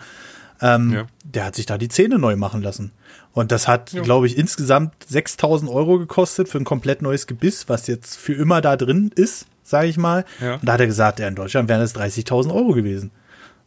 [0.62, 1.06] Ähm, Ja.
[1.24, 2.92] Der hat sich da die Zähne neu machen lassen.
[3.32, 7.86] Und das hat, glaube ich, insgesamt 6000 Euro gekostet für ein komplett neues Gebiss, was
[7.86, 10.24] jetzt für immer da drin ist, sage ich mal.
[10.40, 10.54] Ja.
[10.54, 13.12] Und da hat er gesagt, ja, in Deutschland wären das 30.000 Euro gewesen.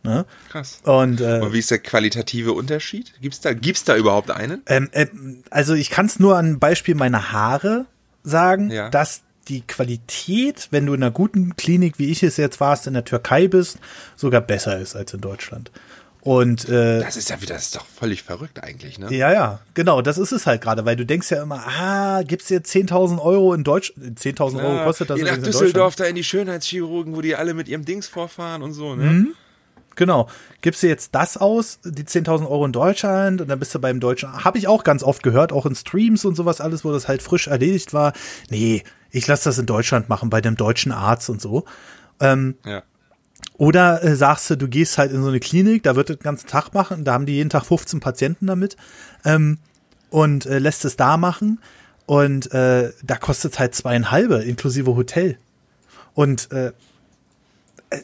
[0.03, 0.25] Ne?
[0.49, 0.79] Krass.
[0.83, 3.13] Und äh, Und wie ist der qualitative Unterschied?
[3.21, 4.61] Gibt's da, gibt's da überhaupt einen?
[4.67, 7.85] Ähm, ähm, also ich kann es nur an Beispiel meiner Haare
[8.23, 8.89] sagen, Ja.
[8.89, 12.93] dass die Qualität, wenn du in einer guten Klinik, wie ich es jetzt warst, in
[12.93, 13.77] der Türkei bist,
[14.15, 15.71] sogar besser ist als in Deutschland.
[16.21, 19.13] Und äh, Das ist ja wieder, das ist doch völlig verrückt eigentlich, ne?
[19.13, 22.47] ja, ja, genau, das ist es halt gerade, weil du denkst ja immer, ah, gibt's
[22.47, 26.05] dir 10.000 Euro in Deutsch, 10.000 Euro kostet das Geh nach übrigens in Düsseldorf da
[26.05, 29.03] in die Schönheitschirurgen, wo die alle mit ihrem Dings vorfahren und so, ne?
[29.03, 29.33] Mhm.
[29.95, 30.27] Genau.
[30.61, 33.99] Gibst du jetzt das aus, die 10.000 Euro in Deutschland und dann bist du beim
[33.99, 34.43] Deutschen.
[34.43, 37.21] Habe ich auch ganz oft gehört, auch in Streams und sowas alles, wo das halt
[37.21, 38.13] frisch erledigt war.
[38.49, 41.65] Nee, ich lasse das in Deutschland machen, bei dem deutschen Arzt und so.
[42.21, 42.83] Ja.
[43.57, 46.23] Oder äh, sagst du, du gehst halt in so eine Klinik, da wird das den
[46.23, 48.77] ganzen Tag machen, da haben die jeden Tag 15 Patienten damit
[49.25, 49.59] ähm,
[50.09, 51.59] und äh, lässt es da machen
[52.05, 55.37] und äh, da kostet es halt zweieinhalbe inklusive Hotel.
[56.13, 56.71] Und äh,
[57.89, 58.01] äh,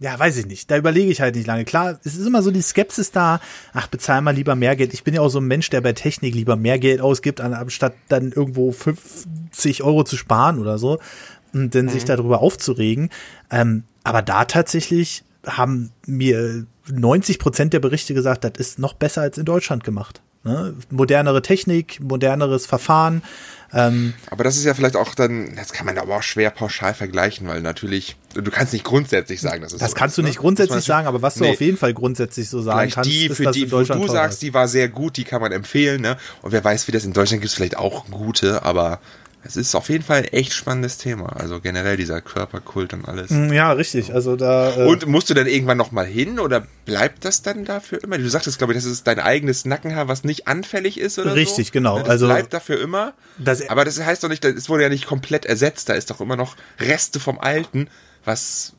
[0.00, 0.70] ja, weiß ich nicht.
[0.70, 1.66] Da überlege ich halt nicht lange.
[1.66, 3.38] Klar, es ist immer so die Skepsis da.
[3.74, 4.94] Ach, bezahl mal lieber mehr Geld.
[4.94, 7.92] Ich bin ja auch so ein Mensch, der bei Technik lieber mehr Geld ausgibt, anstatt
[8.08, 10.98] dann irgendwo 50 Euro zu sparen oder so
[11.52, 11.90] und dann mhm.
[11.90, 13.10] sich darüber aufzuregen.
[13.50, 19.20] Ähm, aber da tatsächlich haben mir 90 Prozent der Berichte gesagt, das ist noch besser
[19.20, 20.22] als in Deutschland gemacht.
[20.44, 20.74] Ne?
[20.90, 23.22] Modernere Technik, moderneres Verfahren.
[23.72, 26.92] Ähm, aber das ist ja vielleicht auch dann, das kann man aber auch schwer pauschal
[26.92, 30.22] vergleichen, weil natürlich, du kannst nicht grundsätzlich sagen, dass es Das so kannst ist, du
[30.22, 30.40] nicht ne?
[30.40, 33.36] grundsätzlich sagen, aber was nee, du auf jeden Fall grundsätzlich so sagen kannst, die, ist,
[33.36, 36.16] für die, wo du sagst, die war sehr gut, die kann man empfehlen, ne?
[36.42, 39.00] Und wer weiß, wie das in Deutschland gibt, vielleicht auch gute, aber
[39.42, 41.34] es ist auf jeden Fall ein echt spannendes Thema.
[41.36, 43.30] Also generell dieser Körperkult und alles.
[43.30, 44.12] Mm, ja, richtig.
[44.12, 44.76] Also da.
[44.76, 48.18] Äh und musst du dann irgendwann noch mal hin oder bleibt das dann dafür immer?
[48.18, 51.68] Du sagtest, glaube ich, das ist dein eigenes Nackenhaar, was nicht anfällig ist oder Richtig,
[51.68, 51.72] so.
[51.72, 51.98] genau.
[52.00, 53.14] Das also bleibt dafür immer.
[53.38, 55.88] Das, aber das heißt doch nicht, es wurde ja nicht komplett ersetzt.
[55.88, 57.88] Da ist doch immer noch Reste vom Alten,
[58.24, 58.74] was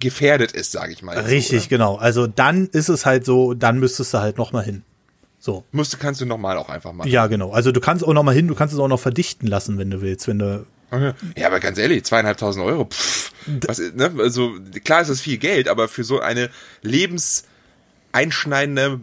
[0.00, 1.16] gefährdet ist, sage ich mal.
[1.18, 1.96] Richtig, so, genau.
[1.96, 4.82] Also dann ist es halt so, dann müsstest du halt noch mal hin.
[5.44, 5.62] So.
[5.72, 7.10] Musst, kannst du nochmal auch einfach machen.
[7.10, 7.50] Ja, genau.
[7.50, 10.00] Also du kannst auch nochmal hin, du kannst es auch noch verdichten lassen, wenn du
[10.00, 10.64] willst, wenn du.
[11.36, 13.30] Ja, aber ganz ehrlich, zweieinhalbtausend Euro, pff,
[13.66, 14.10] was, ne?
[14.16, 14.52] Also
[14.84, 16.48] klar ist das viel Geld, aber für so eine
[16.80, 19.00] lebenseinschneidende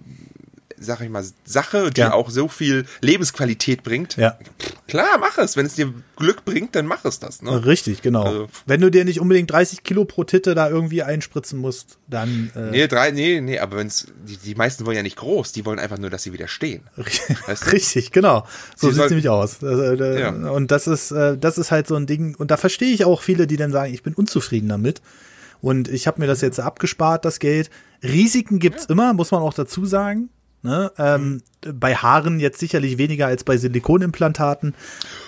[0.82, 2.14] sag ich mal, Sache, die ja.
[2.14, 4.18] auch so viel Lebensqualität bringt.
[4.18, 4.38] Ja.
[4.88, 5.56] Klar, mach es.
[5.56, 7.42] Wenn es dir Glück bringt, dann mach es das.
[7.42, 7.66] Ne?
[7.66, 8.24] Richtig, genau.
[8.24, 12.52] Also, Wenn du dir nicht unbedingt 30 Kilo pro Titte da irgendwie einspritzen musst, dann.
[12.56, 15.66] Äh nee, drei, nee, nee, aber wenn's, die, die meisten wollen ja nicht groß, die
[15.66, 16.84] wollen einfach nur, dass sie wieder stehen.
[17.48, 17.72] Weißt du?
[17.72, 18.46] Richtig, genau.
[18.76, 19.64] So sieht es nämlich aus.
[19.64, 20.30] Also, äh, ja.
[20.30, 22.36] Und das ist, äh, das ist halt so ein Ding.
[22.36, 25.02] Und da verstehe ich auch viele, die dann sagen, ich bin unzufrieden damit.
[25.62, 27.70] Und ich habe mir das jetzt abgespart, das Geld.
[28.04, 28.90] Risiken gibt's ja.
[28.90, 30.30] immer, muss man auch dazu sagen.
[30.64, 30.92] Ne?
[30.98, 31.80] Ähm, mhm.
[31.80, 34.76] Bei Haaren jetzt sicherlich weniger als bei Silikonimplantaten,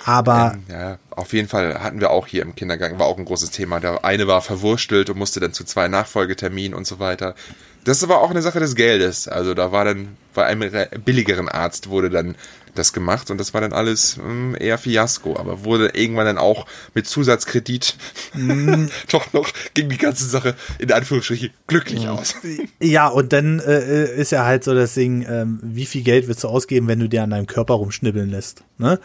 [0.05, 0.53] aber.
[0.55, 3.51] Ähm, ja, auf jeden Fall hatten wir auch hier im Kindergang, war auch ein großes
[3.51, 3.79] Thema.
[3.79, 7.35] Der eine war verwurstelt und musste dann zu zwei Nachfolgeterminen und so weiter.
[7.83, 9.27] Das war auch eine Sache des Geldes.
[9.27, 10.71] Also da war dann bei einem
[11.03, 12.35] billigeren Arzt wurde dann
[12.75, 16.37] das gemacht und das war dann alles mh, hm, eher Fiasko, aber wurde irgendwann dann
[16.37, 17.95] auch mit Zusatzkredit
[18.33, 18.85] mm.
[19.11, 22.35] doch noch ging die ganze Sache in Anführungsstrichen glücklich aus.
[22.79, 26.43] Ja, und dann äh, ist ja halt so das Ding, ähm, wie viel Geld willst
[26.43, 28.99] du ausgeben, wenn du dir an deinem Körper rumschnibbeln lässt, ne?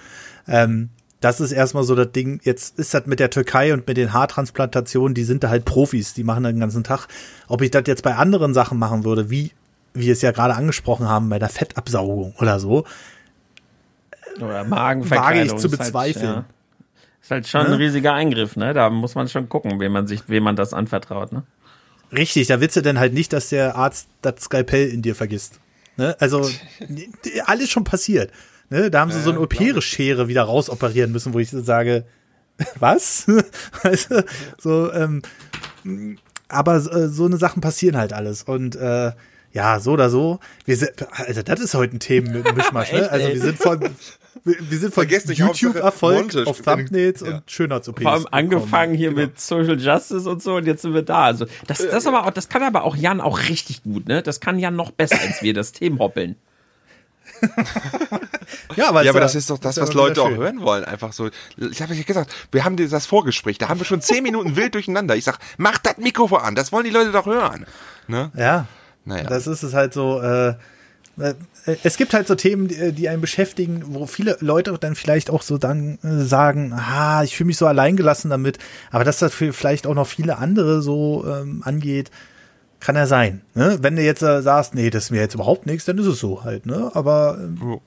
[0.46, 0.90] Ähm,
[1.20, 2.40] das ist erstmal so das Ding.
[2.44, 6.14] Jetzt ist das mit der Türkei und mit den Haartransplantationen, die sind da halt Profis,
[6.14, 7.08] die machen den ganzen Tag.
[7.48, 9.50] Ob ich das jetzt bei anderen Sachen machen würde, wie
[9.94, 12.84] wir es ja gerade angesprochen haben, bei der Fettabsaugung oder so,
[14.42, 15.48] oder Magenverkleidung.
[15.48, 16.24] Wage ich zu bezweifeln.
[16.24, 16.44] Ist halt, ja.
[17.22, 17.68] ist halt schon ne?
[17.68, 18.74] ein riesiger Eingriff, ne?
[18.74, 21.44] Da muss man schon gucken, wem man sich, wem man das anvertraut, ne?
[22.12, 25.60] Richtig, da willst du denn halt nicht, dass der Arzt das Skalpell in dir vergisst.
[25.96, 26.16] Ne?
[26.20, 26.48] Also,
[27.44, 28.32] alles schon passiert.
[28.70, 28.90] Ne?
[28.90, 32.04] Da haben sie so eine OP-Schere wieder rausoperieren müssen, wo ich sage,
[32.78, 33.26] was?
[33.82, 34.24] weißt du,
[34.58, 35.22] so, ähm,
[36.48, 38.42] aber äh, so eine Sachen passieren halt alles.
[38.42, 39.12] Und äh,
[39.52, 40.40] ja, so oder so.
[40.64, 43.10] Wir sind, also das ist heute ein Themenmischmasch, ne?
[43.10, 43.80] Also wir sind von
[44.44, 47.28] wir sind von YouTube-Erfolg auf Thumbnails ja.
[47.28, 48.02] und Schönheits-OPs.
[48.02, 49.22] Vor allem angefangen hier genau.
[49.22, 51.24] mit Social Justice und so und jetzt sind wir da.
[51.24, 54.22] Also das, das aber auch, das kann aber auch Jan auch richtig gut, ne?
[54.22, 56.36] Das kann Jan noch besser als wir, das Themenhoppeln.
[58.76, 60.84] ja, aber, ja, aber das ist doch das, was Leute auch hören wollen.
[60.84, 61.30] Einfach so.
[61.56, 64.74] Ich habe ja gesagt, wir haben das Vorgespräch, da haben wir schon zehn Minuten wild
[64.74, 65.14] durcheinander.
[65.16, 67.66] Ich sag, mach das Mikrofon an, das wollen die Leute doch hören.
[68.06, 68.30] Ne?
[68.36, 68.66] Ja.
[69.04, 69.24] Naja.
[69.24, 70.54] Das ist es halt so, äh,
[71.18, 71.34] äh,
[71.82, 75.42] es gibt halt so Themen, die, die einen beschäftigen, wo viele Leute dann vielleicht auch
[75.42, 78.58] so dann äh, sagen, ah, ich fühle mich so alleingelassen damit,
[78.90, 82.10] aber dass das vielleicht auch noch viele andere so ähm, angeht,
[82.80, 83.42] kann ja sein.
[83.54, 83.78] Ne?
[83.82, 86.20] Wenn du jetzt äh, sagst, nee, das ist mir jetzt überhaupt nichts, dann ist es
[86.20, 86.90] so halt, ne?
[86.94, 87.78] Aber äh,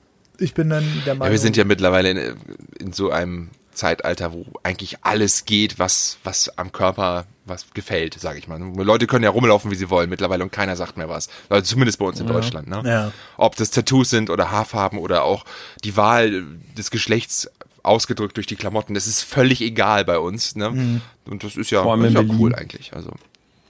[0.42, 1.28] ich bin dann der Meinung.
[1.28, 2.36] Ja, wir sind ja mittlerweile in,
[2.78, 8.38] in so einem Zeitalter, wo eigentlich alles geht, was, was am Körper was gefällt, sage
[8.38, 8.60] ich mal.
[8.60, 11.28] Leute können ja rumlaufen, wie sie wollen mittlerweile und keiner sagt mehr was.
[11.48, 12.32] Also zumindest bei uns in ja.
[12.32, 12.68] Deutschland.
[12.68, 12.82] Ne?
[12.84, 13.12] Ja.
[13.36, 15.44] Ob das Tattoos sind oder Haarfarben oder auch
[15.82, 16.44] die Wahl
[16.76, 17.50] des Geschlechts
[17.82, 20.54] ausgedrückt durch die Klamotten, das ist völlig egal bei uns.
[20.54, 20.70] Ne?
[20.70, 21.00] Mhm.
[21.24, 22.92] Und das ist ja, das ist ja cool eigentlich.
[22.94, 23.10] Also.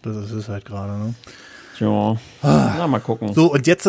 [0.02, 0.92] Das ist es halt gerade.
[0.98, 1.14] Ne?
[1.78, 2.16] Ja.
[2.42, 2.74] Ah.
[2.76, 3.32] Na, mal gucken.
[3.32, 3.86] So, und jetzt,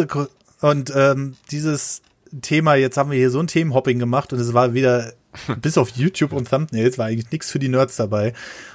[0.62, 2.02] und ähm, dieses
[2.42, 5.14] Thema, jetzt haben wir hier so ein Themenhopping gemacht und es war wieder
[5.62, 8.34] bis auf YouTube und Thumbnails war eigentlich nichts für die Nerds dabei.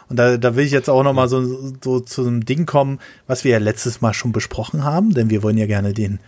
[0.09, 2.99] Und da, da will ich jetzt auch noch mal so, so zu einem Ding kommen,
[3.27, 6.19] was wir ja letztes Mal schon besprochen haben, denn wir wollen ja gerne den,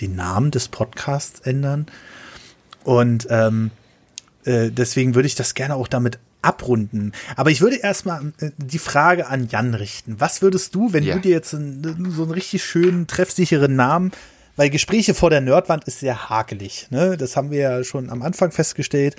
[0.00, 1.86] den Namen des Podcasts ändern.
[2.84, 3.70] Und ähm,
[4.44, 7.12] äh, deswegen würde ich das gerne auch damit abrunden.
[7.34, 10.20] Aber ich würde erstmal äh, die Frage an Jan richten.
[10.20, 11.14] Was würdest du, wenn Ja.
[11.14, 14.12] du dir jetzt einen, so einen richtig schönen, treffsicheren Namen,
[14.54, 17.16] weil Gespräche vor der Nerdwand ist sehr hakelig, ne?
[17.18, 19.16] Das haben wir ja schon am Anfang festgestellt.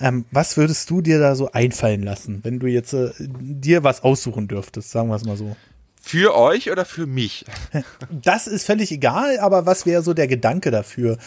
[0.00, 4.02] Ähm, was würdest du dir da so einfallen lassen, wenn du jetzt äh, dir was
[4.02, 5.56] aussuchen dürftest, sagen wir es mal so?
[6.00, 7.44] Für euch oder für mich?
[8.10, 11.18] Das ist völlig egal, aber was wäre so der Gedanke dafür,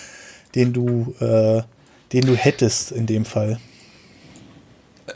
[0.56, 1.62] den du, äh,
[2.12, 3.60] den du hättest in dem Fall?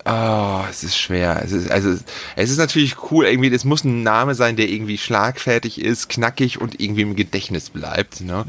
[0.04, 1.42] Ah, es ist schwer.
[1.44, 1.98] Es ist, also,
[2.36, 6.60] es ist natürlich cool, irgendwie, es muss ein Name sein, der irgendwie schlagfertig ist, knackig
[6.60, 8.46] und irgendwie im Gedächtnis bleibt, ne?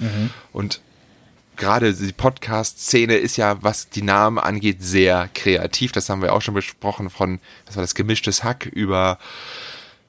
[0.52, 0.80] Und
[1.59, 5.93] gerade die Podcast-Szene ist ja, was die Namen angeht, sehr kreativ.
[5.93, 9.18] Das haben wir auch schon besprochen von, was war das, gemischtes Hack über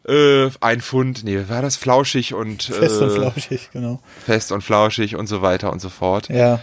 [0.08, 4.02] äh, ein Pfund, nee, war das flauschig und Fest und äh, flauschig, genau.
[4.26, 6.30] fest und flauschig und so weiter und so fort.
[6.30, 6.62] Ja.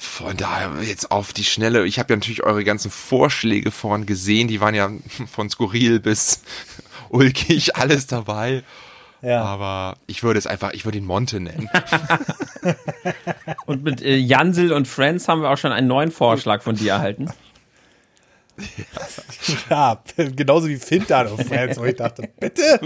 [0.00, 1.84] Von daher jetzt auf die Schnelle.
[1.84, 4.48] Ich habe ja natürlich eure ganzen Vorschläge vorhin gesehen.
[4.48, 4.90] Die waren ja
[5.30, 6.42] von skurril bis
[7.10, 8.62] ulkig alles dabei.
[9.22, 9.42] Ja.
[9.42, 11.68] Aber ich würde es einfach, ich würde ihn Monte nennen.
[13.66, 16.92] Und mit äh, Jansel und Friends haben wir auch schon einen neuen Vorschlag von dir
[16.92, 17.28] erhalten.
[19.70, 22.80] Ja, genauso wie Fintan auf Friends, wo ich dachte, bitte?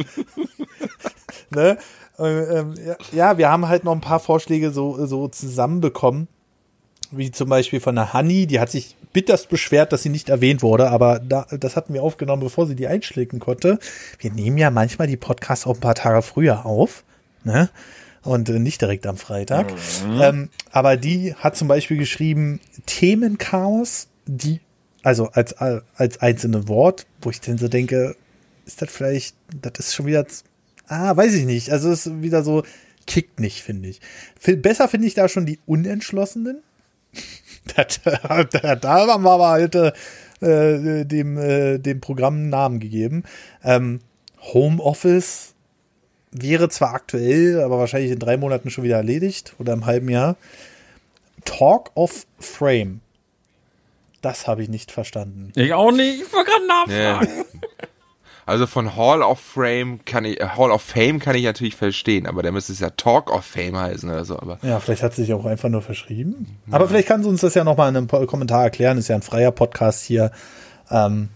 [1.51, 1.79] ne?
[2.19, 6.29] Und, ähm, ja, ja, wir haben halt noch ein paar Vorschläge so, so zusammenbekommen.
[7.13, 10.63] Wie zum Beispiel von der Honey, die hat sich bitterst beschwert, dass sie nicht erwähnt
[10.63, 13.79] wurde, aber da, das hatten wir aufgenommen, bevor sie die einschlägen konnte.
[14.19, 17.05] Wir nehmen ja manchmal die Podcasts auch ein paar Tage früher auf,
[17.45, 17.69] ne?
[18.23, 19.73] Und äh, nicht direkt am Freitag.
[20.21, 24.61] Ähm, aber die hat zum Beispiel geschrieben, Themenchaos, die,
[25.03, 28.17] also als, als einzelne Wort, wo ich dann so denke,
[28.65, 30.25] ist das vielleicht, das ist schon wieder,
[30.87, 31.71] ah, weiß ich nicht.
[31.71, 32.63] Also es ist wieder so,
[33.07, 34.01] kickt nicht, finde ich.
[34.39, 36.63] Viel besser finde ich da schon die Unentschlossenen.
[37.77, 43.25] Da, da haben wir aber halt äh, dem, äh, dem Programm einen Namen gegeben.
[43.63, 44.01] Ähm,
[44.41, 45.55] Homeoffice
[46.33, 50.37] wäre zwar aktuell, aber wahrscheinlich in drei Monaten schon wieder erledigt oder im halben Jahr.
[51.45, 53.01] Talk of Frame.
[54.21, 55.53] Das habe ich nicht verstanden.
[55.57, 56.23] Ich auch nicht.
[56.23, 57.45] Ich wollte gerade nachfragen.
[58.45, 62.27] Also von Hall of Fame kann ich, äh, Hall of Fame kann ich natürlich verstehen,
[62.27, 64.39] aber der müsste es ja Talk of Fame heißen oder so.
[64.39, 66.59] Aber Ja, vielleicht hat sie sich auch einfach nur verschrieben.
[66.71, 68.99] Aber vielleicht kann sie uns das ja nochmal in einem Kommentar erklären.
[68.99, 70.33] Ist ja ein freier Podcast hier.
[70.91, 71.29] Ähm,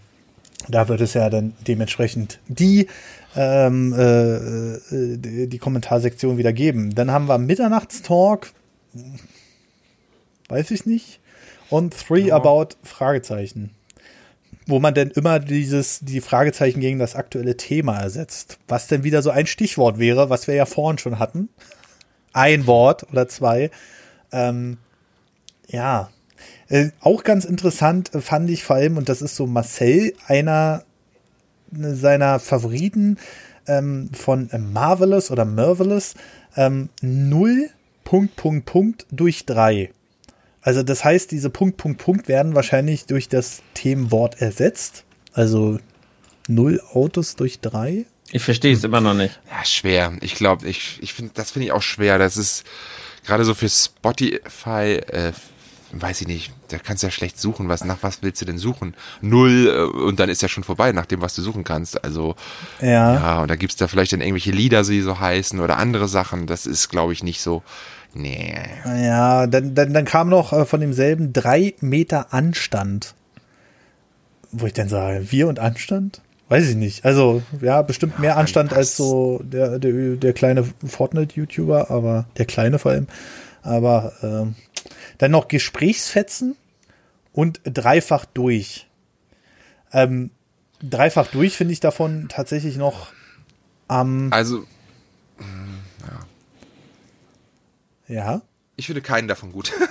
[0.67, 2.87] da wird es ja dann dementsprechend die,
[3.35, 6.93] ähm, äh, äh, die, die Kommentarsektion wieder geben.
[6.93, 8.51] Dann haben wir Mitternachtstalk.
[10.49, 11.19] Weiß ich nicht.
[11.69, 13.76] Und Three About Fragezeichen.
[14.67, 18.59] Wo man denn immer dieses, die Fragezeichen gegen das aktuelle Thema ersetzt.
[18.67, 21.49] Was denn wieder so ein Stichwort wäre, was wir ja vorhin schon hatten
[22.37, 23.71] ein Wort oder zwei.
[24.31, 24.77] Ähm,
[25.67, 26.09] ja,
[26.69, 30.83] äh, auch ganz interessant fand ich vor allem, und das ist so Marcel, einer
[31.71, 33.17] seiner Favoriten
[33.67, 36.13] ähm, von Marvelous oder Marvelous,
[36.55, 37.69] ähm, 0
[38.05, 39.89] Punkt, Punkt, Punkt durch drei.
[40.61, 45.03] Also das heißt, diese Punkt, Punkt, Punkt werden wahrscheinlich durch das Themenwort ersetzt.
[45.33, 45.79] Also
[46.47, 48.05] null Autos durch drei.
[48.31, 49.39] Ich verstehe es immer noch nicht.
[49.49, 50.13] ja, schwer.
[50.21, 52.17] Ich glaube, ich, ich finde, das finde ich auch schwer.
[52.17, 52.65] Das ist
[53.25, 55.31] gerade so für Spotify, äh,
[55.93, 57.69] weiß ich nicht, da kannst du ja schlecht suchen.
[57.69, 58.95] Was, nach was willst du denn suchen?
[59.21, 62.03] Null äh, und dann ist ja schon vorbei, nach dem, was du suchen kannst.
[62.03, 62.35] Also,
[62.81, 63.13] Ja.
[63.13, 66.47] ja, und da gibt's da vielleicht dann irgendwelche Lieder, die so heißen oder andere Sachen.
[66.47, 67.63] Das ist, glaube ich, nicht so.
[68.17, 68.55] Nee.
[68.85, 73.13] Ja, dann, dann, dann kam noch äh, von demselben drei Meter Anstand.
[74.51, 76.21] Wo ich dann sage, wir und Anstand?
[76.49, 77.05] Weiß ich nicht.
[77.05, 82.79] Also, ja, bestimmt mehr Anstand als so der, der, der kleine Fortnite-YouTuber, aber der kleine
[82.79, 83.07] vor allem.
[83.61, 84.55] Aber ähm,
[85.17, 86.55] dann noch Gesprächsfetzen
[87.33, 88.87] und dreifach durch.
[89.91, 90.31] Ähm,
[90.81, 93.11] dreifach durch finde ich davon tatsächlich noch
[93.87, 94.65] am, Also,
[98.07, 98.41] ja.
[98.75, 99.71] ich finde keinen davon gut.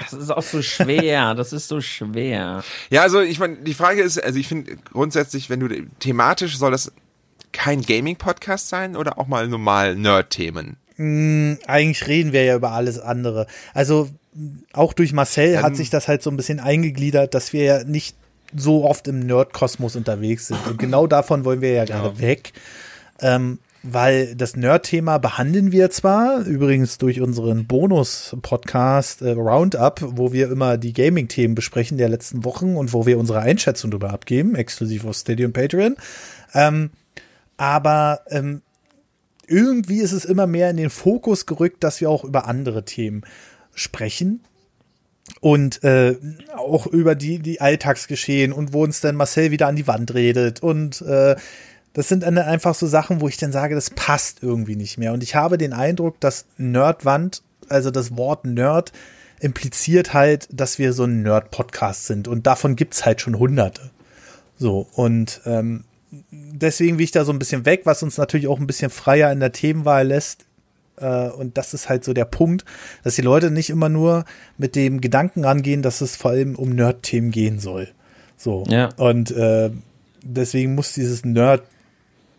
[0.00, 1.34] Das ist auch so schwer.
[1.34, 2.62] Das ist so schwer.
[2.90, 6.70] Ja, also ich meine, die Frage ist, also ich finde grundsätzlich, wenn du thematisch soll
[6.70, 6.92] das
[7.52, 10.76] kein Gaming-Podcast sein oder auch mal normal Nerd-Themen?
[10.96, 13.48] eigentlich reden wir ja über alles andere.
[13.72, 14.10] Also
[14.72, 15.74] auch durch Marcel hat Ähm.
[15.74, 18.14] sich das halt so ein bisschen eingegliedert, dass wir ja nicht
[18.56, 20.64] so oft im Nerd-Kosmos unterwegs sind.
[20.68, 22.52] Und genau davon wollen wir ja gerade weg.
[23.20, 30.50] Ähm, weil das Nerd-Thema behandeln wir zwar, übrigens durch unseren Bonus-Podcast äh, Roundup, wo wir
[30.50, 35.04] immer die Gaming-Themen besprechen der letzten Wochen und wo wir unsere Einschätzung darüber abgeben, exklusiv
[35.04, 35.96] auf Steady und Patreon.
[36.54, 36.92] Ähm,
[37.58, 38.62] aber ähm,
[39.46, 43.22] irgendwie ist es immer mehr in den Fokus gerückt, dass wir auch über andere Themen
[43.74, 44.40] sprechen.
[45.40, 46.16] und äh,
[46.56, 50.62] auch über die, die Alltagsgeschehen und wo uns dann Marcel wieder an die Wand redet.
[50.62, 51.36] Und äh,
[51.94, 55.12] das sind dann einfach so Sachen, wo ich dann sage, das passt irgendwie nicht mehr.
[55.12, 58.92] Und ich habe den Eindruck, dass Nerdwand, also das Wort Nerd,
[59.40, 62.28] impliziert halt, dass wir so ein Nerd-Podcast sind.
[62.28, 63.90] Und davon gibt's halt schon hunderte.
[64.58, 65.84] So, und ähm,
[66.30, 69.30] deswegen will ich da so ein bisschen weg, was uns natürlich auch ein bisschen freier
[69.30, 70.46] in der Themenwahl lässt.
[70.96, 72.64] Äh, und das ist halt so der Punkt,
[73.04, 74.24] dass die Leute nicht immer nur
[74.58, 77.88] mit dem Gedanken rangehen, dass es vor allem um Nerd-Themen gehen soll.
[78.36, 78.64] So.
[78.66, 78.88] Ja.
[78.96, 79.70] Und äh,
[80.22, 81.24] deswegen muss dieses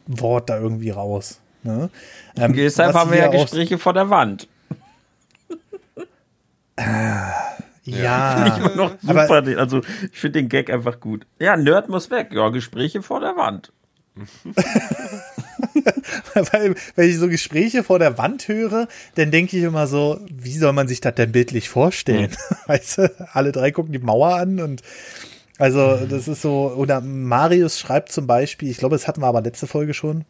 [0.08, 1.40] Nerd-Wort da irgendwie raus.
[1.64, 1.90] Ne?
[2.38, 4.48] Ähm, Deshalb haben wir ja Gespräche vor der Wand.
[7.86, 9.42] Ja, Immer noch aber- super.
[9.42, 11.26] den- also ich finde den Gag einfach gut.
[11.40, 12.30] Ja, Nerd muss weg.
[12.32, 13.72] Ja, Gespräche vor der Wand.
[16.34, 20.58] Weil, wenn ich so Gespräche vor der Wand höre, dann denke ich immer so, wie
[20.58, 22.32] soll man sich das denn bildlich vorstellen?
[22.68, 24.82] Weißt du, alle drei gucken die Mauer an und
[25.58, 29.42] also das ist so, oder Marius schreibt zum Beispiel, ich glaube, das hatten wir aber
[29.42, 30.26] letzte Folge schon,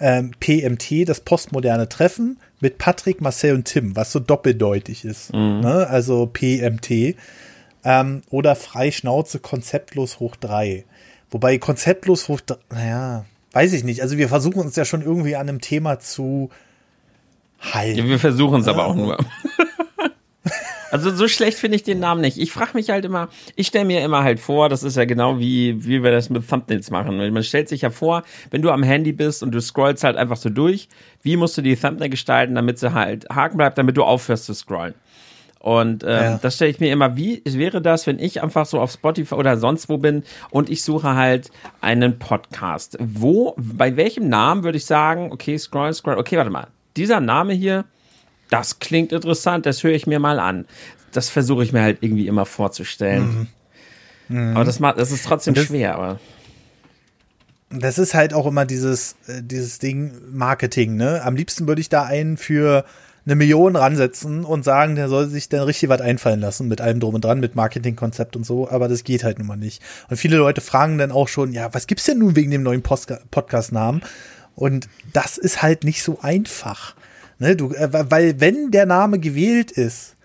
[0.00, 5.32] ähm, PMT, das postmoderne Treffen mit Patrick, Marcel und Tim, was so doppeldeutig ist.
[5.60, 5.86] Ne?
[5.88, 7.16] Also PMT.
[7.84, 10.84] Ähm, oder Freischnauze, konzeptlos hoch drei.
[11.30, 14.02] Wobei konzeptlos hoch drei, naja, weiß ich nicht.
[14.02, 16.50] Also wir versuchen uns ja schon irgendwie an einem Thema zu
[17.60, 17.98] halten.
[17.98, 19.16] Ja, wir versuchen es aber auch nur.
[20.90, 22.38] Also so schlecht finde ich den Namen nicht.
[22.38, 25.38] Ich frage mich halt immer, ich stelle mir immer halt vor, das ist ja genau
[25.38, 27.16] wie, wie wir das mit Thumbnails machen.
[27.32, 30.36] Man stellt sich ja vor, wenn du am Handy bist und du scrollst halt einfach
[30.36, 30.88] so durch,
[31.22, 34.54] wie musst du die Thumbnail gestalten, damit sie halt haken bleibt, damit du aufhörst zu
[34.54, 34.94] scrollen.
[35.58, 36.38] Und ähm, Ja.
[36.40, 39.56] das stelle ich mir immer, wie wäre das, wenn ich einfach so auf Spotify oder
[39.56, 41.50] sonst wo bin und ich suche halt
[41.80, 42.96] einen Podcast.
[43.00, 47.52] Wo, bei welchem Namen würde ich sagen, okay, scroll, scroll, okay, warte mal, dieser Name
[47.52, 47.84] hier,
[48.50, 50.66] das klingt interessant, das höre ich mir mal an.
[51.12, 53.48] Das versuche ich mir halt irgendwie immer vorzustellen.
[54.28, 55.56] Aber das, macht, das ist trotzdem Mhm.
[55.56, 56.20] Das- schwer, aber.
[57.70, 61.22] Das ist halt auch immer dieses, äh, dieses Ding Marketing, ne?
[61.24, 62.84] Am liebsten würde ich da einen für
[63.24, 67.00] eine Million ransetzen und sagen, der soll sich dann richtig was einfallen lassen mit allem
[67.00, 69.82] drum und dran, mit Marketingkonzept und so, aber das geht halt nun mal nicht.
[70.08, 72.82] Und viele Leute fragen dann auch schon, ja, was gibt's denn nun wegen dem neuen
[72.82, 74.02] Podcast-Namen?
[74.54, 76.94] Und das ist halt nicht so einfach.
[77.38, 77.56] Ne?
[77.56, 80.16] Du, äh, weil wenn der Name gewählt ist,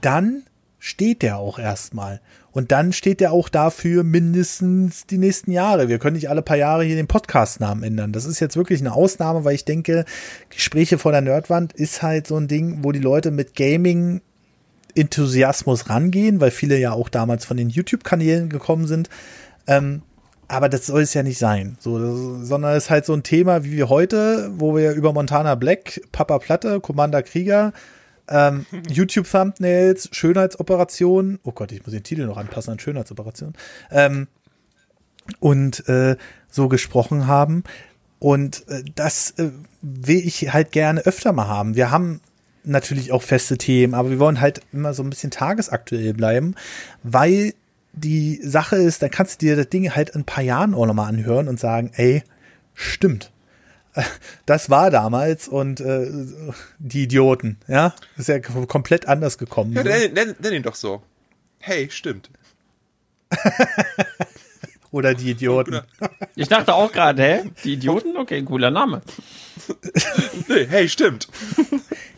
[0.00, 0.42] dann
[0.78, 2.20] steht der auch erstmal.
[2.50, 5.88] Und dann steht der auch dafür mindestens die nächsten Jahre.
[5.88, 8.12] Wir können nicht alle paar Jahre hier den Podcast-Namen ändern.
[8.12, 10.04] Das ist jetzt wirklich eine Ausnahme, weil ich denke,
[10.50, 14.22] Gespräche vor der Nerdwand ist halt so ein Ding, wo die Leute mit Gaming
[14.94, 19.08] Enthusiasmus rangehen, weil viele ja auch damals von den YouTube-Kanälen gekommen sind.
[19.66, 20.02] Ähm,
[20.48, 21.76] aber das soll es ja nicht sein.
[21.78, 25.12] So, das, sondern es ist halt so ein Thema wie wir heute, wo wir über
[25.12, 27.72] Montana Black, Papa Platte, Commander Krieger,
[28.28, 33.54] ähm, YouTube-Thumbnails, Schönheitsoperationen, oh Gott, ich muss den Titel noch anpassen an Schönheitsoperationen,
[33.90, 34.26] ähm,
[35.40, 36.16] und äh,
[36.50, 37.64] so gesprochen haben.
[38.18, 39.50] Und äh, das äh,
[39.82, 41.76] will ich halt gerne öfter mal haben.
[41.76, 42.20] Wir haben
[42.64, 46.54] natürlich auch feste Themen, aber wir wollen halt immer so ein bisschen tagesaktuell bleiben,
[47.02, 47.54] weil
[47.92, 50.86] die Sache ist, dann kannst du dir das Ding halt in ein paar Jahren auch
[50.86, 52.22] nochmal anhören und sagen, ey,
[52.74, 53.30] stimmt.
[54.46, 56.08] Das war damals und äh,
[56.78, 59.72] die Idioten, ja, ist ja kom- komplett anders gekommen.
[59.72, 61.02] Ja, nenn, nenn, nenn ihn doch so.
[61.58, 62.30] Hey, stimmt.
[64.90, 65.80] Oder die Idioten.
[66.36, 67.42] Ich dachte auch gerade, hä?
[67.64, 68.16] Die Idioten?
[68.16, 69.02] Okay, cooler Name.
[70.46, 71.26] Nee, hey, stimmt.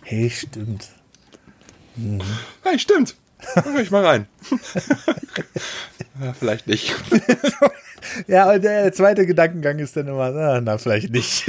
[0.02, 0.88] Hey, stimmt.
[2.62, 3.16] Hey, stimmt.
[3.54, 4.26] Hör ich mal rein.
[6.22, 6.94] ja, vielleicht nicht.
[8.26, 11.44] Ja, und der zweite Gedankengang ist dann immer, na, na vielleicht nicht.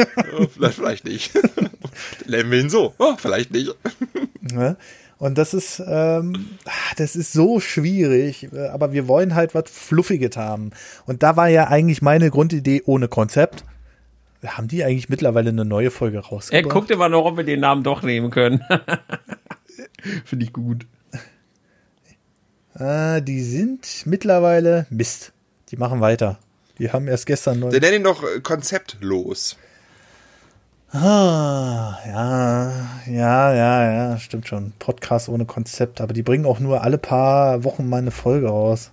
[0.53, 1.31] Vielleicht, vielleicht nicht.
[2.27, 2.93] Nennen wir ihn so.
[2.99, 3.73] Oh, vielleicht nicht.
[4.41, 4.75] Ne?
[5.17, 6.49] Und das ist, ähm,
[6.97, 10.71] das ist so schwierig, äh, aber wir wollen halt was Fluffiges haben.
[11.05, 13.63] Und da war ja eigentlich meine Grundidee ohne Konzept.
[14.45, 16.69] Haben die eigentlich mittlerweile eine neue Folge Er rausgebracht?
[16.69, 18.61] guckt immer noch, ob wir den Namen doch nehmen können.
[20.25, 20.85] Finde ich gut.
[22.75, 25.31] Äh, die sind mittlerweile Mist.
[25.69, 26.39] Die machen weiter.
[26.77, 27.69] Die haben erst gestern neu.
[27.69, 29.57] Der nennt ihn doch äh, konzeptlos.
[30.93, 32.73] Ah, ja,
[33.07, 34.73] ja, ja, ja, stimmt schon.
[34.77, 38.91] Podcast ohne Konzept, aber die bringen auch nur alle paar Wochen mal eine Folge raus.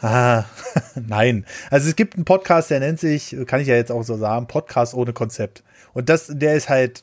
[0.00, 0.44] Ah,
[0.94, 1.44] nein.
[1.70, 4.46] Also es gibt einen Podcast, der nennt sich, kann ich ja jetzt auch so sagen,
[4.46, 5.64] Podcast ohne Konzept.
[5.94, 7.02] Und das, der ist halt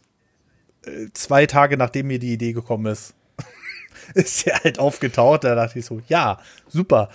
[0.85, 3.15] äh, zwei Tage nachdem mir die Idee gekommen ist,
[4.13, 5.43] ist der halt aufgetaucht.
[5.43, 7.09] Da dachte ich so, ja, super.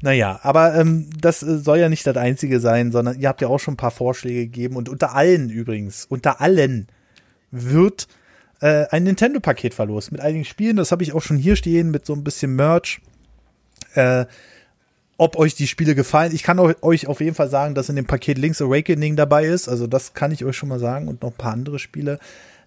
[0.00, 3.48] Naja, aber ähm, das äh, soll ja nicht das Einzige sein, sondern ihr habt ja
[3.48, 6.86] auch schon ein paar Vorschläge gegeben und unter allen übrigens, unter allen
[7.50, 8.06] wird
[8.60, 10.76] äh, ein Nintendo-Paket verlost mit einigen Spielen.
[10.76, 13.00] Das habe ich auch schon hier stehen mit so ein bisschen Merch.
[13.94, 14.26] Äh,
[15.20, 16.32] ob euch die Spiele gefallen.
[16.32, 19.68] Ich kann euch auf jeden Fall sagen, dass in dem Paket Link's Awakening dabei ist.
[19.68, 22.20] Also das kann ich euch schon mal sagen und noch ein paar andere Spiele.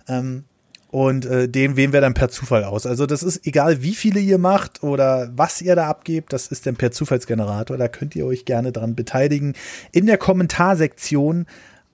[0.08, 0.44] Ähm,
[0.92, 2.86] und äh, den wählen wir dann per Zufall aus.
[2.86, 6.66] Also das ist egal, wie viele ihr macht oder was ihr da abgebt, das ist
[6.68, 7.78] dann per Zufallsgenerator.
[7.78, 9.54] Da könnt ihr euch gerne dran beteiligen.
[9.94, 11.46] In der Kommentarsektion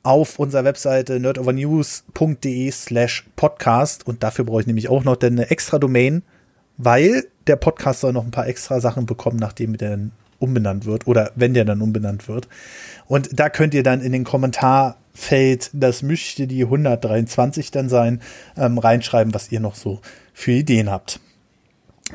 [0.01, 5.77] auf unserer Webseite nerdovernews.de slash podcast und dafür brauche ich nämlich auch noch eine extra
[5.77, 6.23] Domain,
[6.77, 11.07] weil der Podcast soll noch ein paar extra Sachen bekommen, nachdem der dann umbenannt wird
[11.07, 12.47] oder wenn der dann umbenannt wird.
[13.07, 18.21] Und da könnt ihr dann in den Kommentarfeld, das müsste die 123 dann sein,
[18.57, 20.01] ähm, reinschreiben, was ihr noch so
[20.33, 21.19] für Ideen habt.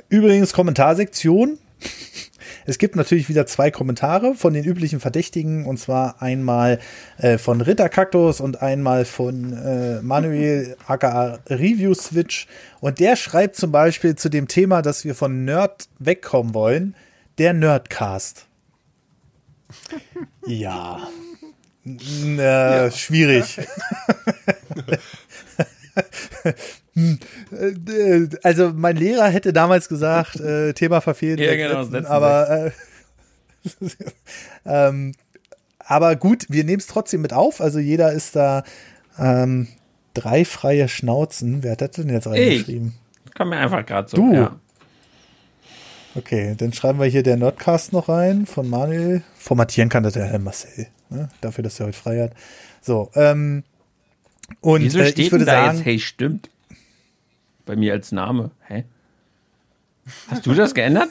[0.09, 1.59] Übrigens Kommentarsektion.
[2.65, 6.79] Es gibt natürlich wieder zwei Kommentare von den üblichen Verdächtigen und zwar einmal
[7.19, 12.47] äh, von Ritter Cactus und einmal von äh, Manuel aka Review Switch
[12.81, 16.95] und der schreibt zum Beispiel zu dem Thema, dass wir von Nerd wegkommen wollen,
[17.39, 18.47] der Nerdcast.
[20.47, 21.09] ja.
[21.85, 22.91] Äh, ja.
[22.91, 23.61] Schwierig.
[28.43, 31.41] also mein Lehrer hätte damals gesagt, äh, Thema verfehlt.
[31.41, 32.71] Ja, genau, setzen, aber, äh,
[34.89, 35.15] ähm,
[35.79, 37.61] aber gut, wir nehmen es trotzdem mit auf.
[37.61, 38.63] Also jeder ist da
[39.19, 39.69] ähm,
[40.15, 41.63] drei freie Schnauzen.
[41.63, 42.95] Wer hat das denn jetzt reingeschrieben?
[43.27, 44.17] Ich kann mir einfach gerade so.
[44.17, 44.35] Du.
[44.35, 44.57] Ja.
[46.15, 49.23] Okay, dann schreiben wir hier der Nordcast noch rein von Manuel.
[49.39, 51.31] Formatieren kann das der Herr Marcel, ne?
[51.41, 52.33] dafür, dass er heute frei hat.
[52.83, 53.65] So, ähm,
[54.61, 56.51] und Wieso äh, steht ich würde da sagen, jetzt, hey, stimmt?
[57.65, 58.51] Bei mir als Name.
[58.67, 58.85] Hä?
[60.29, 61.11] Hast du das geändert?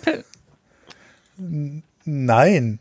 [2.06, 2.80] nein,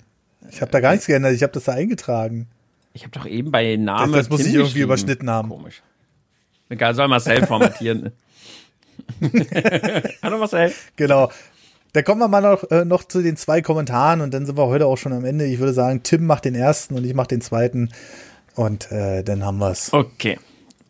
[0.51, 1.33] ich habe da gar nichts geändert.
[1.35, 2.49] Ich habe das da eingetragen.
[2.93, 4.13] Ich habe doch eben bei Name.
[4.13, 5.49] Das, das muss ich irgendwie überschnitten haben.
[5.49, 5.83] Komisch.
[6.69, 8.13] Egal, soll Marcel formatieren.
[10.23, 10.73] Hallo Marcel.
[10.97, 11.31] Genau.
[11.93, 14.67] Da kommen wir mal noch, äh, noch zu den zwei Kommentaren und dann sind wir
[14.67, 15.45] heute auch schon am Ende.
[15.47, 17.91] Ich würde sagen, Tim macht den ersten und ich mache den zweiten.
[18.55, 19.93] Und äh, dann haben wir's.
[19.93, 20.39] Okay.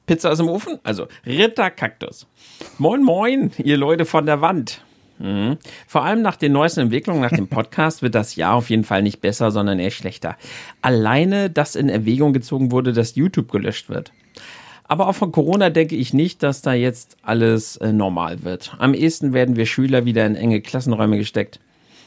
[0.06, 0.78] Pizza aus dem Ofen?
[0.82, 2.26] Also, Ritter Kaktus.
[2.78, 4.84] Moin, moin, ihr Leute von der Wand.
[5.18, 5.58] Mhm.
[5.86, 9.02] Vor allem nach den neuesten Entwicklungen, nach dem Podcast, wird das Jahr auf jeden Fall
[9.02, 10.36] nicht besser, sondern eher schlechter.
[10.82, 14.12] Alleine, dass in Erwägung gezogen wurde, dass YouTube gelöscht wird.
[14.90, 18.74] Aber auch von Corona denke ich nicht, dass da jetzt alles äh, normal wird.
[18.80, 21.60] Am ehesten werden wir Schüler wieder in enge Klassenräume gesteckt.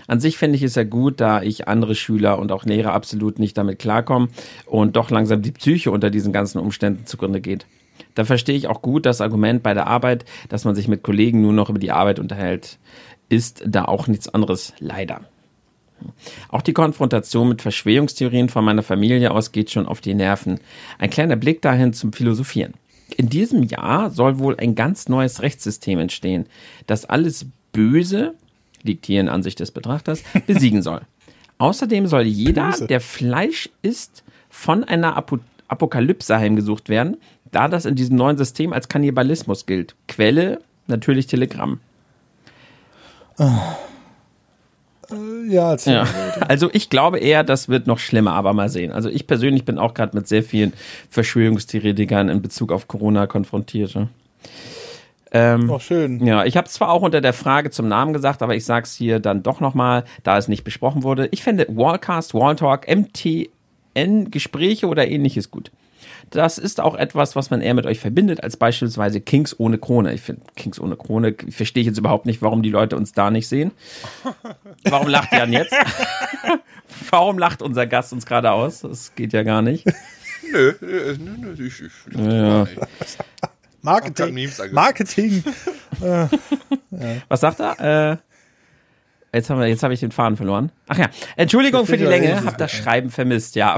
[0.08, 3.40] An sich fände ich es ja gut, da ich andere Schüler und auch Lehrer absolut
[3.40, 4.28] nicht damit klarkomme
[4.66, 7.68] und doch langsam die Psyche unter diesen ganzen Umständen zugrunde geht.
[8.16, 11.42] Da verstehe ich auch gut das Argument bei der Arbeit, dass man sich mit Kollegen
[11.42, 12.80] nur noch über die Arbeit unterhält.
[13.30, 15.22] Ist da auch nichts anderes, leider.
[16.50, 20.60] Auch die Konfrontation mit Verschwörungstheorien von meiner Familie aus geht schon auf die Nerven.
[21.00, 22.74] Ein kleiner Blick dahin zum Philosophieren.
[23.16, 26.48] In diesem Jahr soll wohl ein ganz neues Rechtssystem entstehen,
[26.88, 28.34] das alles Böse,
[28.82, 31.02] liegt hier in Ansicht des Betrachters, besiegen soll.
[31.58, 35.40] Außerdem soll jeder, der Fleisch isst, von einer Apo
[35.70, 37.18] Apokalypse heimgesucht werden,
[37.52, 39.96] da das in diesem neuen System als Kannibalismus gilt.
[40.08, 41.80] Quelle natürlich Telegram.
[43.40, 43.50] Oh.
[45.48, 46.08] Ja, ja,
[46.48, 48.92] also ich glaube eher, das wird noch schlimmer, aber mal sehen.
[48.92, 50.74] Also ich persönlich bin auch gerade mit sehr vielen
[51.10, 53.96] Verschwörungstheoretikern in Bezug auf Corona konfrontiert.
[53.96, 54.08] Ne?
[55.32, 56.26] Ähm, oh, schön.
[56.26, 59.20] Ja, ich habe zwar auch unter der Frage zum Namen gesagt, aber ich sag's hier
[59.20, 61.28] dann doch nochmal, da es nicht besprochen wurde.
[61.32, 65.72] Ich finde Wallcast, Walltalk, MTN, Gespräche oder ähnliches gut
[66.30, 70.14] das ist auch etwas, was man eher mit euch verbindet, als beispielsweise Kings ohne Krone.
[70.14, 73.32] Ich finde Kings ohne Krone, verstehe ich jetzt überhaupt nicht, warum die Leute uns da
[73.32, 73.72] nicht sehen.
[74.86, 75.74] Warum lacht Jan jetzt?
[77.10, 78.82] warum lacht unser Gast uns gerade aus?
[78.82, 79.86] Das geht ja gar nicht.
[80.52, 82.68] Nö, nö, nö, nö ich, ich ja.
[83.82, 84.50] Marketing.
[84.72, 85.44] Marketing.
[87.28, 88.12] Was sagt er?
[88.12, 90.72] Äh, jetzt haben wir, jetzt habe ich den Faden verloren.
[90.88, 93.78] Ach ja, Entschuldigung für die Länge, hab das Schreiben vermisst, ja.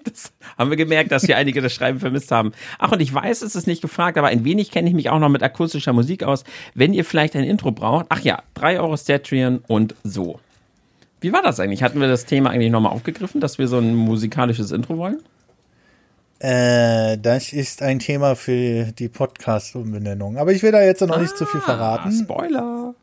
[0.10, 2.52] Das haben wir gemerkt, dass hier einige das Schreiben vermisst haben.
[2.78, 5.18] Ach, und ich weiß, es ist nicht gefragt, aber ein wenig kenne ich mich auch
[5.18, 6.44] noch mit akustischer Musik aus.
[6.74, 10.40] Wenn ihr vielleicht ein Intro braucht, ach ja, 3 Euro Statrian und so.
[11.20, 11.82] Wie war das eigentlich?
[11.82, 15.18] Hatten wir das Thema eigentlich nochmal aufgegriffen, dass wir so ein musikalisches Intro wollen?
[16.38, 20.38] Äh, das ist ein Thema für die Podcast-Umbenennung.
[20.38, 22.12] Aber ich will da jetzt noch ah, nicht zu viel verraten.
[22.12, 22.94] Spoiler.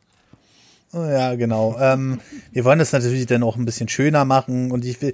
[0.93, 1.77] Ja, genau.
[1.79, 2.19] Ähm,
[2.51, 5.13] wir wollen das natürlich dann auch ein bisschen schöner machen und ich will,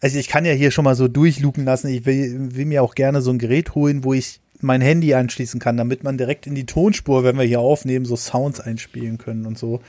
[0.00, 1.88] also ich kann ja hier schon mal so durchluken lassen.
[1.88, 5.60] Ich will, will mir auch gerne so ein Gerät holen, wo ich mein Handy anschließen
[5.60, 9.46] kann, damit man direkt in die Tonspur, wenn wir hier aufnehmen, so Sounds einspielen können
[9.46, 9.80] und so.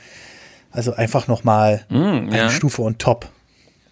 [0.70, 2.50] Also einfach noch mal mm, eine ja.
[2.50, 3.30] Stufe und top.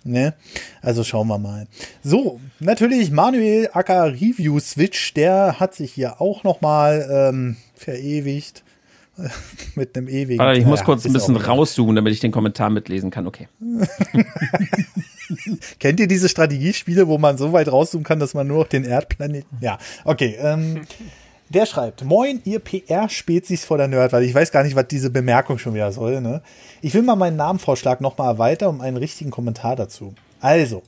[0.04, 0.34] Ne?
[0.82, 1.66] Also schauen wir mal.
[2.02, 8.62] So, natürlich Manuel Acker Review Switch, der hat sich hier auch nochmal ähm, verewigt.
[9.76, 10.40] mit einem ewigen.
[10.40, 13.28] Aber ich muss naja, kurz ein bisschen rauszoomen, damit ich den Kommentar mitlesen kann.
[13.28, 13.48] Okay.
[15.78, 18.84] Kennt ihr diese Strategiespiele, wo man so weit rauszoomen kann, dass man nur noch den
[18.84, 19.58] Erdplaneten.
[19.60, 20.36] Ja, okay.
[20.40, 20.82] Ähm,
[21.48, 25.10] der schreibt: Moin, ihr PR-Spezies vor der Nerd, weil ich weiß gar nicht, was diese
[25.10, 26.20] Bemerkung schon wieder soll.
[26.20, 26.42] Ne?
[26.82, 30.14] Ich will mal meinen Namenvorschlag nochmal erweitern um einen richtigen Kommentar dazu.
[30.40, 30.82] Also,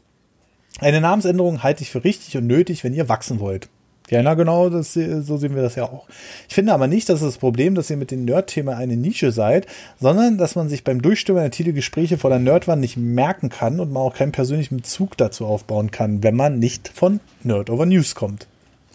[0.80, 3.68] eine Namensänderung halte ich für richtig und nötig, wenn ihr wachsen wollt.
[4.08, 6.06] Ja, na genau, das, so sehen wir das ja auch.
[6.48, 9.66] Ich finde aber nicht, dass das Problem, dass ihr mit den Nerd-Themen eine Nische seid,
[10.00, 13.92] sondern dass man sich beim Durchstimmen der Titelgespräche vor der Nerdwand nicht merken kann und
[13.92, 18.14] man auch keinen persönlichen Bezug dazu aufbauen kann, wenn man nicht von Nerd over News
[18.14, 18.46] kommt.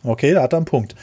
[0.04, 0.96] Okay, da hat er einen Punkt.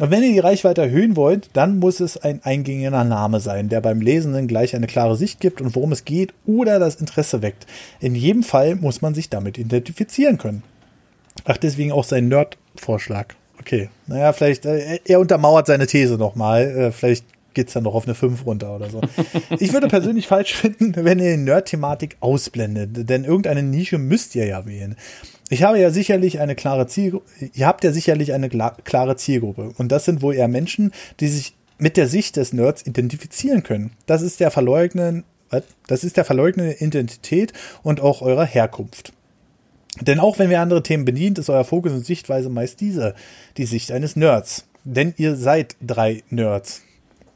[0.00, 3.80] Und wenn ihr die Reichweite erhöhen wollt, dann muss es ein eingängiger Name sein, der
[3.80, 7.66] beim Lesenden gleich eine klare Sicht gibt und worum es geht oder das Interesse weckt.
[8.00, 10.62] In jedem Fall muss man sich damit identifizieren können.
[11.44, 12.28] Ach, deswegen auch sein
[12.84, 13.34] Nerd-Vorschlag.
[13.60, 13.88] Okay.
[14.06, 16.62] Naja, vielleicht, äh, er untermauert seine These nochmal.
[16.62, 17.24] Äh, vielleicht
[17.54, 19.00] geht's dann noch auf eine 5 runter oder so.
[19.58, 24.46] Ich würde persönlich falsch finden, wenn ihr die Nerd-Thematik ausblendet, denn irgendeine Nische müsst ihr
[24.46, 24.96] ja wählen.
[25.50, 29.72] Ich habe ja sicherlich eine klare Zielgruppe, ihr habt ja sicherlich eine klare Zielgruppe.
[29.76, 30.90] Und das sind wohl eher Menschen,
[31.20, 33.92] die sich mit der Sicht des Nerds identifizieren können.
[34.06, 35.24] Das ist der verleugneten,
[35.86, 37.52] das ist der verleugnete Identität
[37.82, 39.12] und auch eurer Herkunft.
[40.00, 43.14] Denn auch wenn wir andere Themen bedient, ist euer Fokus und Sichtweise meist diese,
[43.56, 44.66] die Sicht eines Nerds.
[44.84, 46.82] Denn ihr seid drei Nerds.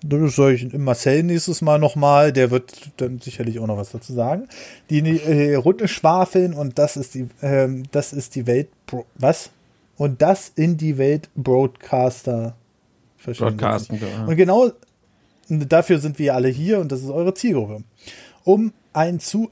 [0.03, 4.13] Das soll ich Marcel nächstes Mal nochmal, der wird dann sicherlich auch noch was dazu
[4.13, 4.49] sagen.
[4.91, 8.69] Die äh, Runde schwafeln und das ist die, äh, das ist die Welt,
[9.17, 9.51] was?
[9.97, 12.55] Und das in die Welt Broadcaster.
[13.25, 14.25] Broadcasten, ja.
[14.25, 14.71] Und genau
[15.49, 17.83] dafür sind wir alle hier und das ist eure Zielgruppe.
[18.45, 19.49] Um ein zu,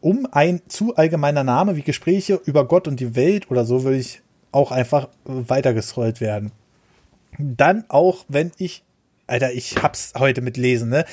[0.00, 3.98] um ein zu allgemeiner Name wie Gespräche über Gott und die Welt oder so würde
[3.98, 4.22] ich
[4.52, 6.52] auch einfach weitergescrollt werden.
[7.38, 8.82] Dann auch, wenn ich
[9.30, 11.04] Alter, ich hab's heute mit Lesen, ne?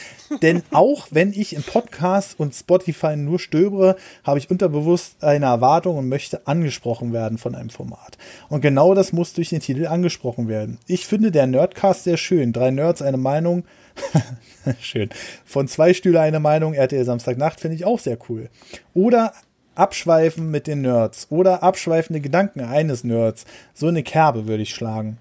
[0.41, 5.97] Denn auch wenn ich im Podcast und Spotify nur stöbere, habe ich unterbewusst eine Erwartung
[5.97, 8.18] und möchte angesprochen werden von einem Format.
[8.49, 10.80] Und genau das muss durch den Titel angesprochen werden.
[10.88, 12.53] Ich finde der Nerdcast sehr schön.
[12.53, 13.65] Drei Nerds, eine Meinung.
[14.82, 15.10] schön.
[15.45, 18.49] Von zwei Stühle eine Meinung, RTL Samstagnacht finde ich auch sehr cool.
[18.94, 19.34] Oder
[19.76, 21.28] Abschweifen mit den Nerds.
[21.30, 23.45] Oder abschweifende Gedanken eines Nerds.
[23.74, 25.18] So eine Kerbe würde ich schlagen.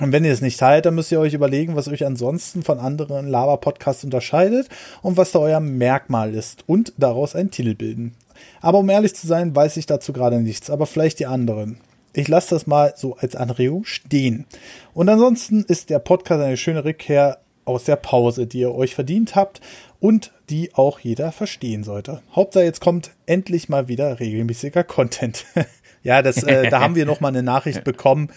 [0.00, 2.80] Und wenn ihr es nicht teilt, dann müsst ihr euch überlegen, was euch ansonsten von
[2.80, 4.68] anderen Lava-Podcasts unterscheidet
[5.02, 8.14] und was da euer Merkmal ist und daraus einen Titel bilden.
[8.60, 11.78] Aber um ehrlich zu sein, weiß ich dazu gerade nichts, aber vielleicht die anderen.
[12.12, 14.46] Ich lasse das mal so als Anregung stehen.
[14.94, 19.36] Und ansonsten ist der Podcast eine schöne Rückkehr aus der Pause, die ihr euch verdient
[19.36, 19.60] habt
[20.00, 22.22] und die auch jeder verstehen sollte.
[22.34, 25.46] Hauptsache jetzt kommt endlich mal wieder regelmäßiger Content.
[26.02, 28.28] ja, das, äh, da haben wir noch mal eine Nachricht bekommen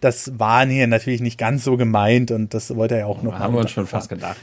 [0.00, 3.38] das war hier natürlich nicht ganz so gemeint und das wollte er ja auch noch.
[3.38, 4.38] Haben wir uns schon fast gedacht.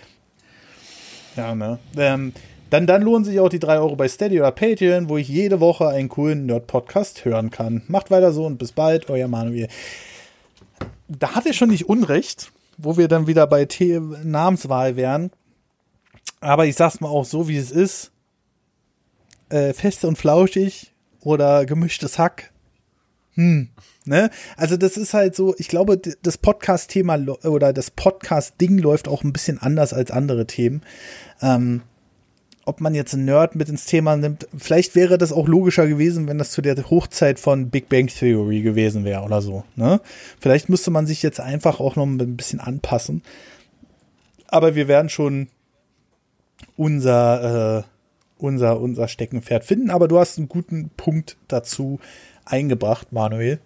[1.36, 1.80] Ja, ne?
[1.98, 2.34] Ähm,
[2.70, 5.60] dann, dann lohnen sich auch die drei Euro bei Steady oder Patreon, wo ich jede
[5.60, 7.84] Woche einen coolen Nerd-Podcast hören kann.
[7.88, 9.68] Macht weiter so und bis bald, euer Manuel.
[11.07, 15.32] Da hat er schon nicht Unrecht, wo wir dann wieder bei The Namenswahl wären.
[16.40, 18.12] Aber ich sag's mal auch so, wie es ist.
[19.50, 22.52] Äh, fest und flauschig oder gemischtes Hack.
[23.36, 23.70] Hm.
[24.06, 24.30] Ne?
[24.58, 29.34] Also das ist halt so, ich glaube, das Podcast-Thema oder das Podcast-Ding läuft auch ein
[29.34, 30.82] bisschen anders als andere Themen.
[31.41, 31.84] Ähm,
[32.65, 36.27] ob man jetzt einen Nerd mit ins Thema nimmt, vielleicht wäre das auch logischer gewesen,
[36.27, 39.64] wenn das zu der Hochzeit von Big Bang Theory gewesen wäre oder so.
[39.76, 39.99] Ne?
[40.40, 43.22] Vielleicht müsste man sich jetzt einfach auch noch ein bisschen anpassen.
[44.48, 45.48] Aber wir werden schon
[46.77, 47.84] unser, äh,
[48.38, 49.90] unser, unser Steckenpferd finden.
[49.90, 51.99] Aber du hast einen guten Punkt dazu
[52.45, 53.60] eingebracht, Manuel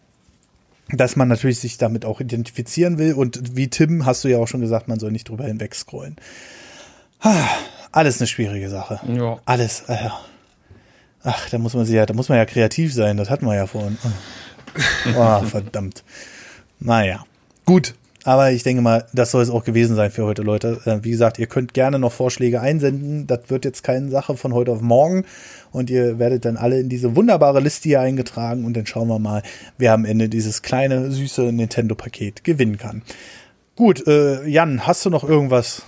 [0.90, 3.14] dass man natürlich sich damit auch identifizieren will.
[3.14, 6.16] Und wie Tim hast du ja auch schon gesagt, man soll nicht drüber hinweg scrollen.
[7.92, 9.00] Alles eine schwierige Sache.
[9.08, 9.40] Ja.
[9.46, 9.84] Alles.
[9.88, 10.10] Äh,
[11.24, 13.18] ach, da muss man sich ja, da muss man ja kreativ sein.
[13.18, 13.98] Das hatten wir ja vorhin.
[15.16, 16.04] Oh, verdammt.
[16.80, 17.26] Naja.
[17.66, 17.96] Gut.
[18.24, 20.82] Aber ich denke mal, das soll es auch gewesen sein für heute, Leute.
[20.84, 23.26] Äh, wie gesagt, ihr könnt gerne noch Vorschläge einsenden.
[23.26, 25.24] Das wird jetzt keine Sache von heute auf morgen.
[25.72, 28.66] Und ihr werdet dann alle in diese wunderbare Liste hier eingetragen.
[28.66, 29.44] Und dann schauen wir mal,
[29.78, 33.02] wer am Ende dieses kleine, süße Nintendo-Paket gewinnen kann.
[33.78, 35.84] Gut, äh, Jan, hast du noch irgendwas,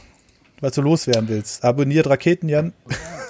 [0.62, 1.64] was du loswerden willst?
[1.64, 2.74] Abonniert Raketen, Jan.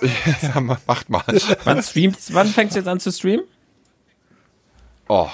[0.41, 1.23] ja, macht mal.
[1.63, 3.45] Wann, wann fängst du jetzt an zu streamen?
[5.07, 5.29] Oh,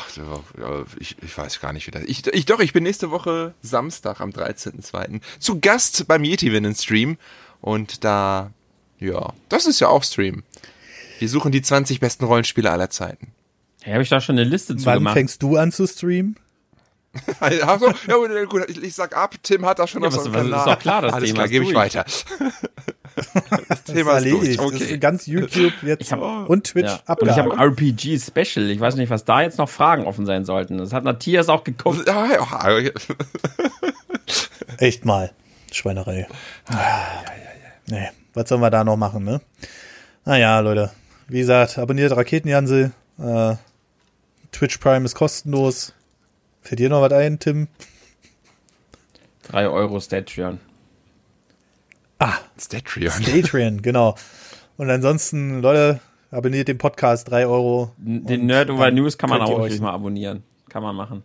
[1.00, 2.04] ich, ich weiß gar nicht, wie das.
[2.04, 5.20] Ich, ich doch, ich bin nächste Woche Samstag am 13.02.
[5.40, 7.18] zu Gast beim Yeti Winnen Stream
[7.60, 8.52] und da
[9.00, 10.44] ja, das ist ja auch Stream.
[11.20, 13.32] Wir suchen die 20 besten Rollenspiele aller Zeiten.
[13.86, 15.14] Ja, habe ich da schon eine Liste zu Wann gemacht.
[15.14, 16.38] fängst du an zu streamen?
[17.40, 20.24] Ach so, ja, gut, ich, ich sag ab, Tim hat da schon Ja, auf was-
[20.26, 22.06] seinem was- ist doch klar, das Alles Thema klar, gebe ich weiter.
[23.70, 24.60] das Thema ist erledigt.
[24.60, 24.72] durch.
[24.74, 24.98] Das ist Okay.
[24.98, 27.14] ganz YouTube jetzt hab- und Twitch Ja.
[27.16, 28.70] Und ich habe ein RPG-Special.
[28.70, 30.78] Ich weiß nicht, was da jetzt noch Fragen offen sein sollten.
[30.78, 32.06] Das hat Matthias auch geguckt.
[34.78, 35.32] Echt mal.
[35.72, 36.28] Schweinerei.
[37.88, 39.42] Nee, was sollen wir da noch machen, ne?
[40.26, 40.92] Naja, Leute.
[41.28, 42.92] Wie gesagt, abonniert Raketenjansel.
[43.20, 43.56] Äh,
[44.52, 45.94] Twitch Prime ist kostenlos.
[46.66, 47.68] Fällt dir noch was ein, Tim?
[49.44, 50.60] Drei Euro Statuen.
[52.18, 53.12] Ah, Statrion.
[53.24, 54.16] Patreon, genau.
[54.78, 56.00] Und ansonsten, Leute,
[56.32, 57.92] abonniert den Podcast, 3 Euro.
[57.98, 60.42] Den Nerd Over News kann man auch euch- wirklich mal abonnieren.
[60.70, 61.24] Kann man machen.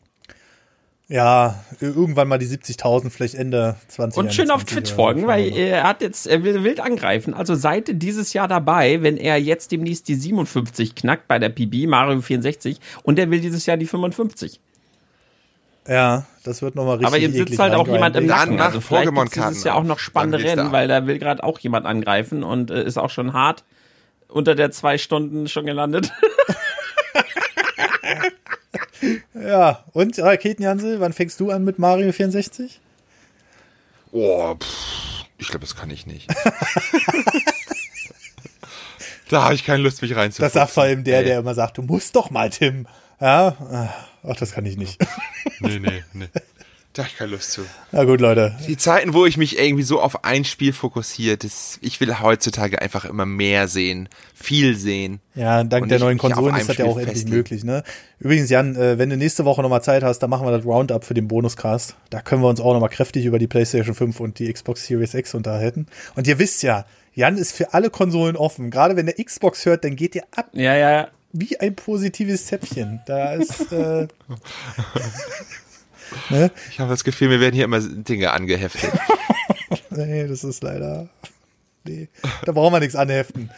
[1.08, 4.18] Ja, irgendwann mal die 70.000, vielleicht Ende 20.
[4.18, 7.34] Und schön auf 21 Twitch folgen, weil er hat jetzt, er will wild angreifen.
[7.34, 11.88] Also seid dieses Jahr dabei, wenn er jetzt demnächst die 57 knackt bei der PB,
[11.88, 14.60] Mario 64, und er will dieses Jahr die 55.
[15.88, 18.28] Ja, das wird nochmal richtig Aber jetzt sitzt halt auch jemand im.
[18.28, 18.56] Dann Nacken.
[18.56, 21.42] mach Also vielleicht Pokémon-Karten dieses Jahr auch noch spannende Dann Rennen, weil da will gerade
[21.42, 23.64] auch jemand angreifen und äh, ist auch schon hart
[24.28, 26.12] unter der zwei Stunden schon gelandet.
[29.32, 32.80] Ja, und Raketenjansel, wann fängst du an mit Mario 64?
[34.12, 36.28] Oh, pff, ich glaube, das kann ich nicht.
[39.30, 40.52] da habe ich keine Lust, mich Das reinzufuchsen.
[40.60, 41.24] sagt vor allem der, Ey.
[41.24, 42.86] der immer sagt, du musst doch mal, Tim.
[43.20, 43.56] Ja,
[44.22, 45.00] ach, das kann ich nicht.
[45.60, 46.28] Nee, nee, nee.
[46.92, 47.62] Da habe ich keine Lust zu.
[47.92, 48.56] Na gut, Leute.
[48.66, 52.82] Die Zeiten, wo ich mich irgendwie so auf ein Spiel fokussiere, das, ich will heutzutage
[52.82, 55.20] einfach immer mehr sehen, viel sehen.
[55.36, 57.36] Ja, dank Und der neuen Konsolen ist das ja auch endlich festlegen.
[57.36, 57.84] möglich, ne?
[58.18, 61.04] Übrigens, Jan, äh, wenn du nächste Woche nochmal Zeit hast, dann machen wir das Roundup
[61.04, 61.94] für den Bonuscast.
[62.10, 65.14] Da können wir uns auch nochmal kräftig über die PlayStation 5 und die Xbox Series
[65.14, 65.86] X unterhalten.
[66.16, 68.70] Und ihr wisst ja, Jan ist für alle Konsolen offen.
[68.70, 71.08] Gerade wenn der Xbox hört, dann geht ihr ab ja, ja.
[71.32, 73.00] Wie ein positives Zäpfchen.
[73.06, 74.08] Da ist, äh,
[76.30, 76.50] ne?
[76.70, 78.90] Ich habe das Gefühl, mir werden hier immer Dinge angeheftet.
[79.92, 81.08] Nee, das ist leider.
[81.84, 82.08] Nee,
[82.44, 83.50] da brauchen wir nichts anheften.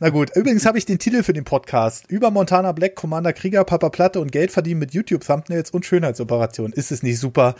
[0.00, 2.04] Na gut, übrigens habe ich den Titel für den Podcast.
[2.08, 6.72] Über Montana Black, Commander Krieger, Papa Platte und Geld verdienen mit YouTube-Thumbnails und Schönheitsoperationen.
[6.72, 7.54] Ist es nicht super?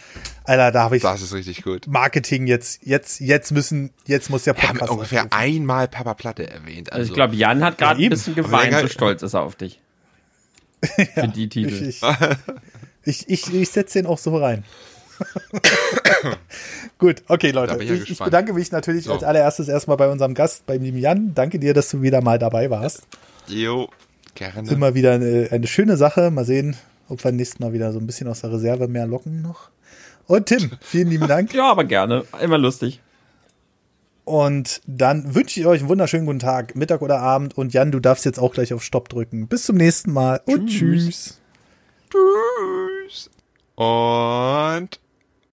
[0.45, 1.87] Alter, da habe ich Das ist richtig gut.
[1.87, 4.93] Marketing jetzt, jetzt, jetzt müssen, jetzt muss der Wir haben Podcast.
[4.93, 5.39] ungefähr aufrufen.
[5.39, 6.93] einmal Papa Platte erwähnt.
[6.93, 8.11] Also, Also ich glaube, Jan hat gerade Ja, ein eben.
[8.11, 9.81] bisschen geweint, so stolz ist er auf dich.
[11.15, 11.89] Für die Titel.
[11.89, 12.01] Ich,
[13.05, 14.65] ich, ich, ich setze den auch so rein.
[16.99, 17.83] Gut, okay, Leute.
[17.83, 19.13] ich Ich, ich bedanke mich natürlich So.
[19.13, 21.33] als allererstes erstmal bei unserem Gast, beim lieben Jan.
[21.35, 23.03] Danke dir, dass du wieder mal dabei warst.
[23.47, 23.89] jo,
[24.35, 24.71] gerne.
[24.71, 26.31] Immer wieder eine, eine schöne Sache.
[26.31, 26.77] Mal sehen,
[27.09, 29.71] ob wir nächstes Mal wieder so ein bisschen aus der Reserve mehr locken noch.
[30.27, 31.53] Und Tim, vielen lieben Dank.
[31.55, 32.25] Ja, aber gerne.
[32.41, 33.01] Immer lustig.
[34.25, 37.57] Und dann wünsche ich euch einen wunderschönen guten Tag, Mittag oder Abend.
[37.57, 39.49] Und Jan, du darfst jetzt auch gleich auf Stopp drücken.
[39.49, 41.41] Bis zum nächsten Mal und tschüss.
[42.11, 43.31] Tschüss.
[43.75, 45.01] Und